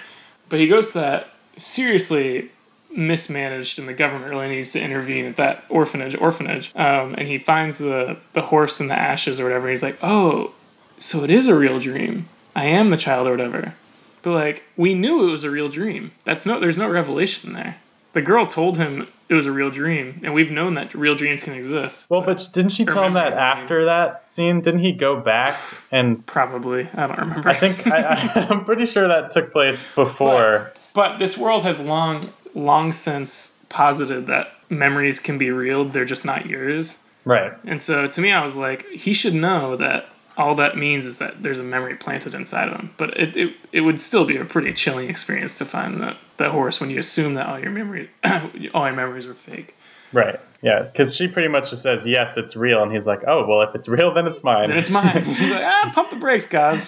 But 0.54 0.60
he 0.60 0.68
goes 0.68 0.92
to 0.92 1.00
that 1.00 1.30
seriously 1.58 2.52
mismanaged, 2.96 3.80
and 3.80 3.88
the 3.88 3.94
government 3.96 4.30
really 4.30 4.50
needs 4.50 4.74
to 4.74 4.80
intervene 4.80 5.26
at 5.26 5.38
that 5.38 5.64
orphanage. 5.68 6.16
Orphanage, 6.16 6.72
um, 6.76 7.16
and 7.18 7.28
he 7.28 7.40
finds 7.40 7.80
the 7.80 8.18
the 8.34 8.44
horse 8.44 8.80
in 8.80 8.88
the 8.88 8.94
ashes 8.94 9.40
or 9.40 9.46
whatever. 9.46 9.68
He's 9.68 9.82
like, 9.82 9.98
oh, 10.04 10.52
so 11.00 11.24
it 11.24 11.32
is 11.32 11.48
a 11.48 11.56
real 11.56 11.80
dream. 11.80 12.30
I 12.56 12.66
am 12.66 12.92
the 12.92 12.98
child 12.98 13.26
or 13.26 13.32
whatever. 13.32 13.74
But 14.22 14.34
like, 14.34 14.64
we 14.78 14.94
knew 14.94 15.28
it 15.28 15.32
was 15.32 15.44
a 15.44 15.50
real 15.50 15.70
dream. 15.70 16.12
That's 16.24 16.46
no. 16.46 16.60
There's 16.60 16.78
no 16.78 16.88
revelation 16.88 17.54
there. 17.54 17.78
The 18.12 18.22
girl 18.22 18.46
told 18.46 18.78
him 18.78 19.08
it 19.30 19.34
was 19.34 19.46
a 19.46 19.52
real 19.52 19.70
dream, 19.70 20.22
and 20.24 20.34
we've 20.34 20.52
known 20.52 20.76
that 20.76 20.94
real 20.94 21.16
dreams 21.16 21.44
can 21.44 21.54
exist. 21.54 22.06
Well, 22.10 22.22
but 22.22 22.50
didn't 22.54 22.72
she 22.72 22.86
tell 22.86 23.04
him 23.04 23.14
that 23.14 23.32
memories, 23.32 23.38
I 23.38 23.54
mean. 23.56 23.64
after 23.64 23.86
that 23.86 24.28
scene? 24.28 24.62
Didn't 24.62 24.82
he 24.82 24.92
go 24.92 25.20
back 25.20 25.60
and 25.92 26.26
Probably, 26.26 26.90
I 26.94 27.08
don't 27.08 27.20
remember. 27.20 27.50
I 27.50 27.54
think 27.54 27.88
I, 27.88 28.00
I, 28.02 28.48
I'm 28.50 28.66
pretty 28.66 28.86
sure 28.86 29.08
that 29.08 29.32
took 29.32 29.52
place 29.52 29.88
before. 29.96 30.74
But 30.94 31.18
this 31.18 31.38
world 31.38 31.64
has 31.64 31.80
long, 31.80 32.30
long 32.54 32.92
since 32.92 33.58
posited 33.70 34.28
that 34.28 34.52
memories 34.70 35.20
can 35.20 35.38
be 35.38 35.52
real. 35.52 35.86
They're 35.86 36.06
just 36.06 36.26
not 36.26 36.46
yours. 36.46 37.00
Right. 37.26 37.54
And 37.66 37.82
so 37.82 38.08
to 38.08 38.22
me, 38.22 38.32
I 38.32 38.44
was 38.44 38.56
like, 38.56 38.86
he 38.88 39.14
should 39.14 39.34
know 39.34 39.78
that 39.78 40.08
all 40.38 40.56
that 40.56 40.78
means 40.78 41.06
is 41.06 41.18
that 41.20 41.42
there's 41.42 41.60
a 41.60 41.64
memory 41.64 41.96
planted 41.96 42.34
inside 42.34 42.70
of 42.70 42.76
him. 42.80 42.94
But 42.98 43.18
it, 43.20 43.36
it, 43.38 43.56
it 43.72 43.82
would 43.82 44.00
still 44.00 44.26
be 44.26 44.38
a 44.38 44.46
pretty 44.46 44.74
chilling 44.74 45.10
experience 45.10 45.60
to 45.60 45.66
find 45.66 46.02
that, 46.02 46.18
that 46.38 46.52
horse 46.52 46.80
when 46.80 46.90
you 46.90 47.00
assume 47.00 47.36
that 47.36 47.48
all 47.48 47.60
your 47.60 47.72
memory, 47.72 48.10
all 48.24 48.88
your 48.88 48.96
memories 48.96 49.26
are 49.28 49.34
fake. 49.34 49.76
Right. 50.12 50.40
Yeah. 50.62 50.84
Because 50.84 51.16
she 51.16 51.28
pretty 51.28 51.50
much 51.50 51.72
just 51.72 51.82
says, 51.82 52.08
"Yes, 52.08 52.38
it's 52.38 52.56
real," 52.56 52.84
and 52.84 52.92
he's 52.92 53.08
like, 53.08 53.22
"Oh, 53.26 53.46
well, 53.48 53.64
if 53.64 53.74
it's 53.76 53.88
real, 53.88 54.14
then 54.14 54.28
it's 54.28 54.44
mine." 54.44 54.70
And 54.70 54.80
it's 54.80 54.90
mine. 54.92 55.24
He's 55.26 55.52
like, 55.52 55.64
ah, 55.64 55.92
pump 55.94 56.12
the 56.12 56.16
brakes, 56.18 56.46
guys. 56.46 56.84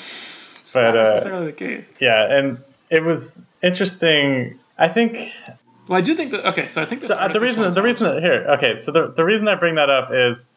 It's 0.62 0.74
But, 0.74 0.92
not 0.94 0.98
uh, 0.98 1.10
necessarily 1.14 1.46
the 1.48 1.52
case. 1.54 1.92
yeah, 2.00 2.38
and 2.38 2.64
it 2.90 3.04
was 3.04 3.48
interesting. 3.64 4.60
I 4.78 4.90
think 4.90 5.18
Well, 5.88 5.98
I 5.98 6.02
do 6.02 6.16
think 6.16 6.32
that. 6.32 6.50
Okay, 6.50 6.68
so 6.68 6.82
I 6.82 6.86
think 6.86 7.02
so. 7.04 7.16
Uh, 7.16 7.28
the 7.28 7.40
reason, 7.40 7.74
the 7.74 7.82
reason 7.82 8.22
here, 8.22 8.46
okay. 8.58 8.78
So 8.78 8.92
the 8.92 9.08
the 9.08 9.26
reason 9.26 9.48
I 9.48 9.56
bring 9.56 9.76
that 9.76 9.90
up 9.90 10.10
is 10.14 10.48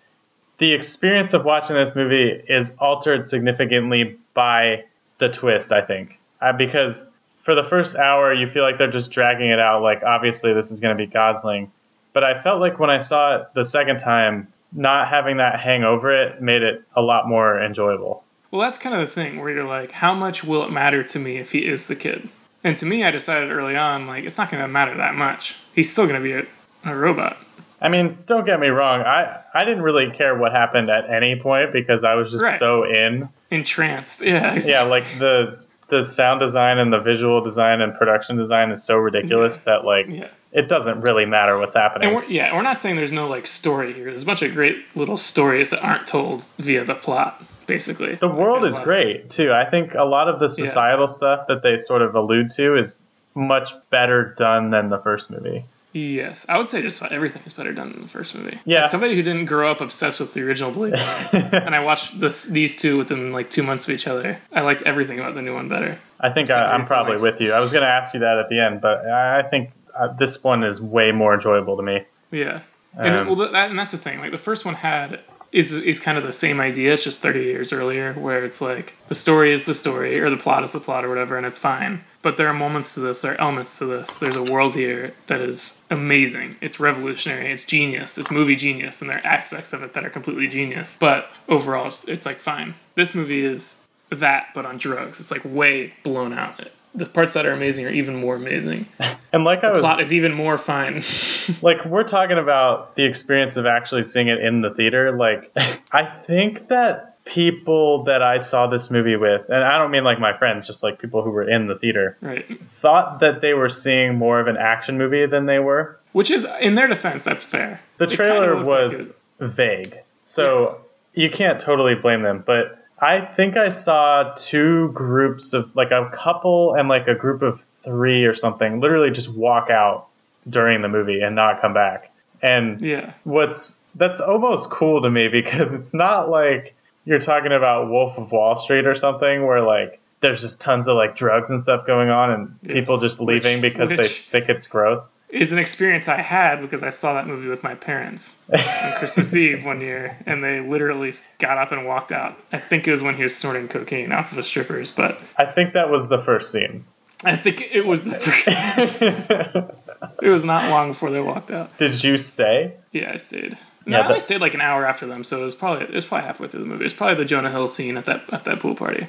the 0.59 0.73
experience 0.73 1.35
of 1.35 1.45
watching 1.45 1.77
this 1.77 1.97
movie 1.97 2.31
is 2.49 2.77
altered 2.79 3.27
significantly 3.27 4.19
by 4.35 4.85
the 5.19 5.29
twist. 5.29 5.73
I 5.73 5.81
think 5.81 6.19
uh, 6.41 6.53
because 6.53 7.11
for 7.39 7.55
the 7.55 7.65
first 7.65 7.97
hour 7.97 8.33
you 8.33 8.47
feel 8.47 8.63
like 8.63 8.79
they're 8.79 8.91
just 8.91 9.11
dragging 9.11 9.51
it 9.51 9.61
out. 9.61 9.83
Like 9.83 10.03
obviously 10.03 10.53
this 10.53 10.71
is 10.71 10.81
going 10.81 10.97
to 10.97 11.07
be 11.07 11.11
Gosling, 11.11 11.73
but 12.13 12.25
I 12.25 12.39
felt 12.39 12.61
like 12.61 12.79
when 12.79 12.91
I 12.91 12.99
saw 12.99 13.37
it 13.37 13.55
the 13.55 13.65
second 13.65 13.99
time, 13.99 14.53
not 14.73 15.09
having 15.09 15.39
that 15.39 15.61
hang 15.61 15.83
over 15.83 16.13
it 16.13 16.43
made 16.43 16.63
it 16.63 16.83
a 16.95 17.03
lot 17.03 17.27
more 17.27 17.61
enjoyable. 17.61 18.23
Well, 18.51 18.63
that's 18.63 18.79
kind 18.79 18.95
of 18.95 19.03
the 19.03 19.15
thing 19.15 19.41
where 19.41 19.51
you're 19.51 19.65
like, 19.65 19.93
how 19.93 20.15
much 20.15 20.43
will 20.43 20.65
it 20.65 20.73
matter 20.73 21.03
to 21.03 21.19
me 21.19 21.37
if 21.37 21.53
he 21.53 21.67
is 21.67 21.87
the 21.87 21.97
kid? 21.97 22.29
And 22.65 22.77
to 22.79 22.87
me, 22.87 23.05
I 23.05 23.11
decided 23.11 23.51
early 23.51 23.77
on, 23.77 24.07
like, 24.07 24.25
it's 24.25 24.39
not 24.39 24.51
going 24.51 24.63
to 24.63 24.69
matter 24.69 24.97
that 24.97 25.15
much. 25.15 25.55
He's 25.75 25.93
still 25.93 26.07
going 26.07 26.21
to 26.21 26.25
be 26.25 26.33
a, 26.33 26.47
a 26.91 26.97
robot. 26.97 27.39
I 27.81 27.89
mean, 27.89 28.19
don't 28.27 28.45
get 28.45 28.59
me 28.59 28.69
wrong. 28.69 29.03
I 29.03 29.41
I 29.55 29.65
didn't 29.65 29.83
really 29.83 30.11
care 30.11 30.37
what 30.37 30.53
happened 30.53 30.91
at 30.91 31.09
any 31.11 31.37
point 31.37 31.73
because 31.73 32.03
I 32.05 32.15
was 32.15 32.33
just 32.33 32.45
Right. 32.45 32.59
so 32.59 32.85
in. 32.85 33.29
Entranced. 33.51 34.23
Yeah. 34.23 34.59
Yeah, 34.65 34.83
like 34.83 35.05
the 35.19 35.65
the 35.89 36.05
sound 36.05 36.41
design 36.41 36.79
and 36.79 36.93
the 36.93 37.01
visual 37.01 37.41
design 37.43 37.81
and 37.81 37.95
production 37.95 38.37
design 38.37 38.71
is 38.73 38.85
so 38.85 38.97
ridiculous 38.99 39.59
that 39.61 39.85
like 39.85 40.07
Yeah. 40.09 40.27
it 40.53 40.69
doesn't 40.69 41.01
really 41.01 41.25
matter 41.25 41.57
what's 41.59 41.75
happening. 41.75 42.15
We're, 42.15 42.25
yeah, 42.25 42.55
we're 42.55 42.61
not 42.63 42.83
saying 42.83 42.97
there's 42.97 43.13
no 43.13 43.27
like 43.29 43.47
story 43.47 43.93
here. 43.95 44.05
There's 44.07 44.23
a 44.25 44.27
bunch 44.27 44.43
of 44.43 44.53
great 44.53 44.85
little 44.95 45.17
stories 45.17 45.71
that 45.71 45.83
aren't 45.83 46.07
told 46.07 46.45
via 46.59 46.85
the 46.85 46.95
plot, 46.95 47.43
basically. 47.67 48.17
The 48.17 48.29
world 48.29 48.65
is 48.67 48.79
great 48.81 49.31
too. 49.31 49.51
I 49.53 49.65
think 49.65 49.95
a 49.95 50.05
lot 50.05 50.29
of 50.29 50.39
the 50.41 50.49
societal 50.51 51.09
stuff 51.09 51.47
that 51.49 51.63
they 51.63 51.77
sort 51.79 52.03
of 52.03 52.15
allude 52.15 52.51
to 52.57 52.77
is 52.77 52.97
much 53.35 53.71
better 53.89 54.35
done 54.37 54.71
than 54.71 54.91
the 54.91 54.99
first 54.99 55.31
movie. 55.31 55.65
Yes, 55.93 56.45
I 56.49 56.59
would 56.59 56.69
say 56.71 56.83
just 56.83 57.01
about 57.01 57.13
everything 57.13 57.43
is 57.47 57.55
better 57.55 57.73
done 57.73 57.93
than 57.93 58.03
the 58.03 58.09
first 58.09 58.35
movie. 58.35 58.59
Yeah. 58.67 58.85
As 58.85 58.91
somebody 58.91 59.15
who 59.15 59.23
didn't 59.23 59.47
grow 59.47 59.71
up 59.71 59.81
obsessed 59.81 60.21
with 60.21 60.35
the 60.35 60.43
original 60.43 60.71
Blade 60.71 60.95
and 61.33 61.75
I 61.75 61.83
watched 61.83 62.19
this 62.21 62.45
these 62.45 62.77
two 62.77 62.99
within 62.99 63.33
like 63.33 63.49
two 63.51 63.63
months 63.63 63.85
of 63.85 63.91
each 63.95 64.07
other, 64.07 64.39
I 64.53 64.61
liked 64.61 64.83
everything 64.83 65.19
about 65.19 65.35
the 65.35 65.43
new 65.43 65.55
one 65.55 65.69
better. 65.69 65.99
I 66.21 66.31
think 66.31 66.51
I, 66.51 66.73
I'm 66.73 66.85
probably 66.87 67.15
like- 67.15 67.23
with 67.23 67.41
you. 67.41 67.53
I 67.53 67.61
was 67.61 67.73
going 67.73 67.83
to 67.85 67.89
ask 67.91 68.13
you 68.15 68.21
that 68.21 68.39
at 68.39 68.49
the 68.51 68.61
end, 68.61 68.81
but 68.83 69.07
I 69.07 69.43
think 69.43 69.71
uh, 69.99 70.09
this 70.09 70.45
one 70.45 70.63
is 70.63 70.81
way 70.81 71.11
more 71.13 71.35
enjoyable 71.35 71.77
to 71.79 71.83
me. 71.83 72.05
Yeah, 72.31 72.61
and 72.95 73.15
Um, 73.15 73.27
well, 73.29 73.51
that, 73.51 73.71
and 73.71 73.79
that's 73.79 73.93
the 73.93 73.99
thing. 73.99 74.21
Like 74.21 74.31
the 74.33 74.39
first 74.39 74.65
one 74.67 74.75
had 74.75 75.21
is 75.51 75.73
is 75.73 76.01
kind 76.01 76.19
of 76.19 76.25
the 76.25 76.33
same 76.33 76.61
idea. 76.61 76.93
It's 76.93 77.05
just 77.05 77.21
30 77.21 77.41
years 77.45 77.73
earlier, 77.73 78.13
where 78.13 78.45
it's 78.45 78.61
like 78.61 78.95
the 79.09 79.15
story 79.15 79.53
is 79.53 79.65
the 79.65 79.75
story, 79.75 80.21
or 80.21 80.31
the 80.31 80.37
plot 80.37 80.63
is 80.63 80.73
the 80.73 80.81
plot, 80.81 81.05
or 81.05 81.09
whatever, 81.09 81.37
and 81.37 81.47
it's 81.47 81.59
fine. 81.59 82.05
But 82.21 82.37
there 82.37 82.49
are 82.49 82.55
moments 82.55 82.95
to 82.95 83.01
this, 83.01 83.23
there 83.23 83.33
are 83.33 83.41
elements 83.41 83.79
to 83.79 83.87
this. 83.87 84.19
There's 84.19 84.37
a 84.37 84.43
world 84.43 84.75
here 84.75 85.15
that 85.27 85.41
is 85.41 85.81
amazing. 85.91 86.57
It's 86.61 86.81
revolutionary. 86.81 87.53
It's 87.53 87.65
genius. 87.65 88.19
It's 88.19 88.31
movie 88.31 88.57
genius, 88.57 89.01
and 89.01 89.11
there 89.11 89.19
are 89.19 89.27
aspects 89.27 89.73
of 89.73 89.83
it 89.83 89.95
that 89.95 90.05
are 90.05 90.11
completely 90.11 90.49
genius. 90.49 90.99
But 90.99 91.31
overall, 91.49 91.87
it's, 91.87 92.05
it's 92.05 92.27
like 92.27 92.41
fine. 92.41 92.75
This 92.95 93.15
movie 93.15 93.45
is 93.45 93.79
that, 94.11 94.49
but 94.55 94.67
on 94.67 94.79
drugs. 94.79 95.21
It's 95.21 95.31
like 95.31 95.43
way 95.45 95.95
blown 96.03 96.33
out. 96.33 96.69
The 96.95 97.07
parts 97.07 97.35
that 97.35 97.47
are 97.47 97.53
amazing 97.53 97.87
are 97.87 97.91
even 97.91 98.17
more 98.17 98.37
amazing. 98.37 98.87
And 99.31 99.45
like 99.45 99.63
I 99.63 99.69
was 99.73 99.83
the 99.83 99.83
Plot 99.83 100.01
is 100.01 100.13
even 100.15 100.33
more 100.33 100.57
fine. 100.57 101.03
like 101.63 101.85
we're 101.85 102.05
talking 102.05 102.39
about 102.39 102.97
the 102.97 103.05
experience 103.05 103.59
of 103.59 103.67
actually 103.67 104.03
seeing 104.05 104.29
it 104.29 104.39
in 104.41 104.63
the 104.63 104.71
theater 104.73 105.13
like 105.13 105.53
i 105.93 106.03
think 106.03 106.69
that 106.69 107.23
people 107.27 108.05
that 108.05 108.23
i 108.23 108.39
saw 108.39 108.69
this 108.69 108.91
movie 108.91 109.17
with 109.17 109.51
and 109.51 109.63
i 109.63 109.77
don't 109.77 109.91
mean 109.91 110.03
like 110.03 110.19
my 110.19 110.33
friends 110.33 110.67
just 110.67 110.83
like 110.83 110.99
people 110.99 111.23
who 111.23 111.31
were 111.31 111.47
in 111.47 111.67
the 111.67 111.77
theater 111.77 112.17
right. 112.23 112.59
thought 112.71 113.21
that 113.21 113.43
they 113.43 113.53
were 113.53 113.69
seeing 113.69 114.17
more 114.17 114.41
of 114.41 114.47
an 114.47 114.57
action 114.57 114.97
movie 114.97 115.27
than 115.27 115.45
they 115.45 115.59
were 115.59 116.01
Which 116.13 116.31
is, 116.31 116.47
in 116.61 116.75
their 116.75 116.89
defense, 116.89 117.23
that's 117.23 117.45
fair. 117.45 117.83
the 117.99 118.05
It 118.07 118.11
trailer 118.13 118.65
was 118.65 119.15
like 119.39 119.51
vague 119.51 119.95
so 120.25 120.81
you 121.13 121.29
can't 121.29 121.61
totally 121.61 121.95
blame 121.97 122.23
them 122.23 122.43
but 122.47 122.83
i 123.01 123.21
think 123.21 123.57
i 123.57 123.69
saw 123.69 124.33
two 124.37 124.91
groups 124.93 125.53
of 125.53 125.75
like 125.77 125.91
a 125.91 126.09
couple 126.13 126.75
and 126.75 126.89
like 126.89 127.09
a 127.09 127.15
group 127.15 127.43
of 127.43 127.61
three 127.83 128.25
or 128.25 128.35
something 128.35 128.81
literally 128.81 129.11
just 129.11 129.33
walk 129.35 129.71
out 129.71 130.07
during 130.49 130.81
the 130.81 130.89
movie 130.89 131.21
and 131.21 131.35
not 131.35 131.61
come 131.61 131.75
back. 131.75 132.11
And 132.43 132.81
yeah, 132.81 133.13
what's 133.25 133.81
that's 133.97 134.21
almost 134.21 134.71
cool 134.71 135.03
to 135.03 135.11
me 135.11 135.29
because 135.29 135.75
it's 135.75 135.93
not 135.95 136.29
like 136.29 136.75
you're 137.05 137.19
talking 137.19 137.53
about 137.53 137.89
Wolf 137.91 138.19
of 138.19 138.31
Wall 138.33 138.57
Street 138.57 138.87
or 138.87 138.95
something 138.95 139.47
where 139.47 139.61
like 139.61 140.01
there's 140.21 140.43
just 140.43 140.61
tons 140.61 140.89
of 140.89 140.97
like 140.97 141.17
drugs 141.17 141.51
and 141.51 141.61
stuff 141.61 141.87
going 141.87 142.11
on 142.11 142.31
and 142.31 142.63
people 142.63 142.99
just 142.99 143.21
Which- 143.21 143.29
leaving 143.43 143.61
because 143.61 143.91
they 143.91 144.09
think 144.09 144.49
it's 144.49 144.67
gross. 144.67 145.11
Is 145.29 145.53
an 145.53 145.59
experience 145.59 146.09
I 146.09 146.23
had 146.23 146.61
because 146.63 146.83
I 146.83 146.89
saw 146.91 147.15
that 147.15 147.27
movie 147.27 147.49
with 147.49 147.63
my 147.63 147.75
parents 147.75 148.41
on 148.53 148.59
Christmas 148.99 149.35
Eve 149.37 149.65
one 149.65 149.81
year, 149.81 150.17
and 150.27 150.43
they 150.43 150.61
literally 150.61 151.13
got 151.39 151.59
up 151.59 151.71
and 151.73 151.87
walked 151.87 152.13
out. 152.13 152.39
I 152.53 152.59
think 152.59 152.89
it 152.89 152.91
was 152.91 153.03
when 153.03 153.15
he 153.17 153.23
was 153.23 153.37
snorting 153.37 153.69
cocaine 153.69 154.13
off 154.13 154.31
of 154.31 154.37
the 154.37 154.43
strippers, 154.43 154.91
but 154.91 155.19
I 155.37 155.45
think 155.47 155.75
that 155.75 155.91
was 155.91 156.09
the 156.09 156.19
first 156.19 156.51
scene. 156.53 156.85
I 157.25 157.35
think 157.37 157.75
it 157.75 157.85
was 157.85 158.05
the 158.05 158.15
first. 158.15 158.49
it 160.23 160.29
was 160.31 160.45
not 160.45 160.71
long 160.71 160.91
before 160.91 161.11
they 161.11 161.21
walked 161.21 161.51
out. 161.51 161.77
Did 161.77 162.03
you 162.05 162.17
stay? 162.17 162.75
Yeah, 162.93 163.11
I 163.13 163.17
stayed. 163.17 163.59
No, 163.85 163.97
Yeah, 163.97 164.03
I 164.03 164.07
only 164.07 164.15
that- 164.21 164.25
stayed 164.25 164.41
like 164.41 164.55
an 164.55 164.61
hour 164.61 164.87
after 164.87 165.07
them, 165.07 165.25
so 165.25 165.41
it 165.41 165.45
was 165.45 165.55
probably 165.57 165.85
it 165.87 165.95
was 165.95 166.05
probably 166.05 166.27
halfway 166.27 166.49
through 166.49 166.61
the 166.61 166.67
movie. 166.67 166.83
It 166.83 166.85
was 166.85 166.95
probably 166.95 167.17
the 167.17 167.25
Jonah 167.25 167.51
Hill 167.51 167.67
scene 167.67 167.97
at 167.97 168.05
that 168.05 168.33
at 168.33 168.45
that 168.45 168.61
pool 168.61 168.75
party. 168.77 169.07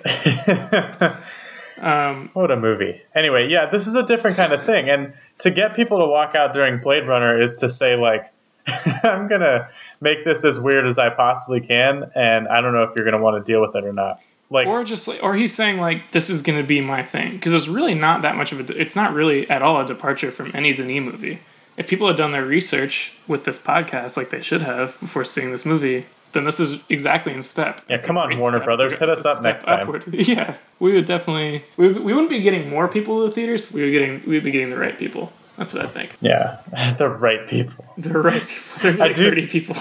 Um, 1.80 2.30
what 2.34 2.51
a 2.51 2.57
movie. 2.57 3.01
Anyway, 3.15 3.49
yeah, 3.49 3.67
this 3.67 3.88
is 3.88 3.95
a 3.95 4.03
different 4.03 4.38
kind 4.38 4.53
of 4.53 4.63
thing. 4.65 4.89
And 4.89 5.13
to 5.39 5.51
get 5.51 5.75
people 5.75 5.99
to 5.99 6.05
walk 6.05 6.36
out 6.36 6.53
during 6.53 6.80
Blade 6.80 7.07
Runner 7.07 7.41
is 7.41 7.55
to 7.55 7.69
say, 7.69 7.95
like, 7.95 8.32
I'm 9.03 9.27
going 9.27 9.41
to 9.41 9.69
make 10.01 10.23
this 10.23 10.45
as 10.45 10.59
weird 10.59 10.86
as 10.86 10.97
I 10.97 11.09
possibly 11.09 11.61
can. 11.61 12.11
And 12.15 12.47
I 12.47 12.61
don't 12.61 12.73
know 12.73 12.84
if 12.84 12.95
you're 12.95 13.05
going 13.05 13.17
to 13.17 13.23
want 13.23 13.43
to 13.43 13.51
deal 13.51 13.61
with 13.61 13.75
it 13.75 13.86
or 13.86 13.93
not. 13.93 14.21
Like, 14.51 14.67
or 14.67 14.84
just 14.84 15.07
like, 15.07 15.21
or 15.21 15.36
he's 15.36 15.53
saying 15.53 15.77
like 15.77 16.11
this 16.11 16.32
is 16.32 16.41
going 16.41 16.59
to 16.59 16.65
be 16.65 16.82
my 16.82 17.03
thing 17.03 17.34
because 17.34 17.53
it's 17.53 17.67
really 17.67 17.93
not 17.93 18.23
that 18.23 18.36
much 18.36 18.51
of 18.51 18.59
a. 18.59 18.82
It's 18.82 18.95
not 18.95 19.13
really 19.13 19.47
at 19.47 19.61
all 19.61 19.80
a 19.82 19.86
departure 19.86 20.32
from 20.32 20.51
any 20.55 20.73
Denis 20.73 21.01
movie. 21.01 21.39
If 21.77 21.88
people 21.88 22.07
had 22.07 22.17
done 22.17 22.32
their 22.32 22.45
research 22.45 23.13
with 23.27 23.45
this 23.45 23.59
podcast 23.59 24.17
like 24.17 24.32
they 24.32 24.41
should 24.41 24.63
have 24.63 24.99
before 24.99 25.23
seeing 25.23 25.51
this 25.51 25.67
movie, 25.67 26.07
then 26.34 26.43
this 26.45 26.59
is 26.59 26.80
exactly 26.89 27.34
in 27.34 27.41
step. 27.41 27.82
Yeah, 27.89 27.95
It's 27.97 28.07
come 28.07 28.17
on, 28.17 28.38
Warner 28.38 28.57
step. 28.57 28.65
Brothers, 28.65 28.97
hit 28.99 29.09
us 29.09 29.25
up 29.25 29.41
next 29.43 29.63
time. 29.63 29.82
upward. 29.82 30.05
Yeah, 30.13 30.55
we 30.80 30.93
would 30.93 31.05
definitely. 31.05 31.63
We, 31.77 31.89
we 31.93 32.13
wouldn't 32.13 32.30
be 32.30 32.41
getting 32.41 32.69
more 32.69 32.88
people 32.88 33.21
to 33.21 33.30
the 33.30 33.32
theaters. 33.36 33.61
But 33.61 33.71
we 33.73 33.82
would 33.84 33.91
getting. 33.91 34.23
We'd 34.30 34.43
be 34.43 34.51
getting 34.51 34.69
the 34.69 34.77
right 34.77 34.97
people. 34.97 35.32
That's 35.57 35.73
what 35.73 35.86
I 35.86 35.89
think. 35.89 36.15
yeah, 36.21 36.61
the 36.97 37.09
right 37.09 37.47
people. 37.47 37.86
The 37.97 38.19
right 38.19 38.41
people. 38.82 38.99
Like 38.99 39.15
do- 39.15 39.30
thirty 39.30 39.47
people. 39.47 39.75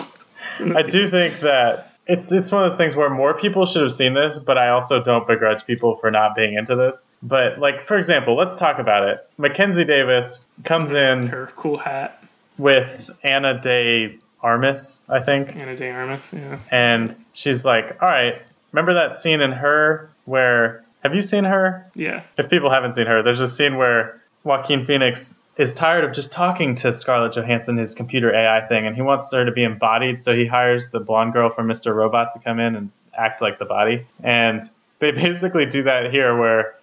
I 0.61 0.83
do 0.83 1.09
think 1.09 1.41
that 1.41 1.93
it's 2.07 2.33
it's 2.33 2.51
one 2.51 2.65
of 2.65 2.71
those 2.71 2.79
things 2.79 2.97
where 2.97 3.09
more 3.11 3.35
people 3.35 3.65
should 3.67 3.83
have 3.83 3.93
seen 3.93 4.15
this, 4.15 4.39
but 4.41 4.59
I 4.59 4.71
also 4.71 5.01
don't 5.03 5.27
begrudge 5.27 5.67
people 5.67 5.95
for 5.97 6.11
not 6.11 6.35
being 6.35 6.55
into 6.55 6.75
this. 6.75 7.05
But 7.23 7.59
like 7.61 7.87
for 7.87 7.97
example, 7.97 8.35
let's 8.37 8.57
talk 8.57 8.79
about 8.81 9.07
it. 9.09 9.25
Mackenzie 9.37 9.85
Davis 9.85 10.45
comes 10.65 10.95
in 10.95 11.29
Her 11.29 11.53
cool 11.55 11.77
hat, 11.79 12.25
with 12.57 13.09
Ana 13.23 13.61
de 13.61 14.19
Armas, 14.43 15.01
I 15.09 15.21
think, 15.21 15.57
Ana 15.57 15.75
de 15.77 15.91
Armas. 15.91 16.33
Yeah. 16.33 16.59
and 16.71 17.15
she's 17.33 17.65
like, 17.65 18.03
"All 18.03 18.09
right, 18.09 18.41
remember 18.73 18.95
that 18.95 19.19
scene 19.19 19.41
in 19.41 19.53
Her 19.53 20.11
where 20.25 20.85
have 21.03 21.15
you 21.15 21.23
seen 21.23 21.45
Her? 21.45 21.87
Yeah. 21.95 22.23
If 22.37 22.51
people 22.51 22.71
haven't 22.71 22.95
seen 22.95 23.07
Her, 23.07 23.23
there's 23.23 23.41
a 23.41 23.49
scene 23.49 23.77
where 23.77 24.21
Joaquin 24.45 24.85
Phoenix 24.85 25.39
is 25.57 25.73
tired 25.73 26.05
of 26.05 26.13
just 26.13 26.31
talking 26.33 26.77
to 26.77 26.95
Scarlett 26.95 27.33
Johansson, 27.33 27.77
his 27.77 27.95
computer 27.95 28.33
AI 28.35 28.61
thing, 28.69 28.87
and 28.87 28.95
he 28.95 29.03
wants 29.03 29.33
her 29.33 29.45
to 29.45 29.51
be 29.51 29.65
embodied, 29.65 30.23
so 30.23 30.35
he 30.35 30.47
hires 30.47 30.91
the 30.91 31.01
blonde 31.01 31.33
girl 31.33 31.51
from 31.51 31.67
Mr. 31.67 31.95
Robot 31.95 32.33
to 32.35 32.39
come 32.39 32.61
in 32.61 32.77
and 32.77 32.91
act 33.17 33.43
like 33.43 33.59
the 33.59 33.65
body. 33.65 34.07
And 34.23 34.63
they 35.01 35.11
basically 35.13 35.67
do 35.67 35.83
that 35.85 36.13
here 36.13 36.37
where 36.39 36.75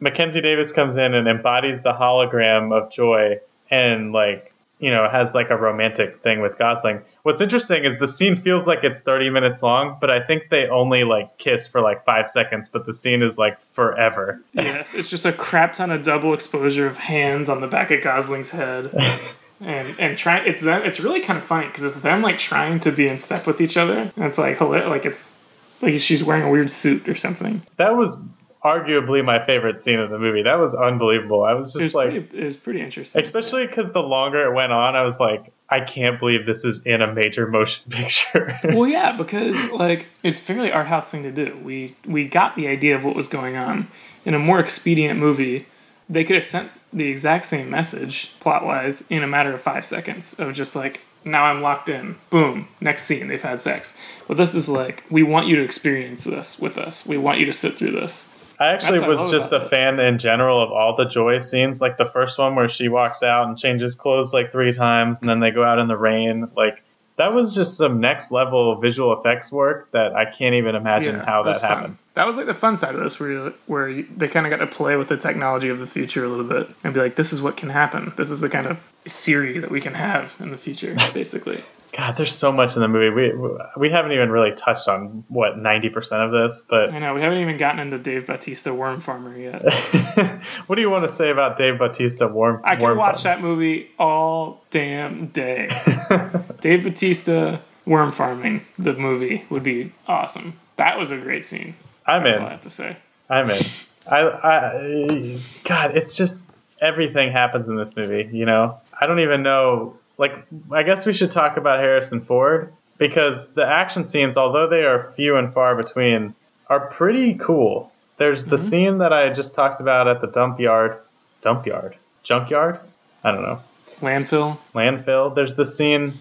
Mackenzie 0.00 0.40
Davis 0.40 0.72
comes 0.72 0.96
in 0.96 1.12
and 1.14 1.28
embodies 1.28 1.82
the 1.82 1.92
hologram 1.92 2.72
of 2.72 2.90
Joy 2.90 3.40
and 3.70 4.12
like, 4.12 4.51
you 4.82 4.90
know, 4.90 5.08
has 5.08 5.32
like 5.32 5.50
a 5.50 5.56
romantic 5.56 6.22
thing 6.24 6.40
with 6.40 6.58
Gosling. 6.58 7.02
What's 7.22 7.40
interesting 7.40 7.84
is 7.84 8.00
the 8.00 8.08
scene 8.08 8.34
feels 8.34 8.66
like 8.66 8.82
it's 8.82 9.00
30 9.00 9.30
minutes 9.30 9.62
long, 9.62 9.96
but 10.00 10.10
I 10.10 10.24
think 10.24 10.48
they 10.48 10.66
only 10.66 11.04
like 11.04 11.38
kiss 11.38 11.68
for 11.68 11.80
like 11.80 12.04
5 12.04 12.26
seconds, 12.26 12.68
but 12.68 12.84
the 12.84 12.92
scene 12.92 13.22
is 13.22 13.38
like 13.38 13.58
forever. 13.74 14.42
Yes, 14.52 14.94
it's 14.94 15.08
just 15.08 15.24
a 15.24 15.32
crap 15.32 15.74
ton 15.74 15.92
of 15.92 16.02
double 16.02 16.34
exposure 16.34 16.88
of 16.88 16.98
hands 16.98 17.48
on 17.48 17.60
the 17.60 17.68
back 17.68 17.92
of 17.92 18.02
Gosling's 18.02 18.50
head, 18.50 18.92
and 19.60 20.00
and 20.00 20.18
trying. 20.18 20.48
It's 20.48 20.62
them. 20.62 20.82
It's 20.82 20.98
really 20.98 21.20
kind 21.20 21.38
of 21.38 21.44
funny 21.44 21.68
because 21.68 21.84
it's 21.84 22.00
them 22.00 22.20
like 22.20 22.38
trying 22.38 22.80
to 22.80 22.90
be 22.90 23.06
in 23.06 23.18
step 23.18 23.46
with 23.46 23.60
each 23.60 23.76
other. 23.76 24.10
And 24.16 24.24
it's 24.24 24.36
like 24.36 24.58
hilarious. 24.58 24.88
Like 24.88 25.06
it's 25.06 25.32
like 25.80 26.00
she's 26.00 26.24
wearing 26.24 26.42
a 26.42 26.50
weird 26.50 26.72
suit 26.72 27.08
or 27.08 27.14
something. 27.14 27.62
That 27.76 27.94
was 27.96 28.20
arguably 28.64 29.24
my 29.24 29.38
favorite 29.44 29.80
scene 29.80 29.98
of 29.98 30.10
the 30.10 30.18
movie. 30.18 30.42
That 30.42 30.58
was 30.58 30.74
unbelievable. 30.74 31.44
I 31.44 31.54
was 31.54 31.74
It 31.74 31.78
was 31.78 31.84
just 31.84 31.94
like, 31.94 32.10
pretty, 32.10 32.38
it 32.38 32.44
was 32.44 32.56
pretty 32.56 32.80
interesting. 32.80 33.20
especially 33.20 33.66
because 33.66 33.90
the 33.92 34.02
longer 34.02 34.44
it 34.50 34.54
went 34.54 34.72
on, 34.72 34.94
I 34.94 35.02
was 35.02 35.18
like, 35.18 35.52
I 35.68 35.80
can't 35.80 36.18
believe 36.18 36.46
this 36.46 36.64
is 36.64 36.82
in 36.84 37.02
a 37.02 37.12
major 37.12 37.46
motion 37.46 37.84
picture. 37.90 38.58
Well, 38.64 38.86
yeah, 38.86 39.16
because 39.16 39.70
like 39.70 40.06
it's 40.22 40.38
fairly 40.40 40.70
art 40.70 40.86
house 40.86 41.10
thing 41.10 41.24
to 41.24 41.32
do. 41.32 41.58
We 41.62 41.96
we 42.06 42.26
got 42.28 42.56
the 42.56 42.68
idea 42.68 42.96
of 42.96 43.04
what 43.04 43.16
was 43.16 43.28
going 43.28 43.56
on 43.56 43.88
in 44.24 44.34
a 44.34 44.38
more 44.38 44.60
expedient 44.60 45.18
movie. 45.18 45.66
They 46.08 46.24
could 46.24 46.36
have 46.36 46.44
sent 46.44 46.70
the 46.92 47.08
exact 47.08 47.46
same 47.46 47.70
message 47.70 48.30
plot 48.40 48.66
wise 48.66 49.02
in 49.08 49.22
a 49.22 49.26
matter 49.26 49.52
of 49.54 49.60
five 49.62 49.84
seconds 49.84 50.34
of 50.34 50.52
just 50.52 50.76
like 50.76 51.00
now 51.24 51.44
I'm 51.44 51.60
locked 51.60 51.88
in. 51.88 52.16
Boom, 52.30 52.68
next 52.80 53.04
scene 53.04 53.28
they've 53.28 53.40
had 53.40 53.60
sex. 53.60 53.96
But 54.28 54.36
this 54.36 54.54
is 54.54 54.68
like 54.68 55.02
we 55.10 55.22
want 55.22 55.46
you 55.46 55.56
to 55.56 55.62
experience 55.62 56.24
this 56.24 56.58
with 56.58 56.76
us. 56.78 57.06
We 57.06 57.16
want 57.16 57.38
you 57.40 57.46
to 57.46 57.52
sit 57.52 57.74
through 57.76 57.92
this. 57.92 58.28
I 58.62 58.74
actually 58.74 59.00
That's 59.00 59.08
what 59.08 59.18
I 59.18 59.22
was 59.22 59.30
just 59.32 59.52
a 59.52 59.58
this. 59.58 59.68
fan 59.70 59.98
in 59.98 60.18
general 60.18 60.62
of 60.62 60.70
all 60.70 60.94
the 60.94 61.06
Joy 61.06 61.40
scenes, 61.40 61.80
like 61.80 61.96
the 61.96 62.04
first 62.04 62.38
one 62.38 62.54
where 62.54 62.68
she 62.68 62.88
walks 62.88 63.24
out 63.24 63.48
and 63.48 63.58
changes 63.58 63.96
clothes 63.96 64.32
like 64.32 64.52
three 64.52 64.72
times, 64.72 65.20
and 65.20 65.28
then 65.28 65.40
they 65.40 65.50
go 65.50 65.64
out 65.64 65.80
in 65.80 65.88
the 65.88 65.96
rain. 65.96 66.48
Like 66.56 66.82
that 67.16 67.32
was 67.32 67.56
just 67.56 67.76
some 67.76 68.00
next 68.00 68.30
level 68.30 68.76
visual 68.76 69.18
effects 69.18 69.50
work 69.50 69.90
that 69.90 70.14
I 70.14 70.26
can't 70.26 70.54
even 70.54 70.76
imagine 70.76 71.16
Yeah, 71.16 71.24
how 71.24 71.42
that 71.42 71.60
fun. 71.60 71.68
happened. 71.70 71.96
That 72.14 72.26
was 72.26 72.36
like 72.36 72.46
the 72.46 72.54
fun 72.54 72.76
side 72.76 72.94
of 72.94 73.02
this, 73.02 73.18
where 73.18 73.30
you, 73.32 73.54
where 73.66 73.88
you, 73.88 74.06
they 74.16 74.28
kind 74.28 74.46
of 74.46 74.50
got 74.50 74.64
to 74.64 74.68
play 74.68 74.94
with 74.96 75.08
the 75.08 75.16
technology 75.16 75.68
of 75.68 75.80
the 75.80 75.86
future 75.86 76.24
a 76.24 76.28
little 76.28 76.44
bit 76.44 76.68
and 76.84 76.94
be 76.94 77.00
like, 77.00 77.16
this 77.16 77.32
is 77.32 77.42
what 77.42 77.56
can 77.56 77.68
happen. 77.68 78.12
This 78.16 78.30
is 78.30 78.40
the 78.40 78.48
kind 78.48 78.68
of 78.68 78.92
Siri 79.06 79.58
that 79.58 79.70
we 79.72 79.80
can 79.80 79.94
have 79.94 80.34
in 80.38 80.50
the 80.52 80.56
future, 80.56 80.94
basically. 81.14 81.62
God, 81.92 82.16
there's 82.16 82.34
so 82.34 82.50
much 82.52 82.74
in 82.74 82.80
the 82.80 82.88
movie. 82.88 83.10
We 83.10 83.50
we 83.76 83.90
haven't 83.90 84.12
even 84.12 84.30
really 84.30 84.52
touched 84.52 84.88
on 84.88 85.24
what 85.28 85.58
ninety 85.58 85.90
percent 85.90 86.22
of 86.22 86.32
this, 86.32 86.62
but 86.66 86.90
I 86.90 86.98
know 86.98 87.14
we 87.14 87.20
haven't 87.20 87.40
even 87.40 87.58
gotten 87.58 87.80
into 87.80 87.98
Dave 87.98 88.26
Bautista 88.26 88.72
Worm 88.72 89.00
Farmer 89.00 89.36
yet. 89.36 89.62
what 90.66 90.76
do 90.76 90.80
you 90.82 90.88
want 90.88 91.04
to 91.04 91.08
say 91.08 91.28
about 91.30 91.58
Dave 91.58 91.78
Bautista 91.78 92.28
Worm? 92.28 92.62
Farmer? 92.62 92.66
I 92.66 92.76
could 92.76 92.84
Worm 92.84 92.98
watch 92.98 93.22
Farmer? 93.24 93.36
that 93.36 93.42
movie 93.42 93.90
all 93.98 94.64
damn 94.70 95.26
day. 95.26 95.68
Dave 96.62 96.84
Bautista 96.84 97.60
Worm 97.84 98.10
Farming, 98.12 98.64
the 98.78 98.94
movie, 98.94 99.44
would 99.50 99.62
be 99.62 99.92
awesome. 100.06 100.58
That 100.76 100.98
was 100.98 101.10
a 101.10 101.18
great 101.18 101.46
scene. 101.46 101.74
I'm 102.06 102.24
That's 102.24 102.36
in. 102.36 102.42
all 102.42 102.48
I 102.48 102.52
have 102.52 102.60
to 102.62 102.70
say. 102.70 102.96
I'm 103.28 103.50
in. 103.50 103.62
I, 104.10 104.20
I, 104.20 105.40
God, 105.64 105.96
it's 105.96 106.16
just 106.16 106.56
everything 106.80 107.32
happens 107.32 107.68
in 107.68 107.76
this 107.76 107.96
movie. 107.96 108.28
You 108.32 108.46
know, 108.46 108.78
I 108.98 109.06
don't 109.06 109.20
even 109.20 109.42
know. 109.42 109.96
Like, 110.22 110.46
I 110.70 110.84
guess 110.84 111.04
we 111.04 111.12
should 111.12 111.32
talk 111.32 111.56
about 111.56 111.80
Harrison 111.80 112.20
Ford 112.20 112.72
because 112.96 113.52
the 113.54 113.66
action 113.66 114.06
scenes, 114.06 114.36
although 114.36 114.68
they 114.68 114.84
are 114.84 115.02
few 115.02 115.34
and 115.36 115.52
far 115.52 115.74
between, 115.74 116.36
are 116.68 116.86
pretty 116.86 117.34
cool. 117.34 117.90
There's 118.18 118.44
the 118.44 118.54
mm-hmm. 118.54 118.64
scene 118.64 118.98
that 118.98 119.12
I 119.12 119.30
just 119.30 119.52
talked 119.52 119.80
about 119.80 120.06
at 120.06 120.20
the 120.20 120.28
dump 120.28 120.60
yard, 120.60 120.98
dump 121.40 121.66
yard, 121.66 121.96
junkyard. 122.22 122.78
I 123.24 123.32
don't 123.32 123.42
know, 123.42 123.62
Landfill. 124.00 124.58
landfill. 124.76 125.34
There's 125.34 125.54
the 125.54 125.64
scene 125.64 126.12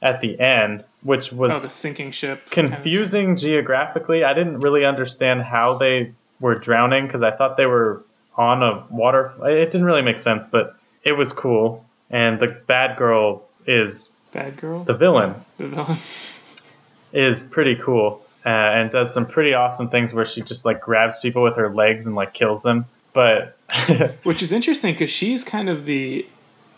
at 0.00 0.22
the 0.22 0.40
end, 0.40 0.86
which 1.02 1.30
Oh, 1.34 1.36
was 1.36 1.62
the 1.62 1.68
sinking 1.68 2.12
ship. 2.12 2.48
confusing 2.48 3.36
geographically. 3.36 4.24
I 4.24 4.32
didn't 4.32 4.60
really 4.60 4.86
understand 4.86 5.42
how 5.42 5.74
they 5.74 6.14
were 6.40 6.54
drowning 6.54 7.06
because 7.06 7.22
I 7.22 7.30
thought 7.30 7.58
they 7.58 7.66
were 7.66 8.02
on 8.38 8.62
a 8.62 8.86
water. 8.88 9.34
It 9.42 9.70
didn't 9.70 9.84
really 9.84 10.00
make 10.00 10.16
sense, 10.18 10.46
but 10.46 10.76
it 11.04 11.12
was 11.12 11.34
cool. 11.34 11.84
And 12.08 12.40
the 12.40 12.48
bad 12.48 12.96
girl 12.96 13.49
is 13.66 14.10
Bad 14.32 14.56
girl. 14.58 14.84
the 14.84 14.94
villain 14.94 15.34
The 15.58 15.68
villain. 15.68 15.98
is 17.12 17.44
pretty 17.44 17.76
cool 17.76 18.22
uh, 18.44 18.48
and 18.48 18.90
does 18.90 19.12
some 19.12 19.26
pretty 19.26 19.54
awesome 19.54 19.88
things 19.88 20.14
where 20.14 20.24
she 20.24 20.40
just 20.42 20.64
like 20.64 20.80
grabs 20.80 21.18
people 21.20 21.42
with 21.42 21.56
her 21.56 21.72
legs 21.74 22.06
and 22.06 22.14
like 22.16 22.32
kills 22.32 22.62
them. 22.62 22.86
But 23.12 23.56
Which 24.22 24.42
is 24.42 24.52
interesting 24.52 24.94
because 24.94 25.10
she's 25.10 25.42
kind 25.44 25.68
of 25.68 25.84
the, 25.84 26.24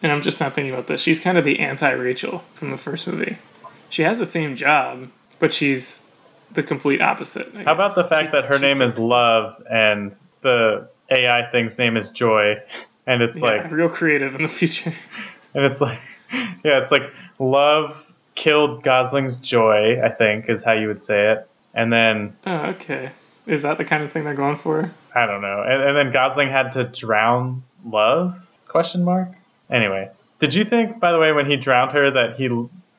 and 0.03 0.11
I'm 0.11 0.23
just 0.23 0.41
not 0.41 0.55
thinking 0.55 0.73
about 0.73 0.87
this. 0.87 1.01
She's 1.01 1.21
kind 1.21 1.37
of 1.39 1.45
the 1.45 1.61
anti 1.61 1.91
Rachael 1.91 2.43
from 2.55 2.71
the 2.71 2.77
first 2.79 3.07
movie. 3.07 3.37
She 3.91 4.03
has 4.03 4.19
the 4.19 4.25
same 4.27 4.57
job, 4.57 5.09
but 5.39 5.53
she's 5.53 6.07
the 6.53 6.63
complete 6.63 7.01
opposite. 7.03 7.55
How 7.55 7.73
about 7.75 7.95
the 7.95 8.05
fact 8.05 8.29
She- 8.29 8.33
that 8.33 8.47
her 8.47 8.59
name 8.59 8.81
is 8.83 8.99
Love 8.99 9.63
and 9.71 10.17
the 10.41 10.89
AI 11.11 11.51
thing's 11.51 11.79
name 11.79 11.97
is 11.99 12.11
Joy? 12.11 12.57
And 13.07 13.23
it's 13.23 13.41
Yeah, 13.41 13.47
like 13.49 13.71
real 13.71 13.89
creative 13.91 14.35
in 14.35 14.43
the 14.43 14.49
future. 14.49 14.93
And 15.55 15.67
it's 15.67 15.83
like, 15.83 16.01
yeah, 16.65 16.79
it's 16.81 16.91
like 16.91 17.13
love 17.39 18.13
killed 18.35 18.83
Gosling's 18.83 19.37
joy. 19.37 20.01
I 20.03 20.09
think 20.09 20.49
is 20.49 20.65
how 20.65 20.73
you 20.73 20.89
would 20.89 21.01
say 21.03 21.33
it. 21.33 21.49
And 21.75 21.93
then 21.93 22.37
Oh, 22.47 22.67
okay. 22.71 23.11
Is 23.47 23.63
that 23.63 23.79
the 23.79 23.85
kind 23.85 24.03
of 24.05 24.13
thing 24.13 24.25
they're 24.25 24.35
going 24.35 24.57
for? 24.57 24.93
I 25.15 25.27
don't 25.27 25.43
know. 25.43 25.63
And, 25.63 25.83
and 25.83 25.97
then 25.97 26.13
Gosling 26.13 26.49
had 26.49 26.73
to 26.73 26.85
drown 26.85 27.65
love? 27.85 28.49
Question 28.69 29.05
mark. 29.05 29.29
Anyway, 29.69 30.11
did 30.39 30.55
you 30.55 30.65
think, 30.65 31.01
by 31.01 31.13
the 31.13 31.19
way, 31.19 31.33
when 31.33 31.47
he 31.47 31.57
drowned 31.57 31.93
her, 31.93 32.11
that 32.11 32.37
he 32.37 32.49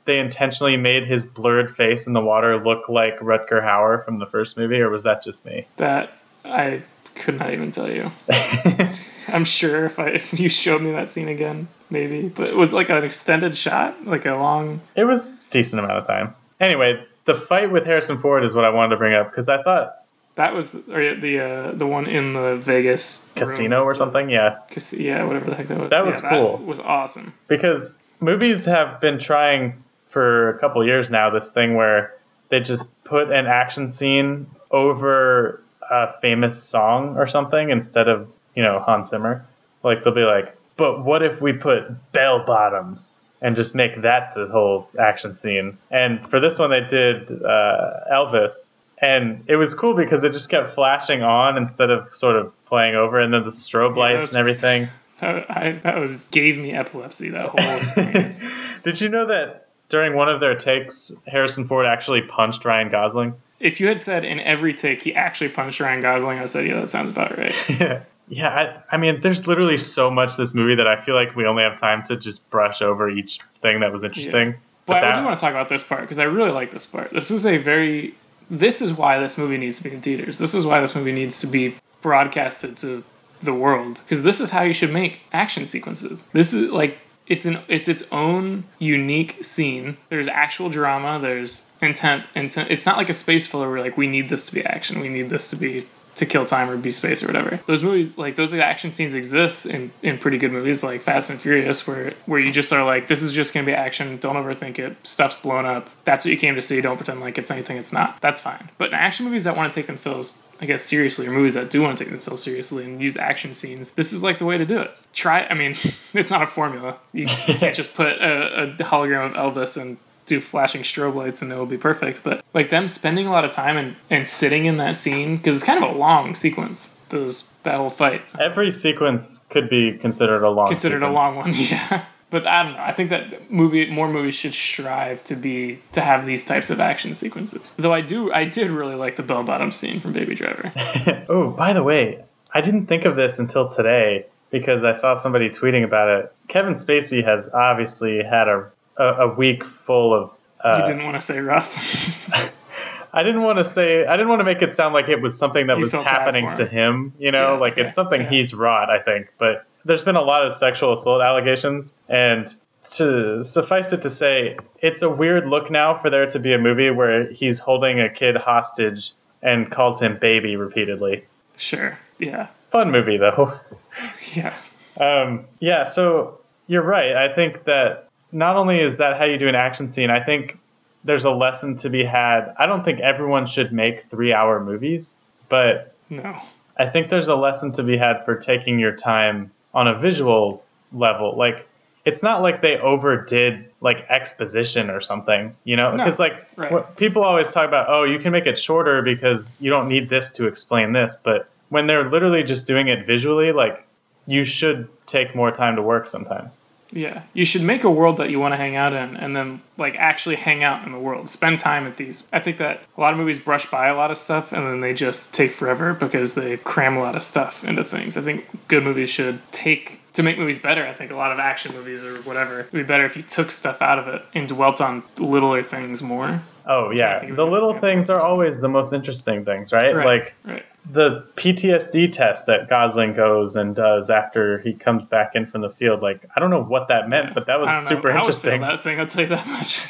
they 0.05 0.19
intentionally 0.19 0.75
made 0.75 1.05
his 1.05 1.25
blurred 1.25 1.71
face 1.71 2.07
in 2.07 2.13
the 2.13 2.21
water 2.21 2.61
look 2.61 2.89
like 2.89 3.19
Rutger 3.19 3.63
Hauer 3.63 4.03
from 4.03 4.19
the 4.19 4.25
first 4.25 4.57
movie, 4.57 4.81
or 4.81 4.89
was 4.89 5.03
that 5.03 5.23
just 5.23 5.45
me? 5.45 5.65
That 5.77 6.11
I 6.43 6.83
could 7.15 7.39
not 7.39 7.53
even 7.53 7.71
tell 7.71 7.91
you. 7.91 8.11
I'm 9.27 9.45
sure 9.45 9.85
if 9.85 9.99
I 9.99 10.07
if 10.09 10.39
you 10.39 10.49
showed 10.49 10.81
me 10.81 10.91
that 10.91 11.09
scene 11.09 11.27
again, 11.29 11.67
maybe. 11.89 12.27
But 12.29 12.49
it 12.49 12.55
was 12.55 12.73
like 12.73 12.89
an 12.89 13.03
extended 13.03 13.55
shot, 13.55 14.05
like 14.05 14.25
a 14.25 14.35
long. 14.35 14.81
it 14.95 15.05
was 15.05 15.37
decent 15.49 15.83
amount 15.83 15.97
of 15.99 16.07
time. 16.07 16.35
Anyway, 16.59 17.05
the 17.25 17.33
fight 17.33 17.71
with 17.71 17.85
Harrison 17.85 18.17
Ford 18.17 18.43
is 18.43 18.53
what 18.53 18.65
I 18.65 18.69
wanted 18.69 18.89
to 18.91 18.97
bring 18.97 19.13
up 19.13 19.29
because 19.31 19.47
I 19.49 19.61
thought 19.63 19.95
That 20.35 20.53
was 20.53 20.75
or 20.75 21.15
the 21.15 21.39
uh, 21.39 21.71
the 21.71 21.87
one 21.87 22.07
in 22.07 22.33
the 22.33 22.57
Vegas 22.57 23.27
casino 23.35 23.79
room. 23.79 23.87
or 23.87 23.95
something. 23.95 24.29
Yeah, 24.29 24.59
Cas- 24.69 24.93
yeah, 24.93 25.23
whatever 25.23 25.49
the 25.49 25.55
heck 25.55 25.67
that 25.69 25.79
was. 25.79 25.89
That 25.89 26.05
was 26.05 26.21
Yeah, 26.21 26.29
cool. 26.29 26.57
was 26.57 26.79
awesome. 26.79 27.33
because 27.47 27.97
movies 28.19 28.65
have 28.65 28.99
been 29.01 29.19
trying 29.19 29.83
for 30.07 30.49
a 30.49 30.59
couple 30.59 30.85
years 30.85 31.09
now 31.09 31.29
this 31.31 31.49
thing 31.51 31.75
where 31.75 32.13
they 32.49 32.59
just 32.59 33.03
put 33.03 33.31
an 33.31 33.47
action 33.47 33.87
scene 33.89 34.47
over 34.69 35.61
a 35.93 36.13
famous 36.21 36.61
song 36.63 37.17
or 37.17 37.27
something 37.27 37.69
instead 37.69 38.07
of 38.07 38.27
you 38.55 38.63
know 38.63 38.79
Hans 38.79 39.09
Zimmer. 39.09 39.45
Like 39.83 40.03
they'll 40.03 40.13
be 40.13 40.23
like, 40.23 40.55
but 40.77 41.03
what 41.03 41.23
if 41.23 41.41
we 41.41 41.53
put 41.53 42.11
bell 42.11 42.43
bottoms 42.45 43.19
and 43.41 43.55
just 43.55 43.75
make 43.75 44.01
that 44.01 44.33
the 44.33 44.47
whole 44.47 44.87
action 44.97 45.35
scene? 45.35 45.77
And 45.91 46.25
for 46.27 46.39
this 46.39 46.57
one, 46.59 46.69
they 46.71 46.81
did 46.85 47.29
uh, 47.31 47.93
Elvis. 48.11 48.69
And 49.01 49.43
it 49.47 49.57
was 49.57 49.73
cool 49.73 49.95
because 49.95 50.23
it 50.23 50.31
just 50.31 50.49
kept 50.49 50.69
flashing 50.69 51.23
on 51.23 51.57
instead 51.57 51.89
of 51.89 52.15
sort 52.15 52.37
of 52.37 52.53
playing 52.65 52.95
over, 52.95 53.19
and 53.19 53.33
then 53.33 53.43
the 53.43 53.49
strobe 53.49 53.97
lights 53.97 54.19
was- 54.19 54.33
and 54.33 54.39
everything. 54.39 54.89
That, 55.19 55.45
I, 55.49 55.71
that 55.83 55.99
was 55.99 56.25
gave 56.31 56.57
me 56.57 56.73
epilepsy. 56.73 57.29
That 57.29 57.47
whole 57.47 57.77
experience. 57.77 58.39
Did 58.83 58.99
you 58.99 59.07
know 59.07 59.27
that 59.27 59.67
during 59.87 60.15
one 60.15 60.27
of 60.27 60.41
their 60.41 60.55
takes, 60.55 61.13
Harrison 61.25 61.65
Ford 61.67 61.85
actually 61.85 62.23
punched 62.23 62.65
Ryan 62.65 62.89
Gosling? 62.89 63.35
If 63.63 63.79
you 63.79 63.87
had 63.87 63.99
said 63.99 64.25
in 64.25 64.39
every 64.41 64.73
take 64.73 65.01
he 65.01 65.15
actually 65.15 65.49
punched 65.49 65.79
Ryan 65.79 66.01
Gosling, 66.01 66.37
I 66.37 66.41
would 66.41 66.49
said, 66.49 66.67
yeah, 66.67 66.81
that 66.81 66.89
sounds 66.89 67.09
about 67.09 67.37
right. 67.37 67.55
yeah, 68.27 68.49
I, 68.49 68.95
I 68.95 68.97
mean, 68.97 69.21
there's 69.21 69.47
literally 69.47 69.77
so 69.77 70.11
much 70.11 70.35
this 70.35 70.53
movie 70.53 70.75
that 70.75 70.87
I 70.87 70.99
feel 70.99 71.15
like 71.15 71.35
we 71.35 71.45
only 71.45 71.63
have 71.63 71.79
time 71.79 72.03
to 72.03 72.17
just 72.17 72.47
brush 72.49 72.81
over 72.81 73.09
each 73.09 73.39
thing 73.61 73.79
that 73.79 73.91
was 73.91 74.03
interesting. 74.03 74.55
But, 74.85 74.97
I 74.97 75.07
that- 75.07 75.19
do 75.19 75.23
want 75.25 75.39
to 75.39 75.41
talk 75.41 75.51
about 75.51 75.69
this 75.69 75.83
part 75.83 76.01
because 76.01 76.19
I 76.19 76.25
really 76.25 76.51
like 76.51 76.71
this 76.71 76.85
part. 76.85 77.11
This 77.11 77.31
is 77.31 77.45
a 77.45 77.57
very. 77.57 78.15
This 78.49 78.81
is 78.81 78.91
why 78.91 79.19
this 79.19 79.37
movie 79.37 79.57
needs 79.57 79.77
to 79.77 79.83
be 79.85 79.91
in 79.93 80.01
theaters. 80.01 80.37
This 80.37 80.53
is 80.53 80.65
why 80.65 80.81
this 80.81 80.93
movie 80.93 81.13
needs 81.13 81.39
to 81.41 81.47
be 81.47 81.75
broadcasted 82.01 82.75
to 82.77 83.03
the 83.41 83.53
world 83.53 84.01
because 84.03 84.21
this 84.21 84.41
is 84.41 84.49
how 84.49 84.63
you 84.63 84.73
should 84.73 84.91
make 84.91 85.21
action 85.31 85.65
sequences. 85.65 86.27
This 86.27 86.53
is 86.53 86.69
like 86.69 86.97
it's 87.27 87.45
an 87.45 87.59
it's 87.67 87.87
its 87.87 88.03
own 88.11 88.65
unique 88.79 89.43
scene. 89.43 89.97
There's 90.09 90.27
actual 90.27 90.69
drama. 90.69 91.19
There's 91.19 91.65
intent. 91.81 92.27
Intent. 92.35 92.71
It's 92.71 92.85
not 92.85 92.97
like 92.97 93.09
a 93.09 93.13
space 93.13 93.47
filler 93.47 93.69
where 93.69 93.81
like 93.81 93.97
we 93.97 94.07
need 94.07 94.29
this 94.29 94.47
to 94.47 94.53
be 94.53 94.63
action. 94.63 94.99
We 94.99 95.09
need 95.09 95.29
this 95.29 95.51
to 95.51 95.55
be 95.55 95.87
to 96.15 96.25
kill 96.25 96.45
time 96.45 96.69
or 96.69 96.77
be 96.77 96.91
space 96.91 97.23
or 97.23 97.27
whatever. 97.27 97.59
Those 97.65 97.83
movies, 97.83 98.17
like 98.17 98.35
those 98.35 98.53
action 98.53 98.93
scenes, 98.93 99.13
exist 99.13 99.65
in, 99.65 99.91
in 100.01 100.17
pretty 100.17 100.37
good 100.37 100.51
movies 100.51 100.83
like 100.83 101.01
Fast 101.01 101.29
and 101.29 101.39
Furious, 101.39 101.87
where 101.87 102.13
where 102.25 102.39
you 102.39 102.51
just 102.51 102.71
are 102.73 102.85
like, 102.85 103.07
this 103.07 103.21
is 103.21 103.33
just 103.33 103.53
gonna 103.53 103.65
be 103.65 103.73
action. 103.73 104.17
Don't 104.17 104.35
overthink 104.35 104.79
it. 104.79 104.95
Stuff's 105.03 105.35
blown 105.35 105.65
up. 105.65 105.89
That's 106.05 106.25
what 106.25 106.31
you 106.31 106.37
came 106.37 106.55
to 106.55 106.61
see. 106.61 106.81
Don't 106.81 106.97
pretend 106.97 107.19
like 107.19 107.37
it's 107.37 107.51
anything 107.51 107.77
it's 107.77 107.93
not. 107.93 108.21
That's 108.21 108.41
fine. 108.41 108.69
But 108.77 108.89
in 108.89 108.95
action 108.95 109.25
movies 109.25 109.45
that 109.45 109.57
want 109.57 109.71
to 109.71 109.79
take 109.79 109.87
themselves, 109.87 110.33
I 110.61 110.65
guess, 110.65 110.83
seriously, 110.83 111.27
or 111.27 111.31
movies 111.31 111.55
that 111.55 111.69
do 111.69 111.81
want 111.81 111.97
to 111.97 112.03
take 112.03 112.11
themselves 112.11 112.43
seriously 112.43 112.85
and 112.85 113.01
use 113.01 113.17
action 113.17 113.53
scenes, 113.53 113.91
this 113.91 114.13
is 114.13 114.23
like 114.23 114.39
the 114.39 114.45
way 114.45 114.57
to 114.57 114.65
do 114.65 114.79
it. 114.79 114.91
Try. 115.13 115.43
I 115.43 115.53
mean, 115.53 115.75
it's 116.13 116.29
not 116.29 116.43
a 116.43 116.47
formula. 116.47 116.97
You, 117.11 117.23
you 117.23 117.27
can't 117.55 117.75
just 117.75 117.93
put 117.93 118.07
a, 118.07 118.63
a 118.63 118.67
hologram 118.77 119.33
of 119.33 119.55
Elvis 119.55 119.81
and 119.81 119.97
do 120.25 120.39
flashing 120.39 120.83
strobe 120.83 121.15
lights 121.15 121.41
and 121.41 121.51
it'll 121.51 121.65
be 121.65 121.77
perfect. 121.77 122.23
But 122.23 122.43
like 122.53 122.69
them 122.69 122.87
spending 122.87 123.27
a 123.27 123.31
lot 123.31 123.45
of 123.45 123.51
time 123.51 123.77
and, 123.77 123.95
and 124.09 124.25
sitting 124.25 124.65
in 124.65 124.77
that 124.77 124.95
scene 124.97 125.37
because 125.37 125.55
it's 125.55 125.63
kind 125.63 125.83
of 125.83 125.95
a 125.95 125.97
long 125.97 126.35
sequence. 126.35 126.95
Those 127.09 127.43
that 127.63 127.75
whole 127.75 127.89
fight 127.89 128.23
Every 128.39 128.71
sequence 128.71 129.45
could 129.49 129.69
be 129.69 129.97
considered 129.97 130.43
a 130.43 130.49
long 130.49 130.67
considered 130.67 131.03
a 131.03 131.11
long 131.11 131.35
one. 131.35 131.53
Yeah. 131.63 132.05
But 132.29 132.47
I 132.47 132.63
don't 132.63 132.73
know. 132.73 132.79
I 132.81 132.93
think 132.93 133.11
that 133.11 133.51
movie, 133.51 133.91
more 133.91 134.09
movies 134.09 134.33
should 134.33 134.55
strive 134.55 135.23
to 135.25 135.35
be 135.35 135.79
to 135.91 136.01
have 136.01 136.25
these 136.25 136.43
types 136.43 136.71
of 136.71 136.79
action 136.79 137.13
sequences. 137.13 137.71
Though 137.77 137.93
I 137.93 138.01
do, 138.01 138.33
I 138.33 138.45
did 138.45 138.71
really 138.71 138.95
like 138.95 139.17
the 139.17 139.21
bell 139.21 139.43
bottom 139.43 139.71
scene 139.71 139.99
from 139.99 140.13
Baby 140.13 140.33
Driver. 140.33 140.71
oh, 141.29 141.51
by 141.51 141.73
the 141.73 141.83
way, 141.83 142.23
I 142.51 142.61
didn't 142.61 142.87
think 142.87 143.05
of 143.05 143.15
this 143.15 143.37
until 143.37 143.69
today 143.69 144.25
because 144.49 144.83
I 144.83 144.93
saw 144.93 145.13
somebody 145.13 145.51
tweeting 145.51 145.83
about 145.83 146.09
it. 146.09 146.33
Kevin 146.47 146.73
Spacey 146.73 147.23
has 147.23 147.49
obviously 147.53 148.23
had 148.23 148.47
a 148.47 148.71
a, 148.97 149.03
a 149.03 149.27
week 149.33 149.63
full 149.63 150.13
of. 150.13 150.31
Uh, 150.63 150.77
you 150.79 150.85
didn't 150.85 151.03
want 151.05 151.15
to 151.15 151.21
say 151.21 151.39
rough. 151.39 152.51
I 153.15 153.21
didn't 153.21 153.41
want 153.43 153.59
to 153.59 153.63
say. 153.63 154.05
I 154.05 154.17
didn't 154.17 154.29
want 154.29 154.39
to 154.39 154.45
make 154.45 154.61
it 154.61 154.73
sound 154.73 154.93
like 154.93 155.07
it 155.07 155.21
was 155.21 155.37
something 155.37 155.67
that 155.67 155.77
You 155.77 155.83
was 155.83 155.93
happening 155.93 156.51
to 156.53 156.65
him. 156.65 157.13
You 157.19 157.31
know, 157.31 157.53
Yeah, 157.53 157.59
like 157.59 157.73
okay, 157.73 157.83
it's 157.83 157.93
something 157.93 158.21
yeah. 158.21 158.29
he's 158.29 158.53
wrought. 158.53 158.89
I 158.89 158.99
think, 159.03 159.27
but 159.37 159.65
there's 159.85 160.03
been 160.03 160.15
a 160.15 160.21
lot 160.21 160.45
of 160.45 160.53
sexual 160.53 160.93
assault 160.93 161.21
allegations, 161.21 161.93
and 162.09 162.47
to 162.95 163.43
suffice 163.43 163.93
it 163.93 164.01
to 164.01 164.09
say, 164.09 164.57
it's 164.79 165.03
a 165.03 165.09
weird 165.09 165.45
look 165.45 165.69
now 165.71 165.95
for 165.95 166.09
there 166.09 166.25
to 166.27 166.39
be 166.39 166.53
a 166.53 166.57
movie 166.57 166.89
where 166.89 167.31
he's 167.31 167.59
holding 167.59 167.99
a 168.01 168.09
kid 168.09 168.35
hostage 168.35 169.13
and 169.41 169.69
calls 169.69 170.01
him 170.01 170.17
baby 170.17 170.55
repeatedly. 170.55 171.25
sure. 171.55 171.97
Yeah. 172.19 172.47
Fun 172.69 172.91
movie 172.91 173.17
though. 173.17 173.59
Yeah. 174.33 174.55
Um, 174.99 175.45
yeah, 175.59 175.83
so 175.83 176.39
you're 176.65 176.81
right. 176.81 177.15
I 177.15 177.33
think 177.35 177.65
that 177.65 178.09
not 178.33 178.57
only 178.57 178.79
is 178.79 178.97
that 178.97 179.17
how 179.17 179.25
you 179.25 179.37
do 179.37 179.47
an 179.47 179.55
action 179.55 179.87
scene, 179.87 180.09
I 180.09 180.19
think 180.19 180.57
there's 181.03 181.25
a 181.25 181.31
lesson 181.31 181.75
to 181.77 181.89
be 181.89 182.03
had. 182.03 182.53
I 182.57 182.65
don't 182.65 182.83
think 182.83 182.99
everyone 182.99 183.45
should 183.45 183.71
make 183.71 184.01
three 184.01 184.33
hour 184.33 184.63
movies, 184.63 185.15
but 185.49 185.93
No. 186.09 186.35
I 186.77 186.87
think 186.87 187.09
there's 187.09 187.27
a 187.27 187.35
lesson 187.35 187.71
to 187.73 187.83
be 187.83 187.97
had 187.97 188.25
for 188.25 188.35
taking 188.35 188.79
your 188.79 188.95
time 188.95 189.51
on 189.73 189.87
a 189.87 189.99
visual 189.99 190.63
level. 190.91 191.37
Like, 191.37 191.67
it's 192.05 192.23
not 192.23 192.41
like 192.41 192.61
they 192.61 192.77
overdid 192.77 193.69
like 193.79 194.05
exposition 194.09 194.89
or 194.89 194.99
something, 194.99 195.55
you 195.63 195.75
know? 195.75 195.91
No, 195.91 195.97
Because 195.97 196.19
like 196.19 196.47
right. 196.57 196.95
people 196.97 197.23
always 197.23 197.53
talk 197.53 197.67
about, 197.67 197.87
oh, 197.89 198.03
you 198.03 198.17
can 198.19 198.31
make 198.31 198.45
it 198.47 198.57
shorter 198.57 199.01
because 199.03 199.55
you 199.59 199.69
don't 199.69 199.87
need 199.87 200.09
this 200.09 200.31
to 200.31 200.47
explain 200.47 200.91
this, 200.91 201.15
but 201.15 201.49
when 201.69 201.87
they're 201.87 202.09
literally 202.09 202.43
just 202.43 202.67
doing 202.67 202.87
it 202.87 203.05
visually, 203.05 203.51
like 203.51 203.85
you 204.25 204.43
should 204.43 204.89
take 205.05 205.35
more 205.35 205.51
time 205.51 205.75
to 205.75 205.81
work 205.81 206.07
sometimes. 206.07 206.59
Yeah, 206.95 207.23
you 207.33 207.45
should 207.45 207.63
make 207.63 207.83
a 207.83 207.89
world 207.89 208.17
that 208.17 208.29
you 208.29 208.39
want 208.39 208.53
to 208.53 208.57
hang 208.57 208.75
out 208.75 208.93
in, 208.93 209.17
and 209.17 209.35
then 209.35 209.61
like 209.77 209.95
actually 209.97 210.35
hang 210.35 210.63
out 210.63 210.85
in 210.85 210.91
the 210.91 210.99
world. 210.99 211.29
Spend 211.29 211.59
time 211.59 211.87
at 211.87 211.97
these. 211.97 212.23
I 212.31 212.39
think 212.39 212.57
that 212.59 212.81
a 212.97 213.01
lot 213.01 213.13
of 213.13 213.19
movies 213.19 213.39
brush 213.39 213.69
by 213.69 213.87
a 213.87 213.95
lot 213.95 214.11
of 214.11 214.17
stuff, 214.17 214.51
and 214.53 214.65
then 214.65 214.81
they 214.81 214.93
just 214.93 215.33
take 215.33 215.51
forever 215.51 215.93
because 215.93 216.33
they 216.35 216.57
cram 216.57 216.97
a 216.97 216.99
lot 216.99 217.15
of 217.15 217.23
stuff 217.23 217.63
into 217.63 217.83
things. 217.83 218.15
I 218.17 218.21
think 218.21 218.45
good 218.67 218.83
movies 218.83 219.09
should 219.09 219.39
take 219.51 219.99
to 220.13 220.21
make 220.21 220.37
movies 220.37 220.59
better. 220.59 220.85
I 220.85 220.93
think 220.93 221.09
a 221.11 221.15
lot 221.15 221.31
of 221.31 221.39
action 221.39 221.73
movies 221.73 222.03
or 222.03 222.15
whatever 222.21 222.57
would 222.57 222.71
be 222.71 222.83
better 222.83 223.05
if 223.05 223.15
you 223.17 223.23
took 223.23 223.49
stuff 223.49 223.81
out 223.81 223.97
of 223.97 224.07
it 224.09 224.21
and 224.35 224.47
dwelt 224.47 224.79
on 224.79 225.01
littler 225.17 225.63
things 225.63 226.03
more. 226.03 226.41
Oh 226.65 226.91
yeah, 226.91 227.25
the 227.25 227.45
little 227.45 227.73
things 227.73 228.09
are 228.11 228.21
always 228.21 228.61
the 228.61 228.69
most 228.69 228.93
interesting 228.93 229.43
things, 229.43 229.73
right? 229.73 229.93
Right. 229.95 230.05
Like 230.05 230.35
Right. 230.45 230.65
the 230.89 231.25
PTSD 231.35 232.11
test 232.11 232.45
that 232.45 232.69
Gosling 232.69 233.13
goes 233.15 233.55
and 233.57 233.75
does 233.75 234.09
after 234.09 234.59
he 234.59 234.73
comes 234.73 235.03
back 235.03 235.31
in 235.35 235.45
from 235.45 235.59
the 235.61 235.69
field. 235.69 236.01
Like 236.01 236.25
I 236.35 236.39
don't 236.39 236.51
know 236.51 236.63
what 236.63 236.87
that 236.87 237.09
meant, 237.09 237.33
but 237.33 237.47
that 237.47 237.59
was 237.59 237.67
I 237.67 237.73
don't 237.73 237.83
know. 237.83 237.89
super 237.89 238.09
interesting. 238.11 238.61
that 238.61 238.81
thing. 238.81 238.99
I'll 238.99 239.07
tell 239.07 239.23
you 239.23 239.29
that 239.29 239.45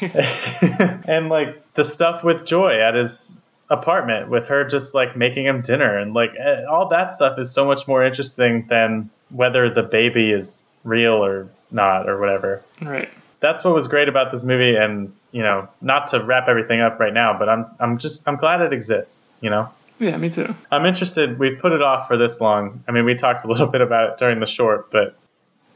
and 1.06 1.28
like 1.28 1.72
the 1.74 1.84
stuff 1.84 2.24
with 2.24 2.44
Joy 2.44 2.80
at 2.80 2.94
his 2.94 3.48
apartment 3.70 4.28
with 4.28 4.48
her 4.48 4.64
just 4.64 4.94
like 4.94 5.16
making 5.16 5.46
him 5.46 5.62
dinner 5.62 5.98
and 5.98 6.12
like 6.12 6.32
eh, 6.38 6.64
all 6.64 6.88
that 6.88 7.12
stuff 7.12 7.38
is 7.38 7.50
so 7.50 7.64
much 7.64 7.88
more 7.88 8.04
interesting 8.04 8.66
than 8.68 9.08
whether 9.30 9.70
the 9.70 9.82
baby 9.82 10.30
is 10.30 10.70
real 10.84 11.24
or 11.24 11.48
not 11.70 12.08
or 12.08 12.18
whatever. 12.18 12.62
right. 12.80 13.10
That's 13.40 13.62
what 13.62 13.74
was 13.74 13.88
great 13.88 14.08
about 14.08 14.30
this 14.30 14.42
movie 14.42 14.76
and 14.76 15.12
you 15.32 15.42
know, 15.42 15.68
not 15.80 16.08
to 16.08 16.22
wrap 16.22 16.48
everything 16.48 16.80
up 16.80 17.00
right 17.00 17.12
now, 17.12 17.38
but 17.38 17.48
I'm 17.48 17.66
I'm 17.80 17.98
just 17.98 18.26
I'm 18.26 18.36
glad 18.36 18.60
it 18.60 18.72
exists, 18.72 19.30
you 19.40 19.50
know. 19.50 19.68
Yeah, 19.98 20.16
me 20.16 20.28
too. 20.28 20.54
I'm 20.70 20.86
interested. 20.86 21.38
We've 21.38 21.58
put 21.58 21.72
it 21.72 21.82
off 21.82 22.08
for 22.08 22.16
this 22.16 22.40
long. 22.40 22.82
I 22.88 22.92
mean, 22.92 23.04
we 23.04 23.14
talked 23.14 23.44
a 23.44 23.48
little 23.48 23.66
bit 23.66 23.80
about 23.80 24.10
it 24.10 24.18
during 24.18 24.40
the 24.40 24.46
short, 24.46 24.90
but 24.90 25.16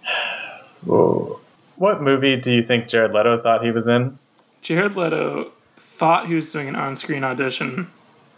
Whoa. 0.85 1.41
What 1.79 2.03
movie 2.03 2.37
do 2.37 2.53
you 2.53 2.63
think 2.63 2.89
Jared 2.89 3.13
Leto 3.13 3.39
thought 3.39 3.65
he 3.65 3.71
was 3.71 3.89
in? 3.89 4.19
Jared 4.63 4.97
Leto 4.97 5.53
thought 5.97 6.27
he 6.27 6.35
was 6.35 6.53
doing 6.53 6.69
an 6.69 6.77
on-screen 6.77 7.25
audition 7.25 7.91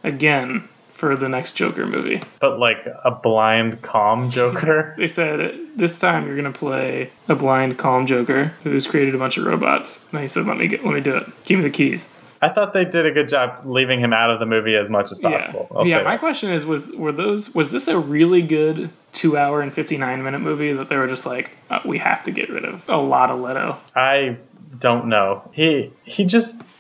again 0.03 0.69
for 0.95 1.17
the 1.17 1.29
next 1.29 1.55
Joker 1.55 1.87
movie. 1.87 2.23
But 2.41 2.59
like 2.59 2.87
a 3.05 3.11
blind, 3.11 3.81
calm 3.81 4.31
Joker. 4.31 4.95
They 4.99 5.09
said 5.09 5.59
this 5.75 5.99
time 5.99 6.27
you're 6.27 6.37
gonna 6.37 6.53
play 6.53 7.11
a 7.29 7.35
blind, 7.35 7.79
calm 7.79 8.07
Joker 8.07 8.53
who's 8.63 8.87
created 8.87 9.15
a 9.15 9.19
bunch 9.19 9.39
of 9.39 9.47
robots. 9.47 10.07
And 10.13 10.21
he 10.21 10.29
said, 10.29 10.47
"Let 10.47 10.59
me 10.59 10.69
get, 10.69 10.85
let 10.85 10.93
me 10.93 11.01
do 11.01 11.17
it. 11.17 11.45
Give 11.45 11.59
me 11.59 11.65
the 11.65 11.71
keys." 11.71 12.07
I 12.43 12.49
thought 12.49 12.73
they 12.73 12.87
did 12.87 13.05
a 13.05 13.11
good 13.11 13.29
job 13.29 13.63
leaving 13.65 14.01
him 14.01 14.13
out 14.13 14.31
of 14.31 14.41
the 14.41 14.47
movie 14.47 14.75
as 14.75 14.89
much 14.89 15.13
as 15.13 15.19
possible. 15.19 15.69
Yeah, 15.85 15.99
yeah. 15.99 16.03
My 16.03 16.13
that. 16.13 16.21
question 16.21 16.53
is, 16.53 16.65
was 16.65 16.91
were 16.91 17.13
those 17.13 17.55
was 17.55 17.71
this 17.71 17.89
a 17.89 17.99
really 17.99 18.43
good 18.43 18.91
two 19.13 19.37
hour 19.37 19.61
and 19.61 19.73
fifty 19.73 19.99
nine 19.99 20.23
minute 20.23 20.41
movie 20.41 20.73
that 20.73 20.89
they 20.89 20.97
were 20.97 21.07
just 21.07 21.27
like, 21.27 21.51
uh, 21.69 21.81
we 21.85 21.99
have 21.99 22.25
to 22.25 22.31
get 22.31 22.49
rid 22.49 22.65
of 22.65 22.89
a 22.89 22.97
lot 22.97 23.31
of 23.31 23.41
Leto? 23.41 23.79
I 23.95 24.39
don't 24.79 25.07
know. 25.07 25.51
He 25.53 25.93
he 26.05 26.25
just 26.25 26.73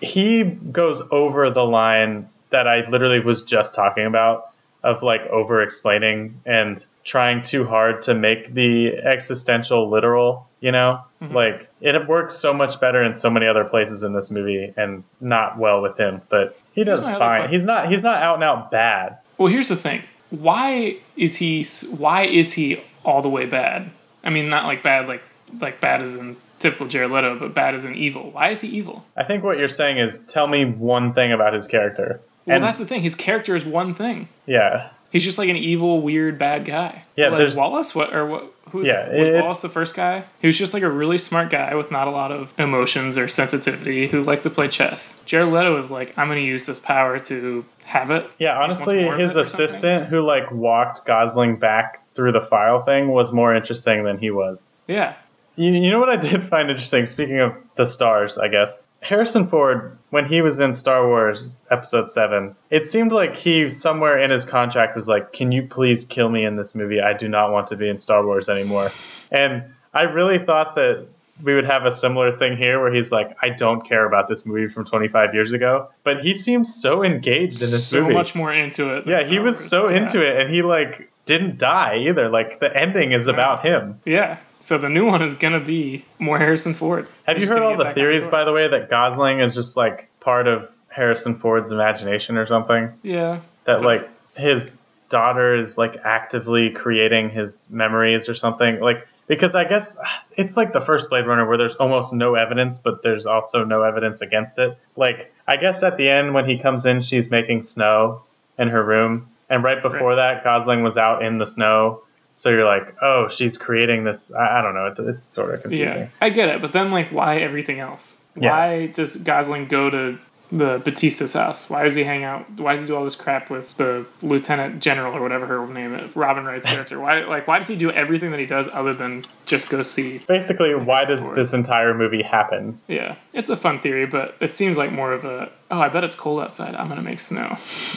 he 0.00 0.44
goes 0.44 1.02
over 1.10 1.50
the 1.50 1.64
line 1.64 2.28
that 2.50 2.68
I 2.68 2.88
literally 2.88 3.20
was 3.20 3.44
just 3.44 3.74
talking 3.74 4.04
about 4.04 4.50
of 4.82 5.02
like 5.02 5.22
over 5.22 5.62
explaining 5.62 6.42
and 6.44 6.84
trying 7.04 7.40
too 7.40 7.66
hard 7.66 8.02
to 8.02 8.14
make 8.14 8.52
the 8.52 8.98
existential 8.98 9.88
literal, 9.88 10.46
you 10.64 10.72
know? 10.72 11.04
Mm-hmm. 11.20 11.34
Like 11.34 11.68
it 11.82 12.08
works 12.08 12.34
so 12.34 12.54
much 12.54 12.80
better 12.80 13.04
in 13.04 13.14
so 13.14 13.28
many 13.28 13.46
other 13.46 13.64
places 13.64 14.02
in 14.02 14.14
this 14.14 14.30
movie 14.30 14.72
and 14.74 15.04
not 15.20 15.58
well 15.58 15.82
with 15.82 15.98
him, 15.98 16.22
but 16.30 16.58
he 16.72 16.84
does 16.84 17.06
fine. 17.06 17.50
He's 17.50 17.66
not 17.66 17.90
he's 17.90 18.02
not 18.02 18.22
out 18.22 18.36
and 18.36 18.44
out 18.44 18.70
bad. 18.70 19.18
Well, 19.36 19.48
here's 19.48 19.68
the 19.68 19.76
thing. 19.76 20.02
Why 20.30 20.96
is 21.16 21.36
he 21.36 21.64
why 21.90 22.22
is 22.24 22.52
he 22.54 22.82
all 23.04 23.20
the 23.20 23.28
way 23.28 23.44
bad? 23.44 23.90
I 24.24 24.30
mean, 24.30 24.48
not 24.48 24.64
like 24.64 24.82
bad 24.82 25.06
like 25.06 25.22
like 25.60 25.82
bad 25.82 26.00
as 26.00 26.14
in 26.14 26.38
typical 26.60 26.88
Jared 26.88 27.10
Leto, 27.10 27.38
but 27.38 27.52
bad 27.52 27.74
as 27.74 27.84
in 27.84 27.94
evil. 27.94 28.30
Why 28.30 28.48
is 28.48 28.62
he 28.62 28.68
evil? 28.68 29.04
I 29.14 29.24
think 29.24 29.44
what 29.44 29.58
you're 29.58 29.68
saying 29.68 29.98
is 29.98 30.20
tell 30.20 30.46
me 30.46 30.64
one 30.64 31.12
thing 31.12 31.32
about 31.32 31.52
his 31.52 31.68
character. 31.68 32.22
Well, 32.46 32.56
and 32.56 32.64
that's 32.64 32.78
the 32.78 32.86
thing. 32.86 33.02
His 33.02 33.14
character 33.14 33.54
is 33.54 33.66
one 33.66 33.94
thing. 33.94 34.28
yeah. 34.46 34.90
He's 35.14 35.22
just 35.24 35.38
like 35.38 35.48
an 35.48 35.56
evil, 35.56 36.00
weird, 36.02 36.38
bad 36.40 36.64
guy. 36.64 37.04
Yeah, 37.14 37.28
like 37.28 37.38
there's- 37.38 37.56
Wallace. 37.56 37.94
What 37.94 38.12
or 38.12 38.26
what? 38.26 38.50
Who's 38.70 38.88
Yeah, 38.88 39.08
was 39.16 39.28
it- 39.28 39.40
Wallace 39.40 39.60
the 39.60 39.68
first 39.68 39.94
guy? 39.94 40.24
He 40.40 40.48
was 40.48 40.58
just 40.58 40.74
like 40.74 40.82
a 40.82 40.90
really 40.90 41.18
smart 41.18 41.50
guy 41.50 41.76
with 41.76 41.92
not 41.92 42.08
a 42.08 42.10
lot 42.10 42.32
of 42.32 42.52
emotions 42.58 43.16
or 43.16 43.28
sensitivity 43.28 44.08
who 44.08 44.24
liked 44.24 44.42
to 44.42 44.50
play 44.50 44.66
chess. 44.66 45.22
Jared 45.24 45.48
Leto 45.50 45.76
is 45.78 45.88
like, 45.88 46.14
I'm 46.18 46.26
going 46.26 46.40
to 46.40 46.44
use 46.44 46.66
this 46.66 46.80
power 46.80 47.20
to 47.20 47.64
have 47.84 48.10
it. 48.10 48.28
Yeah, 48.38 48.58
honestly, 48.58 48.98
his 49.04 49.06
it 49.06 49.12
or 49.12 49.18
something? 49.20 49.40
assistant 49.42 50.06
who 50.08 50.20
like 50.20 50.50
walked 50.50 51.04
Gosling 51.06 51.56
back 51.60 52.02
through 52.16 52.32
the 52.32 52.40
file 52.42 52.82
thing 52.82 53.06
was 53.08 53.32
more 53.32 53.54
interesting 53.54 54.02
than 54.02 54.18
he 54.18 54.32
was. 54.32 54.66
Yeah, 54.88 55.14
You, 55.54 55.70
you 55.70 55.90
know 55.92 56.00
what 56.00 56.08
I 56.08 56.16
did 56.16 56.42
find 56.42 56.68
interesting? 56.68 57.06
Speaking 57.06 57.38
of 57.38 57.56
the 57.76 57.86
stars, 57.86 58.36
I 58.38 58.48
guess 58.48 58.82
Harrison 59.04 59.46
Ford, 59.46 59.96
when 60.10 60.24
he 60.24 60.40
was 60.42 60.60
in 60.60 60.74
Star 60.74 61.06
Wars 61.06 61.56
Episode 61.70 62.10
Seven, 62.10 62.56
it 62.70 62.86
seemed 62.86 63.12
like 63.12 63.36
he 63.36 63.68
somewhere 63.68 64.18
in 64.18 64.30
his 64.30 64.44
contract 64.44 64.96
was 64.96 65.08
like, 65.08 65.32
"Can 65.32 65.52
you 65.52 65.64
please 65.64 66.04
kill 66.04 66.28
me 66.28 66.44
in 66.44 66.56
this 66.56 66.74
movie? 66.74 67.00
I 67.00 67.12
do 67.12 67.28
not 67.28 67.52
want 67.52 67.68
to 67.68 67.76
be 67.76 67.88
in 67.88 67.98
Star 67.98 68.24
Wars 68.24 68.48
anymore." 68.48 68.90
And 69.30 69.64
I 69.92 70.02
really 70.04 70.38
thought 70.38 70.74
that 70.76 71.06
we 71.42 71.54
would 71.54 71.66
have 71.66 71.84
a 71.84 71.90
similar 71.92 72.36
thing 72.38 72.56
here 72.56 72.80
where 72.80 72.92
he's 72.94 73.10
like, 73.10 73.36
I 73.42 73.48
don't 73.48 73.84
care 73.84 74.06
about 74.06 74.28
this 74.28 74.46
movie 74.46 74.68
from 74.68 74.84
25 74.84 75.34
years 75.34 75.52
ago. 75.52 75.88
But 76.04 76.20
he 76.20 76.32
seems 76.32 76.72
so 76.80 77.02
engaged 77.02 77.60
in 77.60 77.70
this 77.72 77.88
so 77.88 78.02
movie. 78.02 78.14
much 78.14 78.36
more 78.36 78.52
into 78.54 78.96
it. 78.96 79.04
yeah, 79.08 79.24
he 79.24 79.40
was 79.40 79.56
Wars. 79.56 79.68
so 79.68 79.88
Yeah. 79.88 79.96
into 80.02 80.22
it 80.24 80.40
and 80.40 80.54
he 80.54 80.62
like 80.62 81.10
didn't 81.26 81.58
die 81.58 81.96
either. 82.08 82.28
Like 82.28 82.60
the 82.60 82.74
ending 82.76 83.10
is 83.12 83.26
about 83.26 83.64
him. 83.66 84.00
Yeah. 84.04 84.36
So 84.64 84.78
the 84.78 84.88
new 84.88 85.04
one 85.04 85.20
is 85.20 85.34
gonna 85.34 85.60
be 85.60 86.06
more 86.18 86.38
Harrison 86.38 86.72
Ford. 86.72 87.06
Have 87.24 87.38
you 87.38 87.46
heard 87.46 87.60
all 87.60 87.76
the 87.76 87.92
theories, 87.92 88.26
by 88.26 88.46
the 88.46 88.52
way, 88.52 88.66
that 88.66 88.88
Gosling 88.88 89.40
is 89.40 89.54
just 89.54 89.76
like 89.76 90.08
part 90.20 90.48
of 90.48 90.74
Harrison 90.88 91.34
Ford's 91.34 91.70
imagination 91.70 92.38
or 92.38 92.46
something? 92.46 92.94
Yeah. 93.02 93.40
That 93.64 93.82
like 93.82 94.08
his 94.34 94.80
daughter 95.10 95.54
is 95.54 95.76
like 95.76 95.98
actively 96.02 96.70
creating 96.70 97.28
his 97.28 97.66
memories 97.68 98.30
or 98.30 98.34
something? 98.34 98.80
Like 98.80 99.06
because 99.26 99.54
I 99.54 99.64
guess 99.64 99.98
it's 100.34 100.56
like 100.56 100.72
the 100.72 100.80
first 100.80 101.10
Blade 101.10 101.26
Runner 101.26 101.46
where 101.46 101.58
there's 101.58 101.74
almost 101.74 102.14
no 102.14 102.34
evidence, 102.34 102.78
but 102.78 103.02
there's 103.02 103.26
also 103.26 103.66
no 103.66 103.82
evidence 103.82 104.22
against 104.22 104.58
it. 104.58 104.78
Like 104.96 105.30
I 105.46 105.58
guess 105.58 105.82
at 105.82 105.98
the 105.98 106.08
end 106.08 106.32
when 106.32 106.46
he 106.46 106.56
comes 106.56 106.86
in, 106.86 107.02
she's 107.02 107.30
making 107.30 107.60
snow 107.60 108.22
in 108.58 108.68
her 108.68 108.82
room, 108.82 109.28
and 109.50 109.62
right 109.62 109.82
before 109.82 110.16
that, 110.16 110.42
Gosling 110.42 110.82
was 110.82 110.96
out 110.96 111.22
in 111.22 111.36
the 111.36 111.46
snow. 111.46 112.03
So 112.34 112.50
you're 112.50 112.64
like, 112.64 112.96
oh, 113.00 113.28
she's 113.28 113.56
creating 113.58 114.04
this. 114.04 114.32
I, 114.32 114.58
I 114.58 114.62
don't 114.62 114.74
know. 114.74 114.86
It, 114.86 114.98
it's 114.98 115.24
sort 115.24 115.54
of 115.54 115.62
confusing. 115.62 116.02
Yeah, 116.02 116.08
I 116.20 116.30
get 116.30 116.48
it, 116.48 116.60
but 116.60 116.72
then 116.72 116.90
like, 116.90 117.10
why 117.10 117.38
everything 117.38 117.80
else? 117.80 118.20
Yeah. 118.36 118.50
Why 118.50 118.86
does 118.86 119.16
Gosling 119.16 119.68
go 119.68 119.88
to 119.88 120.18
the 120.50 120.78
Bautista's 120.78 121.32
house? 121.32 121.68
Why 121.70 121.82
does 121.82 121.94
he 121.94 122.04
hang 122.04 122.24
out? 122.24 122.58
Why 122.58 122.74
does 122.74 122.84
he 122.84 122.88
do 122.88 122.96
all 122.96 123.04
this 123.04 123.16
crap 123.16 123.50
with 123.50 123.76
the 123.76 124.06
Lieutenant 124.22 124.80
General 124.80 125.14
or 125.14 125.20
whatever 125.20 125.46
her 125.46 125.66
name 125.66 125.94
is, 125.94 126.14
Robin 126.14 126.44
Wright's 126.44 126.66
character? 126.72 126.98
Why 127.00 127.20
like 127.24 127.48
why 127.48 127.58
does 127.58 127.68
he 127.68 127.76
do 127.76 127.90
everything 127.90 128.30
that 128.30 128.40
he 128.40 128.46
does 128.46 128.68
other 128.68 128.94
than 128.94 129.22
just 129.46 129.68
go 129.68 129.82
see? 129.82 130.18
Basically, 130.18 130.74
why 130.74 131.04
does 131.04 131.26
this 131.34 131.54
entire 131.54 131.94
movie 131.94 132.22
happen? 132.22 132.80
Yeah, 132.88 133.16
it's 133.32 133.50
a 133.50 133.56
fun 133.56 133.80
theory, 133.80 134.06
but 134.06 134.36
it 134.40 134.52
seems 134.52 134.76
like 134.76 134.92
more 134.92 135.12
of 135.12 135.24
a 135.24 135.50
oh, 135.70 135.80
I 135.80 135.88
bet 135.88 136.04
it's 136.04 136.16
cold 136.16 136.40
outside. 136.40 136.74
I'm 136.74 136.88
gonna 136.88 137.02
make 137.02 137.20
snow 137.20 137.48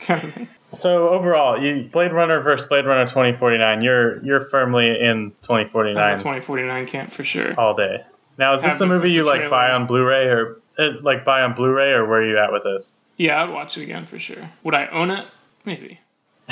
kind 0.00 0.24
of 0.24 0.34
thing. 0.34 0.48
So 0.74 1.08
overall, 1.08 1.62
you 1.62 1.88
Blade 1.90 2.12
Runner 2.12 2.40
versus 2.40 2.68
Blade 2.68 2.86
Runner 2.86 3.06
2049. 3.06 3.82
You're 3.82 4.24
you're 4.24 4.40
firmly 4.40 4.86
in 4.86 5.00
I'm 5.00 5.20
in 5.20 5.30
2049 5.42 6.16
the 6.16 6.22
2049 6.22 6.86
camp 6.86 7.12
for 7.12 7.24
sure. 7.24 7.58
all 7.58 7.74
day. 7.74 8.04
Now, 8.36 8.54
is 8.54 8.62
this 8.62 8.80
a 8.80 8.86
movie 8.86 9.12
you 9.12 9.24
a 9.24 9.26
like 9.26 9.50
buy 9.50 9.70
on 9.70 9.86
Blu-ray 9.86 10.26
or 10.26 10.60
uh, 10.78 10.86
like 11.02 11.24
buy 11.24 11.42
on 11.42 11.54
Blu-ray 11.54 11.92
or 11.92 12.06
where 12.06 12.20
are 12.20 12.28
you 12.28 12.38
at 12.38 12.52
with 12.52 12.64
this? 12.64 12.90
Yeah, 13.16 13.42
I'd 13.42 13.50
watch 13.50 13.76
it 13.78 13.82
again 13.82 14.06
for 14.06 14.18
sure. 14.18 14.50
Would 14.64 14.74
I 14.74 14.88
own 14.88 15.10
it? 15.10 15.26
Maybe. 15.64 16.00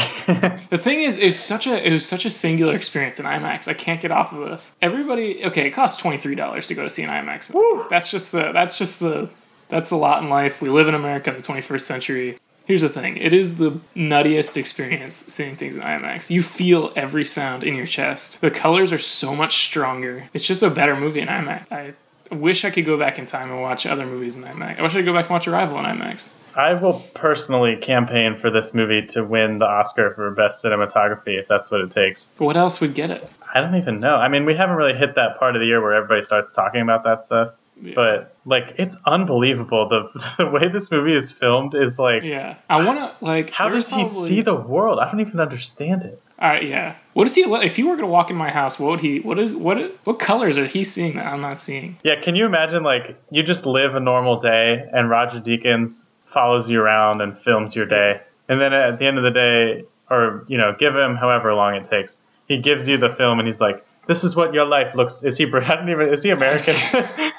The 0.70 0.79
thing 0.79 1.01
is, 1.01 1.18
it's 1.18 1.39
such 1.39 1.66
a 1.66 1.87
it 1.87 1.93
was 1.93 2.07
such 2.07 2.25
a 2.25 2.31
singular 2.31 2.77
experience 2.77 3.18
in 3.18 3.27
IMAX. 3.27 3.68
I 3.68 3.75
can't 3.75 4.01
get 4.01 4.11
off 4.11 4.33
of 4.33 4.49
this. 4.49 4.75
Everybody, 4.81 5.45
okay, 5.47 5.66
it 5.66 5.73
costs 5.73 6.01
twenty 6.01 6.16
three 6.16 6.35
dollars 6.37 6.68
to 6.68 6.75
go 6.75 6.85
to 6.85 6.89
see 6.89 7.03
an 7.03 7.11
IMAX 7.11 7.53
movie. 7.53 7.59
Woo! 7.59 7.87
That's 7.91 8.11
just 8.11 8.33
the 8.33 8.53
that's 8.53 8.79
just 8.79 9.01
the 9.01 9.29
that's 9.68 9.91
a 9.91 9.97
lot 9.97 10.23
in 10.23 10.31
life. 10.31 10.62
We 10.62 10.70
live 10.70 10.89
in 10.89 10.95
America 10.95 11.31
in 11.31 11.37
the 11.37 11.43
twenty 11.43 11.61
first 11.61 11.87
century. 11.87 12.39
Here's 12.65 12.83
the 12.83 12.89
thing: 12.89 13.17
it 13.17 13.33
is 13.33 13.57
the 13.57 13.81
nuttiest 13.97 14.57
experience 14.57 15.17
seeing 15.29 15.57
things 15.57 15.77
in 15.77 15.83
IMAX. 15.83 16.31
You 16.31 16.43
feel 16.43 16.93
every 16.97 17.25
sound 17.25 17.65
in 17.65 17.75
your 17.75 17.87
chest. 17.87 18.41
The 18.41 18.51
colors 18.51 18.93
are 18.93 18.99
so 18.99 19.35
much 19.35 19.65
stronger. 19.65 20.29
It's 20.33 20.45
just 20.45 20.63
a 20.63 20.71
better 20.71 20.97
movie 20.97 21.21
in 21.21 21.29
IMAX. 21.29 21.73
I 21.73 21.95
wish 22.35 22.65
I 22.65 22.71
could 22.71 22.87
go 22.87 22.99
back 22.99 23.19
in 23.19 23.27
time 23.27 23.51
and 23.51 23.61
watch 23.61 23.87
other 23.87 24.07
movies 24.07 24.37
in 24.37 24.45
IMAX. 24.45 24.79
I 24.79 24.83
wish 24.83 24.93
I 24.93 24.97
could 24.97 25.07
go 25.07 25.13
back 25.13 25.27
and 25.27 25.33
watch 25.33 25.49
Arrival 25.49 25.79
in 25.79 25.85
IMAX. 25.85 26.31
I 26.55 26.75
will 26.75 27.01
personally 27.15 27.77
campaign 27.77 28.37
for 28.37 28.51
this 28.51 28.75
movie 28.75 29.07
to 29.11 29.25
win 29.25 29.59
the 29.59 29.67
Oscar 29.67 30.13
for 30.15 30.31
best 30.33 30.63
cinematography 30.63 31.41
if 31.41 31.49
that's 31.49 31.71
what 31.71 31.81
it 31.81 31.91
takes. 31.91 32.29
What 32.37 32.57
else 32.57 32.81
would 32.81 32.95
get 32.95 33.11
it? 33.11 33.27
I 33.55 33.61
don't 33.61 33.77
even 33.77 34.01
know. 34.01 34.17
I 34.17 34.29
mean, 34.29 34.45
we 34.45 34.55
haven't 34.55 34.77
really 34.77 34.95
hit 34.95 35.15
that 35.15 35.39
part 35.39 35.57
of 35.57 35.61
the 35.61 35.67
year 35.67 35.81
where 35.81 35.95
everybody 35.95 36.23
starts 36.23 36.55
talking 36.55 36.83
about 36.83 37.05
that 37.05 37.25
stuff. 37.25 37.55
Yeah. 37.81 37.95
But 37.95 38.37
like, 38.45 38.75
it's 38.79 38.97
unbelievable. 39.07 39.89
The 39.89 40.35
the 40.39 40.51
way 40.51 40.68
this 40.68 40.91
movie 40.91 41.14
is 41.14 41.31
filmed 41.31 41.75
is 41.75 41.99
like, 41.99 42.23
Yeah, 42.23 42.57
I 42.68 42.85
want 42.85 42.99
to 42.99 43.25
like. 43.25 43.51
how 43.51 43.68
does 43.68 43.89
he 43.89 43.95
probably- 43.95 44.09
see 44.11 44.41
the 44.43 44.55
world? 44.55 44.99
I 44.99 45.11
don't 45.11 45.20
even 45.20 45.41
understand 45.41 46.03
it. 46.05 46.20
Uh, 46.39 46.59
yeah. 46.61 46.97
What 47.12 47.27
is 47.29 47.35
he? 47.37 47.43
If 47.43 47.77
he 47.77 47.85
were 47.85 47.95
gonna 47.95 48.09
walk 48.09 48.31
in 48.31 48.37
my 48.37 48.51
house, 48.51 48.79
what 48.79 48.91
would 48.91 49.01
he? 49.01 49.20
What 49.20 49.39
is 49.39 49.55
what? 49.55 49.79
What 50.05 50.18
colors 50.18 50.59
are 50.59 50.66
he 50.66 50.83
seeing 50.85 51.14
that 51.16 51.27
I'm 51.27 51.41
not 51.41 51.59
seeing? 51.59 51.97
Yeah, 52.03 52.20
can 52.20 52.35
you 52.35 52.47
imagine 52.47 52.83
like 52.83 53.16
you 53.31 53.43
just 53.45 53.64
live 53.64 53.95
a 53.95 54.01
normal 54.01 54.39
day 54.39 54.85
and 54.93 55.09
Roger 55.09 55.39
Deakins 55.41 56.09
follows 56.25 56.68
you 56.68 56.81
around 56.81 57.20
and 57.20 57.39
films 57.39 57.77
your 57.77 57.87
day, 57.87 58.20
and 58.49 58.61
then 58.61 58.73
at 58.73 58.99
the 58.99 59.07
end 59.07 59.18
of 59.18 59.25
the 59.25 59.31
day, 59.31 59.85
or 60.11 60.45
you 60.49 60.59
know, 60.59 60.75
give 60.77 60.97
him 60.97 61.14
however 61.14 61.55
long 61.55 61.77
it 61.77 61.85
takes, 61.85 62.20
he 62.49 62.59
gives 62.59 62.89
you 62.89 62.97
the 62.97 63.09
film 63.11 63.39
and 63.39 63.47
he's 63.47 63.61
like, 63.61 63.85
"This 64.07 64.25
is 64.25 64.35
what 64.37 64.55
your 64.55 64.65
life 64.65 64.95
looks." 64.95 65.23
Is 65.23 65.37
he? 65.39 65.45
I 65.53 65.75
don't 65.77 65.89
even. 65.89 66.09
Is 66.09 66.23
he 66.23 66.31
American? 66.31 66.75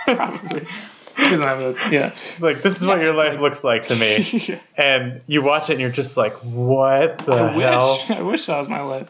Probably. 0.06 0.66
he 1.18 1.30
doesn't 1.30 1.48
have 1.48 1.62
a. 1.62 1.76
Yeah. 1.92 2.16
It's 2.34 2.42
like 2.42 2.62
this 2.62 2.80
is 2.80 2.86
what 2.86 3.02
your 3.02 3.14
life 3.14 3.34
like- 3.34 3.42
looks 3.42 3.64
like 3.64 3.84
to 3.86 3.96
me, 3.96 4.18
yeah. 4.48 4.60
and 4.78 5.22
you 5.28 5.42
watch 5.42 5.70
it 5.70 5.74
and 5.74 5.82
you're 5.82 5.92
just 5.92 6.18
like, 6.18 6.34
"What 6.44 7.20
the 7.20 7.34
I 7.34 7.52
hell?" 7.52 7.98
wish. 7.98 8.12
I 8.12 8.22
wish 8.22 8.46
that 8.48 8.58
was 8.58 8.70
my 8.70 8.82
life. 8.82 9.10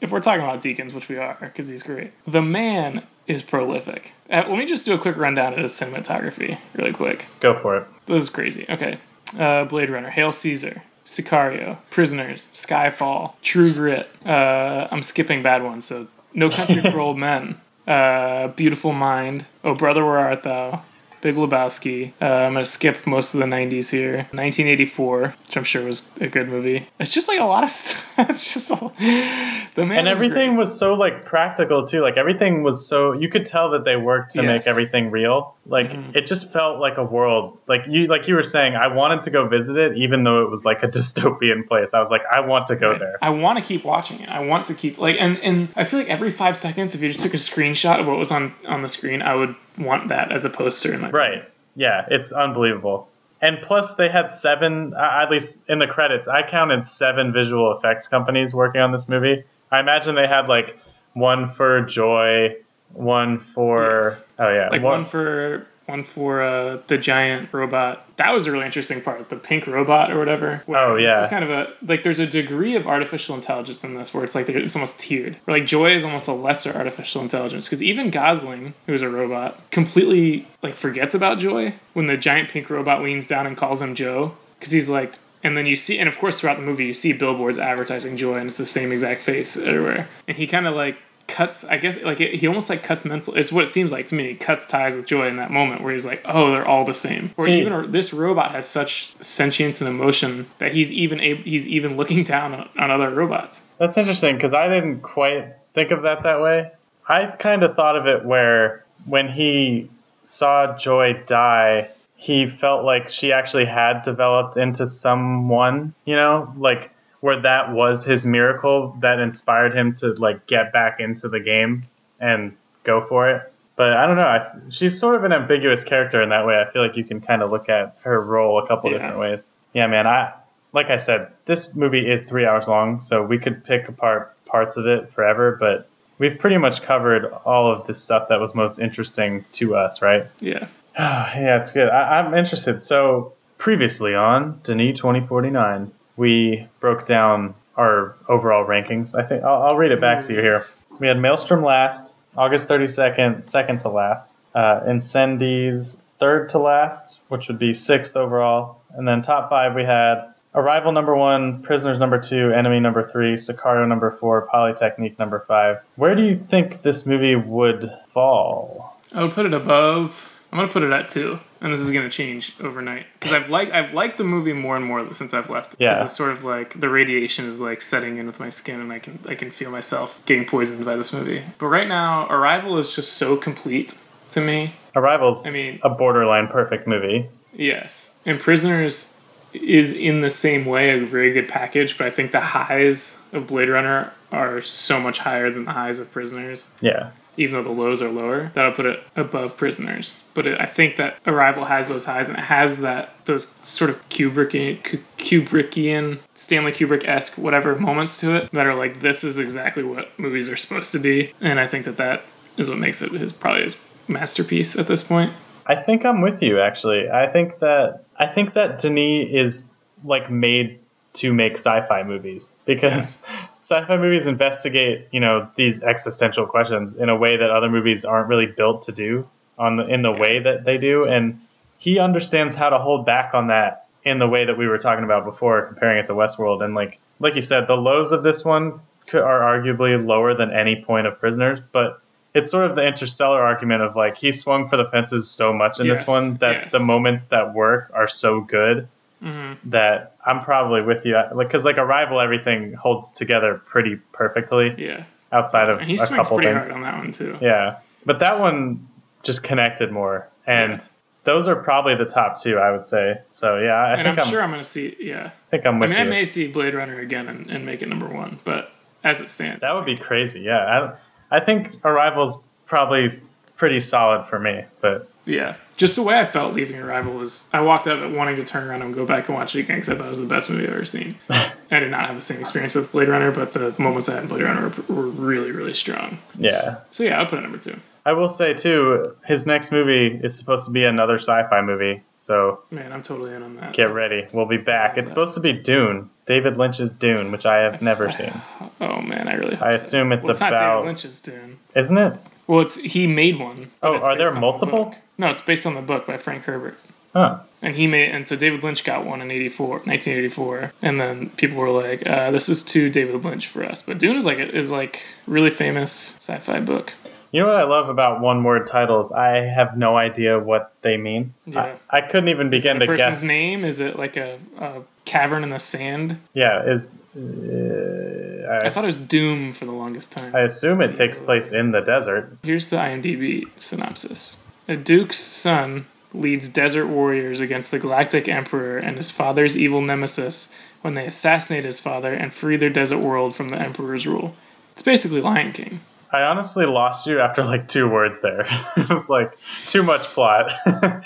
If 0.00 0.10
we're 0.10 0.20
talking 0.20 0.42
about 0.44 0.60
Deakins, 0.60 0.92
which 0.92 1.08
we 1.08 1.16
are, 1.16 1.36
because 1.40 1.68
he's 1.68 1.82
great. 1.82 2.12
The 2.26 2.42
man 2.42 3.06
is 3.26 3.42
prolific. 3.42 4.12
Uh, 4.28 4.44
let 4.48 4.58
me 4.58 4.66
just 4.66 4.84
do 4.84 4.92
a 4.92 4.98
quick 4.98 5.16
rundown 5.16 5.54
of 5.54 5.60
his 5.60 5.72
cinematography, 5.72 6.58
really 6.74 6.92
quick. 6.92 7.24
Go 7.40 7.54
for 7.54 7.78
it. 7.78 7.86
This 8.04 8.22
is 8.24 8.28
crazy. 8.28 8.66
Okay. 8.68 8.98
Uh, 9.38 9.64
Blade 9.64 9.88
Runner, 9.88 10.10
Hail 10.10 10.30
Caesar, 10.30 10.82
Sicario, 11.06 11.78
Prisoners, 11.90 12.48
Skyfall, 12.52 13.32
True 13.40 13.72
Grit. 13.72 14.08
Uh, 14.26 14.88
I'm 14.90 15.02
skipping 15.02 15.42
bad 15.42 15.62
ones, 15.64 15.86
so 15.86 16.06
No 16.34 16.50
Country 16.50 16.82
for 16.82 17.00
Old 17.00 17.16
Men, 17.18 17.60
uh, 17.86 18.48
Beautiful 18.48 18.92
Mind, 18.92 19.46
Oh 19.62 19.74
Brother 19.74 20.04
Where 20.04 20.18
Art 20.18 20.42
Thou, 20.42 20.82
Big 21.24 21.36
Lebowski. 21.36 22.12
Uh, 22.20 22.26
I'm 22.26 22.52
gonna 22.52 22.64
skip 22.66 23.06
most 23.06 23.32
of 23.34 23.40
the 23.40 23.46
90s 23.46 23.90
here. 23.90 24.28
1984, 24.32 25.34
which 25.46 25.56
I'm 25.56 25.64
sure 25.64 25.82
was 25.82 26.02
a 26.20 26.28
good 26.28 26.48
movie. 26.48 26.86
It's 27.00 27.12
just 27.12 27.28
like 27.28 27.40
a 27.40 27.44
lot 27.44 27.64
of 27.64 27.70
stuff. 27.80 28.04
it's 28.18 28.52
just 28.52 28.70
all, 28.70 28.90
the 28.98 29.84
man. 29.84 29.98
and 29.98 30.06
everything 30.08 30.50
great. 30.50 30.58
was 30.58 30.78
so 30.78 30.94
like 30.94 31.24
practical 31.24 31.84
too 31.86 32.00
like 32.00 32.16
everything 32.16 32.62
was 32.62 32.86
so 32.86 33.12
you 33.12 33.28
could 33.28 33.44
tell 33.44 33.70
that 33.70 33.84
they 33.84 33.96
worked 33.96 34.32
to 34.32 34.42
make 34.42 34.66
everything 34.68 35.10
real 35.10 35.56
like 35.66 35.90
Mhm. 35.90 36.14
it 36.14 36.26
just 36.26 36.52
felt 36.52 36.78
like 36.78 36.96
a 36.98 37.02
world 37.04 37.58
like 37.66 37.82
you 37.88 38.06
like 38.06 38.28
you 38.28 38.36
were 38.36 38.44
saying 38.44 38.76
i 38.76 38.86
wanted 38.86 39.22
to 39.22 39.30
go 39.32 39.48
visit 39.48 39.76
it 39.76 39.96
even 39.98 40.22
though 40.22 40.42
it 40.44 40.50
was 40.50 40.64
like 40.64 40.84
a 40.84 40.88
dystopian 40.96 41.66
place 41.66 41.92
i 41.92 41.98
was 41.98 42.08
like 42.10 42.24
i 42.30 42.38
want 42.40 42.68
to 42.68 42.76
go 42.76 42.90
Right. 42.90 43.00
there 43.00 43.18
I 43.20 43.30
want 43.30 43.58
to 43.58 43.64
keep 43.64 43.84
watching 43.84 44.20
it. 44.20 44.28
I 44.28 44.40
want 44.40 44.66
to 44.66 44.74
keep 44.74 44.98
like 44.98 45.16
and 45.18 45.38
and 45.40 45.68
I 45.74 45.82
feel 45.84 45.98
like 45.98 46.08
every 46.08 46.30
five 46.30 46.56
seconds, 46.56 46.94
if 46.94 47.00
you 47.02 47.08
just 47.08 47.20
took 47.20 47.34
a 47.34 47.38
screenshot 47.38 47.98
of 47.98 48.06
what 48.06 48.16
was 48.18 48.30
on 48.30 48.54
on 48.66 48.82
the 48.82 48.88
screen, 48.88 49.22
I 49.22 49.34
would 49.34 49.56
want 49.78 50.08
that 50.08 50.32
as 50.32 50.44
a 50.44 50.50
poster 50.50 50.92
in 50.92 51.00
my 51.00 51.10
right. 51.10 51.44
Yeah 51.76 52.06
it's 52.10 52.32
unbelievable. 52.32 53.08
And 53.40 53.60
plus 53.60 53.94
they 53.94 54.08
had 54.08 54.30
seven 54.30 54.94
uh, 54.94 55.20
at 55.22 55.30
least 55.30 55.60
in 55.68 55.78
the 55.78 55.86
credits 55.86 56.28
i 56.28 56.42
counted 56.42 56.84
seven 56.84 57.32
visual 57.32 57.76
effects 57.76 58.08
companies 58.08 58.54
working 58.54 58.80
on 58.80 58.92
this 58.92 59.08
movie. 59.08 59.44
I 59.70 59.80
imagine 59.80 60.14
they 60.14 60.28
had 60.28 60.48
like 60.48 60.78
one 61.12 61.48
for 61.48 61.82
joy 61.82 62.56
one 62.92 63.38
for 63.40 64.00
Yes. 64.04 64.24
oh 64.38 64.48
yeah 64.48 64.68
like 64.70 64.82
one 64.82 65.04
for 65.04 65.66
one 65.86 66.04
for 66.04 66.42
uh, 66.42 66.78
the 66.86 66.96
giant 66.98 67.52
robot. 67.52 68.06
That 68.16 68.32
was 68.32 68.46
a 68.46 68.52
really 68.52 68.66
interesting 68.66 69.02
part, 69.02 69.28
the 69.28 69.36
pink 69.36 69.66
robot 69.66 70.10
or 70.10 70.18
whatever. 70.18 70.62
where 70.66 70.78
Oh, 70.78 70.96
yeah. 70.96 71.22
it's 71.22 71.30
kind 71.30 71.44
of 71.44 71.50
a 71.50 71.72
like 71.82 72.02
there's 72.02 72.18
a 72.20 72.26
degree 72.26 72.76
of 72.76 72.86
artificial 72.86 73.34
intelligence 73.34 73.84
in 73.84 73.94
this 73.94 74.14
where 74.14 74.24
it's 74.24 74.34
like 74.34 74.48
it's 74.48 74.76
almost 74.76 74.98
tiered. 74.98 75.36
Where 75.44 75.58
like 75.58 75.66
Joy 75.66 75.94
is 75.94 76.04
almost 76.04 76.28
a 76.28 76.32
lesser 76.32 76.72
artificial 76.72 77.22
intelligence 77.22 77.66
because 77.66 77.82
even 77.82 78.10
Gosling, 78.10 78.74
who's 78.86 79.02
a 79.02 79.08
robot, 79.08 79.58
completely 79.70 80.46
like 80.62 80.76
forgets 80.76 81.14
about 81.14 81.38
Joy 81.38 81.74
when 81.92 82.06
the 82.06 82.16
giant 82.16 82.50
pink 82.50 82.70
robot 82.70 83.02
leans 83.02 83.28
down 83.28 83.46
and 83.46 83.56
calls 83.56 83.80
him 83.82 83.94
Joe 83.94 84.36
because 84.58 84.72
he's 84.72 84.88
like. 84.88 85.12
And 85.42 85.54
then 85.54 85.66
you 85.66 85.76
see, 85.76 85.98
and 85.98 86.08
of 86.08 86.16
course, 86.16 86.40
throughout 86.40 86.56
the 86.56 86.62
movie, 86.62 86.86
you 86.86 86.94
see 86.94 87.12
billboards 87.12 87.58
advertising 87.58 88.16
Joy, 88.16 88.36
and 88.36 88.46
it's 88.48 88.56
the 88.56 88.64
same 88.64 88.92
exact 88.92 89.20
face 89.20 89.58
everywhere. 89.58 90.08
And 90.26 90.38
he 90.38 90.46
kind 90.46 90.66
of 90.66 90.74
like 90.74 90.96
cuts 91.34 91.64
i 91.64 91.76
guess 91.76 91.98
like 92.00 92.20
it, 92.20 92.34
he 92.34 92.46
almost 92.46 92.70
like 92.70 92.84
cuts 92.84 93.04
mental 93.04 93.34
it's 93.34 93.50
what 93.50 93.64
it 93.64 93.66
seems 93.66 93.90
like 93.90 94.06
to 94.06 94.14
me. 94.14 94.28
He 94.28 94.34
cuts 94.36 94.66
ties 94.66 94.94
with 94.94 95.04
joy 95.04 95.26
in 95.26 95.38
that 95.38 95.50
moment 95.50 95.82
where 95.82 95.92
he's 95.92 96.04
like 96.04 96.22
oh 96.24 96.52
they're 96.52 96.66
all 96.66 96.84
the 96.84 96.94
same. 96.94 97.32
Or 97.36 97.46
See- 97.46 97.60
even 97.60 97.90
this 97.90 98.12
robot 98.12 98.52
has 98.52 98.68
such 98.68 99.12
sentience 99.20 99.80
and 99.80 99.88
emotion 99.88 100.46
that 100.58 100.72
he's 100.72 100.92
even 100.92 101.18
able, 101.18 101.42
he's 101.42 101.66
even 101.66 101.96
looking 101.96 102.22
down 102.22 102.54
on, 102.54 102.68
on 102.78 102.90
other 102.92 103.10
robots. 103.10 103.60
That's 103.78 103.98
interesting 103.98 104.36
because 104.36 104.54
I 104.54 104.68
didn't 104.68 105.00
quite 105.00 105.56
think 105.72 105.90
of 105.90 106.02
that 106.02 106.22
that 106.22 106.40
way. 106.40 106.70
I 107.06 107.26
kind 107.26 107.64
of 107.64 107.74
thought 107.74 107.96
of 107.96 108.06
it 108.06 108.24
where 108.24 108.84
when 109.04 109.26
he 109.28 109.90
saw 110.22 110.76
Joy 110.76 111.24
die, 111.26 111.90
he 112.14 112.46
felt 112.46 112.84
like 112.84 113.08
she 113.08 113.32
actually 113.32 113.66
had 113.66 114.02
developed 114.02 114.56
into 114.56 114.86
someone, 114.86 115.94
you 116.04 116.14
know, 116.14 116.54
like 116.56 116.90
where 117.24 117.40
that 117.40 117.72
was 117.72 118.04
his 118.04 118.26
miracle 118.26 118.94
that 119.00 119.18
inspired 119.18 119.74
him 119.74 119.94
to 119.94 120.08
like 120.18 120.46
get 120.46 120.74
back 120.74 121.00
into 121.00 121.26
the 121.26 121.40
game 121.40 121.84
and 122.20 122.54
go 122.82 123.00
for 123.06 123.30
it. 123.30 123.50
But 123.76 123.94
I 123.94 124.06
don't 124.06 124.16
know. 124.16 124.28
I, 124.28 124.46
she's 124.68 124.98
sort 125.00 125.16
of 125.16 125.24
an 125.24 125.32
ambiguous 125.32 125.84
character 125.84 126.20
in 126.22 126.28
that 126.28 126.44
way. 126.46 126.54
I 126.60 126.70
feel 126.70 126.82
like 126.86 126.98
you 126.98 127.04
can 127.04 127.22
kind 127.22 127.40
of 127.40 127.50
look 127.50 127.70
at 127.70 127.96
her 128.02 128.20
role 128.20 128.58
a 128.62 128.66
couple 128.66 128.90
Yeah. 128.90 128.98
different 128.98 129.18
ways. 129.20 129.46
Yeah, 129.72 129.86
man. 129.86 130.06
I 130.06 130.34
like 130.74 130.90
I 130.90 130.98
said, 130.98 131.30
this 131.46 131.74
movie 131.74 132.06
is 132.06 132.24
three 132.24 132.44
hours 132.44 132.68
long, 132.68 133.00
so 133.00 133.22
we 133.24 133.38
could 133.38 133.64
pick 133.64 133.88
apart 133.88 134.34
parts 134.44 134.76
of 134.76 134.84
it 134.86 135.10
forever. 135.14 135.56
But 135.58 135.88
we've 136.18 136.38
pretty 136.38 136.58
much 136.58 136.82
covered 136.82 137.24
all 137.46 137.72
of 137.72 137.86
the 137.86 137.94
stuff 137.94 138.28
that 138.28 138.38
was 138.38 138.54
most 138.54 138.78
interesting 138.78 139.46
to 139.52 139.76
us, 139.76 140.02
right? 140.02 140.26
yeah 140.40 140.66
yeah, 140.98 141.58
it's 141.58 141.72
good. 141.72 141.88
I, 141.88 142.20
I'm 142.20 142.34
interested. 142.34 142.82
So 142.82 143.32
previously 143.56 144.14
on 144.14 144.60
Denis 144.62 144.98
2049, 144.98 145.90
we 146.16 146.66
broke 146.80 147.04
down 147.04 147.54
our 147.76 148.16
overall 148.28 148.64
rankings. 148.66 149.14
I 149.14 149.26
think 149.26 149.42
I'll, 149.44 149.62
I'll 149.62 149.76
read 149.76 149.92
it 149.92 150.00
back 150.00 150.22
to 150.24 150.32
you 150.32 150.40
here. 150.40 150.60
We 150.98 151.08
had 151.08 151.18
Maelstrom 151.18 151.62
last, 151.62 152.14
August 152.36 152.68
32nd, 152.68 153.44
second 153.44 153.80
to 153.80 153.88
last. 153.88 154.36
Uh, 154.54 154.80
Incendies 154.86 155.96
third 156.18 156.50
to 156.50 156.58
last, 156.58 157.20
which 157.28 157.48
would 157.48 157.58
be 157.58 157.72
sixth 157.72 158.16
overall. 158.16 158.80
And 158.90 159.06
then 159.06 159.22
top 159.22 159.50
five, 159.50 159.74
we 159.74 159.84
had 159.84 160.32
Arrival 160.54 160.92
number 160.92 161.16
one, 161.16 161.62
Prisoners 161.62 161.98
number 161.98 162.20
two, 162.20 162.52
Enemy 162.52 162.78
number 162.78 163.02
three, 163.02 163.34
Sicario 163.34 163.88
number 163.88 164.12
four, 164.12 164.46
Polytechnique 164.46 165.18
number 165.18 165.44
five. 165.48 165.84
Where 165.96 166.14
do 166.14 166.22
you 166.22 166.36
think 166.36 166.82
this 166.82 167.06
movie 167.06 167.34
would 167.34 167.90
fall? 168.06 168.96
i 169.12 169.22
would 169.22 169.32
put 169.32 169.46
it 169.46 169.54
above 169.54 170.33
i'm 170.54 170.60
gonna 170.60 170.72
put 170.72 170.82
it 170.84 170.90
at 170.92 171.08
two 171.08 171.38
and 171.60 171.72
this 171.72 171.80
is 171.80 171.90
gonna 171.90 172.08
change 172.08 172.54
overnight 172.60 173.04
because 173.18 173.34
i've 173.34 173.50
liked 173.50 173.72
i've 173.72 173.92
liked 173.92 174.16
the 174.16 174.24
movie 174.24 174.52
more 174.54 174.76
and 174.76 174.84
more 174.86 175.12
since 175.12 175.34
i've 175.34 175.50
left 175.50 175.74
Yeah. 175.78 176.04
it's 176.04 176.16
sort 176.16 176.30
of 176.30 176.44
like 176.44 176.78
the 176.80 176.88
radiation 176.88 177.44
is 177.46 177.60
like 177.60 177.82
setting 177.82 178.16
in 178.18 178.26
with 178.26 178.40
my 178.40 178.48
skin 178.50 178.80
and 178.80 178.92
i 178.92 178.98
can 179.00 179.18
i 179.28 179.34
can 179.34 179.50
feel 179.50 179.70
myself 179.70 180.18
getting 180.24 180.46
poisoned 180.46 180.84
by 180.86 180.96
this 180.96 181.12
movie 181.12 181.42
but 181.58 181.66
right 181.66 181.88
now 181.88 182.26
arrival 182.28 182.78
is 182.78 182.94
just 182.94 183.14
so 183.14 183.36
complete 183.36 183.92
to 184.30 184.40
me 184.40 184.72
Arrival's 184.96 185.46
I 185.46 185.50
mean- 185.50 185.80
a 185.82 185.90
borderline 185.90 186.46
perfect 186.48 186.86
movie. 186.86 187.26
Yes, 187.52 188.16
and 188.24 188.38
Prisoners 188.40 189.12
is 189.52 189.92
in 189.92 190.20
the 190.20 190.30
same 190.30 190.64
way 190.66 190.90
a 190.90 191.04
very 191.06 191.32
good 191.32 191.48
package, 191.48 191.96
but 191.98 192.06
I 192.08 192.10
think 192.10 192.32
the 192.32 192.40
highs 192.40 193.16
of 193.32 193.46
Blade 193.48 193.68
Runner 193.68 194.12
are 194.32 194.60
so 194.60 194.98
much 195.00 195.18
higher 195.20 195.50
than 195.50 195.64
the 195.64 195.72
highs 195.72 196.00
of 196.00 196.10
Prisoners, 196.10 196.68
Yeah. 196.80 197.10
Even 197.36 197.54
though 197.54 197.62
the 197.70 197.80
lows 197.82 198.02
are 198.02 198.10
lower. 198.10 198.50
that'll 198.54 198.72
put 198.72 198.86
it 198.86 199.02
above 199.16 199.56
Prisoners. 199.56 200.20
But 200.34 200.46
it, 200.46 200.60
I 200.60 200.66
think 200.66 200.96
that 200.96 201.18
Arrival 201.26 201.64
has 201.64 201.88
those 201.88 202.04
highs 202.04 202.28
and 202.28 202.38
it 202.38 202.44
has 202.44 202.80
that 202.80 203.14
those 203.26 203.52
sort 203.62 203.90
of 203.90 204.08
Kubrickian, 204.08 204.82
Ku- 204.82 204.98
Kubrickian 205.18 206.18
Stanley 206.34 206.72
Kubrick 206.72 207.04
esque 207.04 207.36
whatever 207.38 207.76
moments 207.76 208.20
to 208.20 208.36
it 208.36 208.50
that 208.52 208.66
are 208.66 208.74
like 208.74 209.00
this 209.00 209.24
is 209.24 209.38
exactly 209.38 209.82
what 209.82 210.18
movies 210.18 210.48
are 210.48 210.56
supposed 210.56 210.92
to 210.92 210.98
be, 210.98 211.32
and 211.40 211.58
I 211.58 211.66
think 211.66 211.86
that 211.86 211.96
that 211.98 212.24
is 212.56 212.68
what 212.68 212.78
makes 212.78 213.02
it 213.02 213.12
his 213.12 213.32
probably 213.32 213.62
his 213.64 213.76
masterpiece 214.08 214.76
at 214.76 214.86
this 214.86 215.02
point. 215.02 215.32
I 215.66 215.76
think 215.76 216.04
I'm 216.04 216.20
with 216.20 216.42
you 216.42 216.60
actually. 216.60 217.08
I 217.10 217.26
think 217.26 217.58
that 217.60 218.04
I 218.18 218.26
think 218.26 218.52
that 218.54 218.78
Denis 218.78 219.30
is 219.30 219.70
like 220.04 220.30
made 220.30 220.80
to 221.14 221.32
make 221.32 221.54
sci-fi 221.54 222.02
movies 222.02 222.56
because 222.64 223.24
sci-fi 223.58 223.96
movies 223.96 224.26
investigate, 224.26 225.08
you 225.12 225.20
know, 225.20 225.48
these 225.56 225.82
existential 225.82 226.46
questions 226.46 226.96
in 226.96 227.08
a 227.08 227.16
way 227.16 227.36
that 227.36 227.50
other 227.50 227.70
movies 227.70 228.04
aren't 228.04 228.28
really 228.28 228.46
built 228.46 228.82
to 228.82 228.92
do 228.92 229.26
on 229.58 229.76
the 229.76 229.86
in 229.86 230.02
the 230.02 230.12
way 230.12 230.40
that 230.40 230.64
they 230.64 230.78
do. 230.78 231.04
And 231.04 231.40
he 231.78 231.98
understands 231.98 232.54
how 232.54 232.70
to 232.70 232.78
hold 232.78 233.06
back 233.06 233.34
on 233.34 233.48
that 233.48 233.86
in 234.04 234.18
the 234.18 234.28
way 234.28 234.44
that 234.44 234.58
we 234.58 234.66
were 234.66 234.78
talking 234.78 235.04
about 235.04 235.24
before 235.24 235.66
comparing 235.66 235.98
it 235.98 236.06
to 236.06 236.12
Westworld. 236.12 236.62
And 236.62 236.74
like 236.74 236.98
like 237.20 237.36
you 237.36 237.42
said 237.42 237.66
the 237.66 237.76
lows 237.76 238.12
of 238.12 238.22
this 238.22 238.44
one 238.44 238.80
are 239.12 239.60
arguably 239.60 240.04
lower 240.04 240.34
than 240.34 240.50
any 240.50 240.82
point 240.82 241.06
of 241.06 241.20
Prisoners, 241.20 241.60
but 241.60 242.00
it's 242.34 242.50
sort 242.50 242.64
of 242.64 242.74
the 242.74 242.84
interstellar 242.84 243.40
argument 243.40 243.82
of 243.82 243.94
like 243.94 244.16
he 244.16 244.32
swung 244.32 244.66
for 244.68 244.76
the 244.76 244.88
fences 244.88 245.30
so 245.30 245.52
much 245.52 245.78
in 245.78 245.86
Yes, 245.86 246.00
this 246.00 246.06
one 246.08 246.34
that 246.38 246.62
yes. 246.62 246.72
the 246.72 246.80
moments 246.80 247.26
that 247.26 247.54
work 247.54 247.90
are 247.94 248.08
so 248.08 248.40
good 248.40 248.88
hmm 249.24 249.52
that 249.70 250.16
I'm 250.24 250.40
probably 250.40 250.82
with 250.82 251.06
you. 251.06 251.14
Like, 251.34 251.48
because 251.48 251.64
like 251.64 251.78
Arrival, 251.78 252.20
everything 252.20 252.74
holds 252.74 253.12
together 253.12 253.60
pretty 253.64 253.96
perfectly 254.12 254.74
Yeah, 254.76 255.04
outside 255.32 255.70
of 255.70 255.78
and 255.80 255.88
he 255.88 255.96
a 255.96 256.06
couple 256.06 256.36
pretty 256.36 256.52
things. 256.52 256.58
hard 256.60 256.70
on 256.72 256.82
that 256.82 256.98
one 256.98 257.12
too. 257.12 257.38
Yeah, 257.40 257.78
but 258.04 258.18
that 258.18 258.38
one 258.38 258.86
just 259.22 259.42
connected 259.42 259.90
more, 259.90 260.28
and 260.46 260.86
those 261.24 261.48
are 261.48 261.56
probably 261.56 261.94
the 261.94 262.04
top 262.04 262.40
two, 262.42 262.58
I 262.58 262.70
would 262.70 262.86
say. 262.86 263.20
So 263.30 263.58
yeah, 263.58 263.72
I 263.74 263.92
and 263.94 264.02
think 264.02 264.18
I'm, 264.18 264.24
I'm, 264.24 264.30
sure 264.30 264.42
I'm 264.42 264.50
going 264.50 264.62
to 264.62 264.68
see. 264.68 264.94
Yeah, 265.00 265.26
I 265.26 265.50
think 265.50 265.66
I'm 265.66 265.76
I 265.76 265.78
with 265.80 265.90
mean, 265.90 265.98
I 265.98 266.04
you. 266.04 266.10
may 266.10 266.24
see 266.26 266.48
Blade 266.48 266.74
Runner 266.74 267.00
again 267.00 267.28
and, 267.28 267.50
and 267.50 267.64
make 267.64 267.80
it 267.82 267.88
number 267.88 268.08
one, 268.08 268.38
but 268.44 268.70
as 269.02 269.20
it 269.22 269.28
stands, 269.28 269.62
That 269.62 269.74
would 269.74 269.86
be 269.86 269.96
crazy. 269.96 270.40
Yeah, 270.40 270.96
I, 271.30 271.36
I 271.38 271.40
think 271.40 271.76
Arrival's 271.84 272.46
probably 272.66 273.08
pretty 273.56 273.80
solid 273.80 274.26
for 274.26 274.38
me, 274.38 274.64
but 274.80 275.08
yeah, 275.26 275.56
just 275.76 275.96
the 275.96 276.02
way 276.02 276.18
I 276.18 276.24
felt 276.24 276.54
leaving 276.54 276.76
Arrival 276.78 277.14
was 277.14 277.48
I 277.52 277.60
walked 277.60 277.86
out 277.86 278.10
wanting 278.12 278.36
to 278.36 278.44
turn 278.44 278.68
around 278.68 278.82
and 278.82 278.94
go 278.94 279.06
back 279.06 279.28
and 279.28 279.36
watch 279.36 279.54
it 279.56 279.60
again 279.60 279.76
because 279.76 279.88
I 279.88 279.96
thought 279.96 280.06
it 280.06 280.10
was 280.10 280.20
the 280.20 280.26
best 280.26 280.50
movie 280.50 280.64
I've 280.66 280.74
ever 280.74 280.84
seen. 280.84 281.16
I 281.30 281.80
did 281.80 281.90
not 281.90 282.06
have 282.06 282.16
the 282.16 282.22
same 282.22 282.40
experience 282.40 282.74
with 282.74 282.92
Blade 282.92 283.08
Runner, 283.08 283.30
but 283.32 283.52
the 283.52 283.74
moments 283.78 284.08
I 284.08 284.14
had 284.14 284.22
in 284.24 284.28
Blade 284.28 284.42
Runner 284.42 284.68
were, 284.88 284.94
were 284.94 285.08
really, 285.08 285.50
really 285.50 285.74
strong. 285.74 286.18
yeah. 286.36 286.78
So 286.90 287.02
yeah, 287.04 287.18
I'll 287.18 287.26
put 287.26 287.38
it 287.38 287.42
number 287.42 287.58
two. 287.58 287.76
I 288.06 288.12
will 288.12 288.28
say 288.28 288.52
too, 288.52 289.16
his 289.24 289.46
next 289.46 289.72
movie 289.72 290.08
is 290.22 290.36
supposed 290.38 290.66
to 290.66 290.72
be 290.72 290.84
another 290.84 291.14
sci-fi 291.18 291.62
movie, 291.62 292.02
so 292.16 292.60
Man, 292.70 292.92
I'm 292.92 293.00
totally 293.00 293.32
in 293.32 293.42
on 293.42 293.56
that. 293.56 293.72
get 293.72 293.94
ready. 293.94 294.26
We'll 294.30 294.44
be 294.44 294.58
back. 294.58 294.98
It's 294.98 295.08
supposed 295.08 295.36
to 295.36 295.40
be 295.40 295.54
Dune, 295.54 296.10
David 296.26 296.58
Lynch's 296.58 296.92
Dune, 296.92 297.32
which 297.32 297.46
I 297.46 297.62
have 297.62 297.80
never 297.80 298.12
seen. 298.12 298.32
Oh 298.78 299.00
man, 299.00 299.26
I 299.26 299.34
really. 299.36 299.54
Hope 299.56 299.66
I 299.66 299.70
so. 299.72 299.76
assume 299.76 300.12
it's 300.12 300.24
well, 300.24 300.32
it's 300.32 300.40
not 300.40 300.52
about, 300.52 300.74
David 300.80 300.86
Lynch's 300.88 301.20
Dune. 301.20 301.58
isn't 301.74 301.96
it? 301.96 302.18
Well, 302.46 302.60
it's 302.60 302.76
he 302.76 303.06
made 303.06 303.38
one. 303.38 303.70
Oh, 303.82 303.94
are 303.94 304.16
there 304.16 304.28
on 304.28 304.34
the 304.34 304.40
multiple? 304.40 304.94
No, 305.16 305.30
it's 305.30 305.42
based 305.42 305.66
on 305.66 305.74
the 305.74 305.82
book 305.82 306.06
by 306.06 306.16
Frank 306.18 306.44
Herbert. 306.44 306.78
Huh. 307.12 307.40
And 307.62 307.74
he 307.74 307.86
made, 307.86 308.10
and 308.10 308.26
so 308.26 308.36
David 308.36 308.62
Lynch 308.64 308.82
got 308.84 309.06
one 309.06 309.22
in 309.22 309.30
84, 309.30 309.68
1984, 309.84 310.72
and 310.82 311.00
then 311.00 311.30
people 311.30 311.58
were 311.58 311.70
like, 311.70 312.06
uh, 312.06 312.32
"This 312.32 312.48
is 312.48 312.62
too 312.62 312.90
David 312.90 313.24
Lynch 313.24 313.46
for 313.46 313.64
us." 313.64 313.82
But 313.82 313.98
Dune 313.98 314.16
is 314.16 314.26
like 314.26 314.38
is 314.38 314.70
like 314.70 315.02
really 315.26 315.50
famous 315.50 315.92
sci-fi 315.92 316.60
book. 316.60 316.92
You 317.34 317.40
know 317.40 317.48
what 317.48 317.56
I 317.56 317.64
love 317.64 317.88
about 317.88 318.20
one-word 318.20 318.68
titles? 318.68 319.10
I 319.10 319.38
have 319.40 319.76
no 319.76 319.96
idea 319.96 320.38
what 320.38 320.72
they 320.82 320.96
mean. 320.96 321.34
Yeah. 321.46 321.78
I, 321.90 321.98
I 321.98 322.00
couldn't 322.02 322.28
even 322.28 322.48
begin 322.48 322.78
to 322.78 322.86
guess. 322.86 322.96
the 322.96 322.96
to 322.96 323.02
person's 323.02 323.20
guess. 323.22 323.28
name 323.28 323.64
is 323.64 323.80
it 323.80 323.98
like 323.98 324.16
a, 324.16 324.38
a 324.56 324.82
cavern 325.04 325.42
in 325.42 325.50
the 325.50 325.58
sand? 325.58 326.20
Yeah, 326.32 326.62
is. 326.64 327.02
Uh, 327.16 328.46
I, 328.48 328.66
I 328.66 328.70
thought 328.70 328.84
it 328.84 328.86
was 328.86 328.98
Doom 328.98 329.52
for 329.52 329.64
the 329.64 329.72
longest 329.72 330.12
time. 330.12 330.32
I 330.32 330.42
assume 330.42 330.80
it 330.80 330.94
takes 330.94 331.18
place 331.18 331.50
in 331.50 331.72
the 331.72 331.80
desert. 331.80 332.38
Here's 332.44 332.68
the 332.68 332.76
IMDb 332.76 333.48
synopsis. 333.56 334.36
A 334.68 334.76
duke's 334.76 335.18
son 335.18 335.86
leads 336.12 336.48
desert 336.48 336.86
warriors 336.86 337.40
against 337.40 337.72
the 337.72 337.80
galactic 337.80 338.28
emperor 338.28 338.78
and 338.78 338.96
his 338.96 339.10
father's 339.10 339.56
evil 339.56 339.80
nemesis 339.80 340.54
when 340.82 340.94
they 340.94 341.06
assassinate 341.06 341.64
his 341.64 341.80
father 341.80 342.14
and 342.14 342.32
free 342.32 342.58
their 342.58 342.70
desert 342.70 342.98
world 342.98 343.34
from 343.34 343.48
the 343.48 343.60
emperor's 343.60 344.06
rule. 344.06 344.36
It's 344.74 344.82
basically 344.82 345.20
Lion 345.20 345.52
King. 345.52 345.80
I 346.14 346.22
honestly 346.22 346.64
lost 346.66 347.06
you 347.08 347.20
after 347.20 347.42
like 347.42 347.66
two 347.66 347.88
words 347.88 348.20
there. 348.20 348.46
it 348.76 348.88
was 348.88 349.10
like 349.10 349.36
too 349.66 349.82
much 349.82 350.06
plot. 350.08 350.52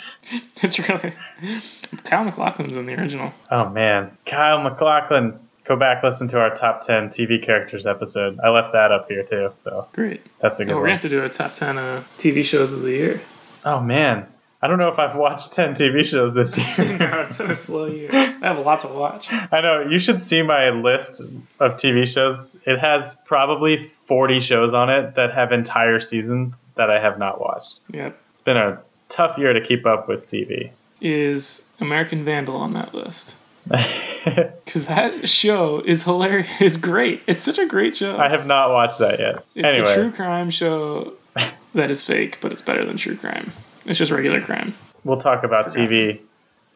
It's 0.62 0.78
really 0.78 1.14
Kyle 2.04 2.24
MacLachlan's 2.24 2.76
in 2.76 2.84
the 2.86 2.94
original. 2.94 3.32
oh 3.50 3.68
man, 3.70 4.16
Kyle 4.26 4.60
McLaughlin. 4.62 5.38
Go 5.64 5.76
back 5.76 6.02
listen 6.02 6.28
to 6.28 6.40
our 6.40 6.50
top 6.54 6.80
ten 6.82 7.08
TV 7.08 7.42
characters 7.42 7.86
episode. 7.86 8.38
I 8.42 8.48
left 8.50 8.72
that 8.72 8.90
up 8.92 9.08
here 9.08 9.22
too, 9.22 9.50
so 9.54 9.86
Great. 9.92 10.20
that's 10.40 10.60
a 10.60 10.64
good 10.64 10.70
Yeah, 10.70 10.74
we're 10.76 10.80
one. 10.82 10.86
gonna 10.88 10.92
have 10.94 11.02
to 11.02 11.08
do 11.08 11.24
a 11.24 11.28
top 11.28 11.54
ten 11.54 11.78
uh, 11.78 12.04
TV 12.18 12.44
shows 12.44 12.72
of 12.72 12.82
the 12.82 12.90
year. 12.90 13.20
Oh 13.64 13.80
man, 13.80 14.26
I 14.60 14.66
don't 14.66 14.78
know 14.78 14.88
if 14.88 14.98
I've 14.98 15.14
watched 15.14 15.52
ten 15.52 15.74
TV 15.74 16.04
shows 16.04 16.34
this 16.34 16.58
no, 16.78 16.84
year. 16.84 17.24
it's 17.26 17.38
been 17.38 17.50
a 17.50 17.54
slow 17.54 17.86
year. 17.86 18.08
I 18.12 18.38
have 18.42 18.58
a 18.58 18.62
lot 18.62 18.80
to 18.80 18.88
watch. 18.88 19.28
I 19.30 19.60
know 19.60 19.82
you 19.88 19.98
should 19.98 20.20
see 20.20 20.42
my 20.42 20.70
list 20.70 21.20
of 21.60 21.76
TV 21.76 22.06
shows. 22.12 22.58
It 22.66 22.78
has 22.78 23.14
probably 23.14 23.76
forty 23.76 24.40
shows 24.40 24.74
on 24.74 24.90
it 24.90 25.14
that 25.14 25.32
have 25.32 25.52
entire 25.52 26.00
seasons 26.00 26.60
that 26.74 26.90
I 26.90 27.00
have 27.00 27.18
not 27.18 27.40
watched. 27.40 27.80
Yep. 27.92 28.18
It's 28.32 28.42
been 28.42 28.56
a 28.56 28.80
tough 29.08 29.38
year 29.38 29.52
to 29.52 29.60
keep 29.60 29.86
up 29.86 30.08
with 30.08 30.26
TV. 30.26 30.70
Is 31.00 31.68
American 31.80 32.24
Vandal 32.24 32.56
on 32.56 32.72
that 32.74 32.94
list? 32.94 33.34
Because 34.24 34.86
that 34.86 35.26
show 35.28 35.80
is 35.80 36.02
hilarious. 36.02 36.48
It's 36.60 36.76
great. 36.76 37.22
It's 37.26 37.42
such 37.42 37.56
a 37.58 37.64
great 37.64 37.96
show. 37.96 38.14
I 38.18 38.28
have 38.28 38.46
not 38.46 38.70
watched 38.70 38.98
that 38.98 39.18
yet. 39.18 39.44
It's 39.54 39.66
anyway, 39.66 39.92
a 39.92 39.94
true 39.94 40.12
crime 40.12 40.50
show 40.50 41.14
that 41.74 41.90
is 41.90 42.02
fake, 42.02 42.38
but 42.42 42.52
it's 42.52 42.60
better 42.60 42.84
than 42.84 42.98
true 42.98 43.16
crime. 43.16 43.50
It's 43.84 43.98
just 43.98 44.12
regular 44.12 44.40
crime. 44.40 44.74
we'll 45.04 45.18
talk 45.18 45.44
about. 45.44 45.68
TV 45.68 46.20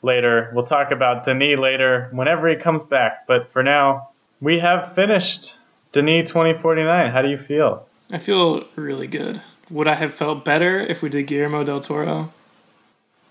later. 0.03 0.51
We'll 0.55 0.65
talk 0.65 0.91
about 0.91 1.25
Denis 1.25 1.59
later 1.59 2.09
whenever 2.13 2.49
he 2.49 2.57
comes 2.57 2.85
back. 2.85 3.27
But 3.27 3.53
for 3.53 3.63
now, 3.63 4.11
we 4.41 4.59
have 4.59 4.95
finished 4.95 5.57
Denis 5.93 6.29
2049. 6.29 7.11
How 7.11 7.23
do 7.23 7.29
you 7.29 7.39
feel? 7.39 7.87
I 8.11 8.19
feel 8.19 8.65
really 8.77 9.07
good. 9.07 9.41
Would 9.71 9.89
I 9.89 9.95
have 9.95 10.13
felt 10.13 10.45
better 10.45 10.81
if 10.81 11.01
we 11.03 11.09
did 11.09 11.27
Guillermo 11.27 11.65
del 11.65 11.81
Toro? 11.81 12.33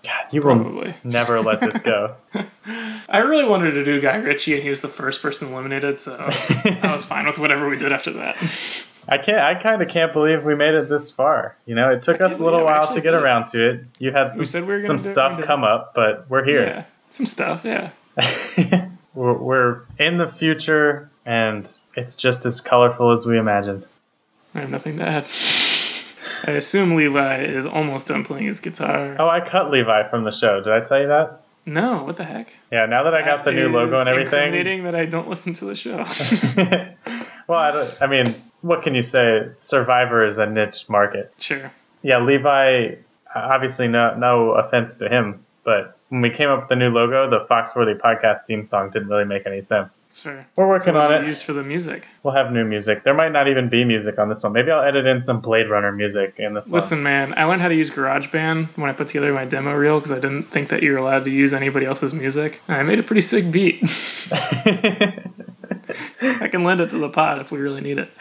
God, 0.04 0.32
you 0.32 0.42
will 0.42 0.94
never 1.04 1.40
let 1.40 1.60
this 1.60 1.82
go. 1.82 2.16
I 3.08 3.18
really 3.18 3.44
wanted 3.44 3.72
to 3.72 3.84
do 3.84 4.00
Guy 4.00 4.16
Ritchie, 4.16 4.54
and 4.54 4.62
he 4.62 4.68
was 4.68 4.80
the 4.80 4.88
first 4.88 5.22
person 5.22 5.52
eliminated, 5.52 6.00
so 6.00 6.16
I 6.16 6.90
was 6.90 7.04
fine 7.04 7.26
with 7.26 7.38
whatever 7.38 7.68
we 7.68 7.78
did 7.78 7.92
after 7.92 8.12
that. 8.14 8.36
I 9.08 9.18
can't. 9.18 9.38
I 9.38 9.54
kind 9.54 9.82
of 9.82 9.88
can't 9.88 10.12
believe 10.12 10.44
we 10.44 10.54
made 10.54 10.74
it 10.74 10.88
this 10.88 11.10
far. 11.10 11.56
You 11.66 11.74
know, 11.74 11.90
it 11.90 12.02
took 12.02 12.20
us 12.20 12.38
a 12.38 12.44
little 12.44 12.60
yeah, 12.60 12.64
while 12.64 12.88
to 12.88 13.00
get 13.00 13.12
did. 13.12 13.14
around 13.14 13.46
to 13.48 13.70
it. 13.70 13.84
You 13.98 14.12
had 14.12 14.32
some 14.32 14.46
said 14.46 14.68
we 14.68 14.78
some 14.78 14.96
it, 14.96 15.00
stuff 15.00 15.40
come 15.40 15.64
up, 15.64 15.92
but 15.94 16.30
we're 16.30 16.44
here. 16.44 16.64
Yeah, 16.64 16.84
some 17.10 17.26
stuff. 17.26 17.64
Yeah, 17.64 17.90
we're, 19.14 19.34
we're 19.34 19.82
in 19.98 20.18
the 20.18 20.26
future, 20.26 21.10
and 21.26 21.68
it's 21.96 22.14
just 22.14 22.46
as 22.46 22.60
colorful 22.60 23.10
as 23.12 23.26
we 23.26 23.38
imagined. 23.38 23.86
I 24.54 24.60
have 24.60 24.70
nothing 24.70 24.98
to 24.98 25.04
add. 25.04 25.26
I 26.44 26.52
assume 26.52 26.96
Levi 26.96 27.44
is 27.44 27.66
almost 27.66 28.08
done 28.08 28.24
playing 28.24 28.46
his 28.46 28.60
guitar. 28.60 29.14
Oh, 29.18 29.28
I 29.28 29.40
cut 29.40 29.70
Levi 29.70 30.08
from 30.10 30.24
the 30.24 30.32
show. 30.32 30.60
Did 30.60 30.72
I 30.72 30.80
tell 30.80 31.00
you 31.00 31.08
that? 31.08 31.42
No, 31.64 32.04
what 32.04 32.16
the 32.16 32.24
heck? 32.24 32.52
Yeah. 32.72 32.86
Now 32.86 33.04
that 33.04 33.14
I 33.14 33.24
got 33.24 33.44
the 33.44 33.52
new 33.52 33.68
logo 33.68 34.00
and 34.00 34.08
everything. 34.08 34.34
incriminating 34.34 34.84
that 34.84 34.96
I 34.96 35.06
don't 35.06 35.28
listen 35.28 35.52
to 35.54 35.66
the 35.66 35.76
show. 35.76 35.96
well, 37.46 37.58
I, 37.58 37.70
don't, 37.70 37.94
I 38.00 38.06
mean, 38.08 38.34
what 38.62 38.82
can 38.82 38.94
you 38.94 39.02
say? 39.02 39.48
Survivor 39.56 40.24
is 40.26 40.38
a 40.38 40.46
niche 40.46 40.88
market. 40.88 41.32
sure. 41.38 41.70
Yeah, 42.02 42.20
Levi. 42.20 42.96
Obviously, 43.34 43.88
no 43.88 44.14
no 44.16 44.52
offense 44.52 44.96
to 44.96 45.08
him, 45.08 45.44
but 45.64 45.96
when 46.08 46.20
we 46.22 46.30
came 46.30 46.48
up 46.50 46.58
with 46.60 46.68
the 46.68 46.76
new 46.76 46.90
logo, 46.90 47.30
the 47.30 47.46
Foxworthy 47.46 47.98
podcast 47.98 48.40
theme 48.46 48.64
song 48.64 48.90
didn't 48.90 49.08
really 49.08 49.24
make 49.24 49.46
any 49.46 49.62
sense. 49.62 50.00
Sure. 50.12 50.44
We're 50.56 50.66
working 50.68 50.92
What 50.94 51.12
on 51.12 51.24
it. 51.24 51.28
use 51.28 51.40
for 51.40 51.52
the 51.54 51.62
music? 51.62 52.06
We'll 52.22 52.34
have 52.34 52.52
new 52.52 52.64
music. 52.64 53.02
There 53.04 53.14
might 53.14 53.30
not 53.32 53.48
even 53.48 53.68
be 53.70 53.84
music 53.84 54.18
on 54.18 54.28
this 54.28 54.42
one. 54.42 54.52
Maybe 54.52 54.70
I'll 54.70 54.82
edit 54.82 55.06
in 55.06 55.22
some 55.22 55.40
Blade 55.40 55.70
Runner 55.70 55.90
music 55.92 56.34
in 56.38 56.52
this 56.54 56.68
one. 56.68 56.80
Listen, 56.80 57.02
man, 57.02 57.32
I 57.36 57.44
learned 57.44 57.62
how 57.62 57.68
to 57.68 57.74
use 57.74 57.90
GarageBand 57.90 58.76
when 58.76 58.90
I 58.90 58.92
put 58.92 59.06
together 59.08 59.32
my 59.32 59.44
demo 59.46 59.72
reel 59.74 59.98
because 60.00 60.12
I 60.12 60.18
didn't 60.20 60.44
think 60.44 60.68
that 60.70 60.82
you 60.82 60.92
were 60.92 60.98
allowed 60.98 61.24
to 61.24 61.30
use 61.30 61.52
anybody 61.54 61.86
else's 61.86 62.12
music. 62.12 62.60
And 62.68 62.76
I 62.76 62.82
made 62.82 62.98
a 62.98 63.02
pretty 63.04 63.22
sick 63.22 63.50
beat. 63.50 63.82
I 66.22 66.48
can 66.50 66.64
lend 66.64 66.80
it 66.80 66.90
to 66.90 66.98
the 66.98 67.08
pod 67.08 67.40
if 67.40 67.50
we 67.52 67.58
really 67.58 67.80
need 67.80 67.98
it. 67.98 68.10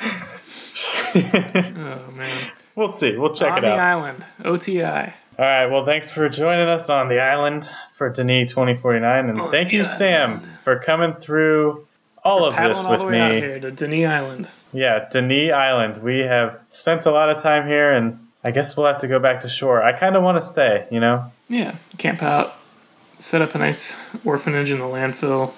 Oh 1.14 2.12
man. 2.14 2.52
we'll 2.76 2.92
see. 2.94 3.18
We'll 3.18 3.34
check 3.34 3.58
it 3.58 3.66
out. 3.66 3.78
island, 3.78 4.26
OTI. 4.46 5.14
All 5.40 5.46
right. 5.46 5.68
Well, 5.68 5.86
thanks 5.86 6.10
for 6.10 6.28
joining 6.28 6.68
us 6.68 6.90
on 6.90 7.08
the 7.08 7.22
island 7.22 7.70
for 7.94 8.10
Denis 8.10 8.52
2049, 8.52 9.30
and 9.30 9.42
On 9.42 9.52
thank 9.52 9.72
you, 9.72 9.84
Sam, 9.86 10.42
for 10.64 10.78
coming 10.78 11.14
through 11.14 11.88
all 12.24 12.46
of 12.46 12.56
this 12.56 12.84
all 12.84 12.92
with 12.92 13.02
way 13.08 13.20
out 13.20 13.32
me. 13.32 13.40
here 13.40 13.60
to 13.60 13.72
Denis 13.72 14.06
Island. 14.08 14.50
Yeah, 14.74 15.08
Denis 15.10 15.54
Island. 15.54 16.04
We 16.04 16.20
have 16.20 16.60
spent 16.68 17.06
a 17.06 17.12
lot 17.12 17.30
of 17.30 17.42
time 17.42 17.66
here, 17.68 17.92
and 17.92 18.28
I 18.44 18.52
guess 18.52 18.76
we'll 18.76 18.88
have 18.88 19.00
to 19.00 19.08
go 19.08 19.20
back 19.20 19.42
to 19.42 19.50
shore. 19.50 19.82
I 19.82 19.94
kind 19.94 20.16
of 20.16 20.24
want 20.24 20.38
to 20.38 20.42
stay, 20.42 20.86
you 20.92 21.00
know? 21.00 21.32
Yeah, 21.48 21.76
camp 21.98 22.22
out, 22.22 22.56
set 23.18 23.42
up 23.42 23.56
a 23.56 23.58
nice 23.58 24.00
orphanage 24.26 24.70
in 24.70 24.80
the 24.80 24.86
landfill, 24.86 25.54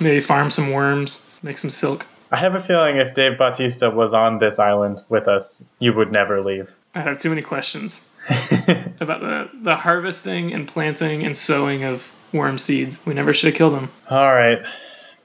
maybe 0.00 0.20
farm 0.20 0.50
some 0.50 0.72
worms, 0.72 1.28
make 1.42 1.58
some 1.58 1.70
silk. 1.70 2.06
I 2.30 2.36
have 2.36 2.54
a 2.54 2.60
feeling 2.60 2.96
if 2.96 3.14
Dave 3.14 3.38
Bautista 3.38 3.90
was 3.90 4.12
on 4.12 4.38
this 4.38 4.58
island 4.58 5.02
with 5.08 5.26
us, 5.26 5.64
you 5.78 5.94
would 5.94 6.12
never 6.12 6.42
leave. 6.42 6.74
I 6.94 7.00
have 7.00 7.18
too 7.18 7.30
many 7.30 7.42
questions 7.42 8.04
about 9.00 9.20
the, 9.20 9.50
the 9.62 9.76
harvesting 9.76 10.52
and 10.52 10.66
planting 10.66 11.24
and 11.24 11.36
sowing 11.36 11.84
of 11.84 12.06
worm 12.32 12.58
seeds. 12.58 13.04
We 13.06 13.14
never 13.14 13.32
should 13.32 13.48
have 13.48 13.56
killed 13.56 13.74
them. 13.74 13.90
All 14.10 14.34
right. 14.34 14.58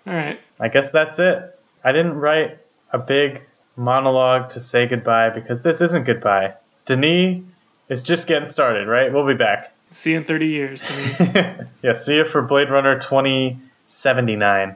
All 0.05 0.13
right. 0.13 0.39
I 0.59 0.67
guess 0.67 0.91
that's 0.91 1.19
it. 1.19 1.59
I 1.83 1.91
didn't 1.91 2.13
write 2.13 2.59
a 2.91 2.99
big 2.99 3.43
monologue 3.75 4.51
to 4.51 4.59
say 4.59 4.87
goodbye 4.87 5.29
because 5.29 5.63
this 5.63 5.81
isn't 5.81 6.05
goodbye. 6.05 6.55
Denis 6.85 7.43
is 7.89 8.01
just 8.01 8.27
getting 8.27 8.47
started, 8.47 8.87
right? 8.87 9.11
We'll 9.11 9.27
be 9.27 9.33
back. 9.33 9.73
See 9.89 10.11
you 10.11 10.17
in 10.17 10.23
30 10.23 10.47
years. 10.47 10.81
Denis. 10.81 11.67
yeah, 11.81 11.93
see 11.93 12.15
you 12.17 12.25
for 12.25 12.41
Blade 12.41 12.69
Runner 12.69 12.99
2079. 12.99 14.75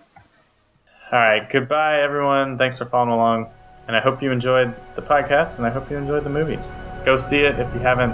All 1.12 1.20
right, 1.20 1.50
goodbye, 1.50 2.02
everyone. 2.02 2.58
Thanks 2.58 2.80
for 2.80 2.86
following 2.86 3.12
along. 3.14 3.50
And 3.88 3.96
I 3.96 4.00
hope 4.02 4.22
you 4.24 4.32
enjoyed 4.32 4.74
the 4.96 5.02
podcast, 5.02 5.58
and 5.58 5.68
I 5.68 5.70
hope 5.70 5.92
you 5.92 5.98
enjoyed 5.98 6.24
the 6.24 6.30
movies. 6.30 6.72
Go 7.04 7.18
see 7.18 7.40
it 7.40 7.60
if 7.60 7.74
you 7.74 7.80
haven't. 7.80 8.14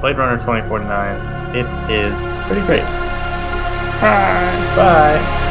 Blade 0.00 0.16
Runner 0.16 0.38
2049. 0.38 1.56
It 1.56 1.66
is 1.90 2.30
pretty 2.46 2.64
great. 2.66 2.84
Bye. 4.00 4.72
Bye. 4.76 5.49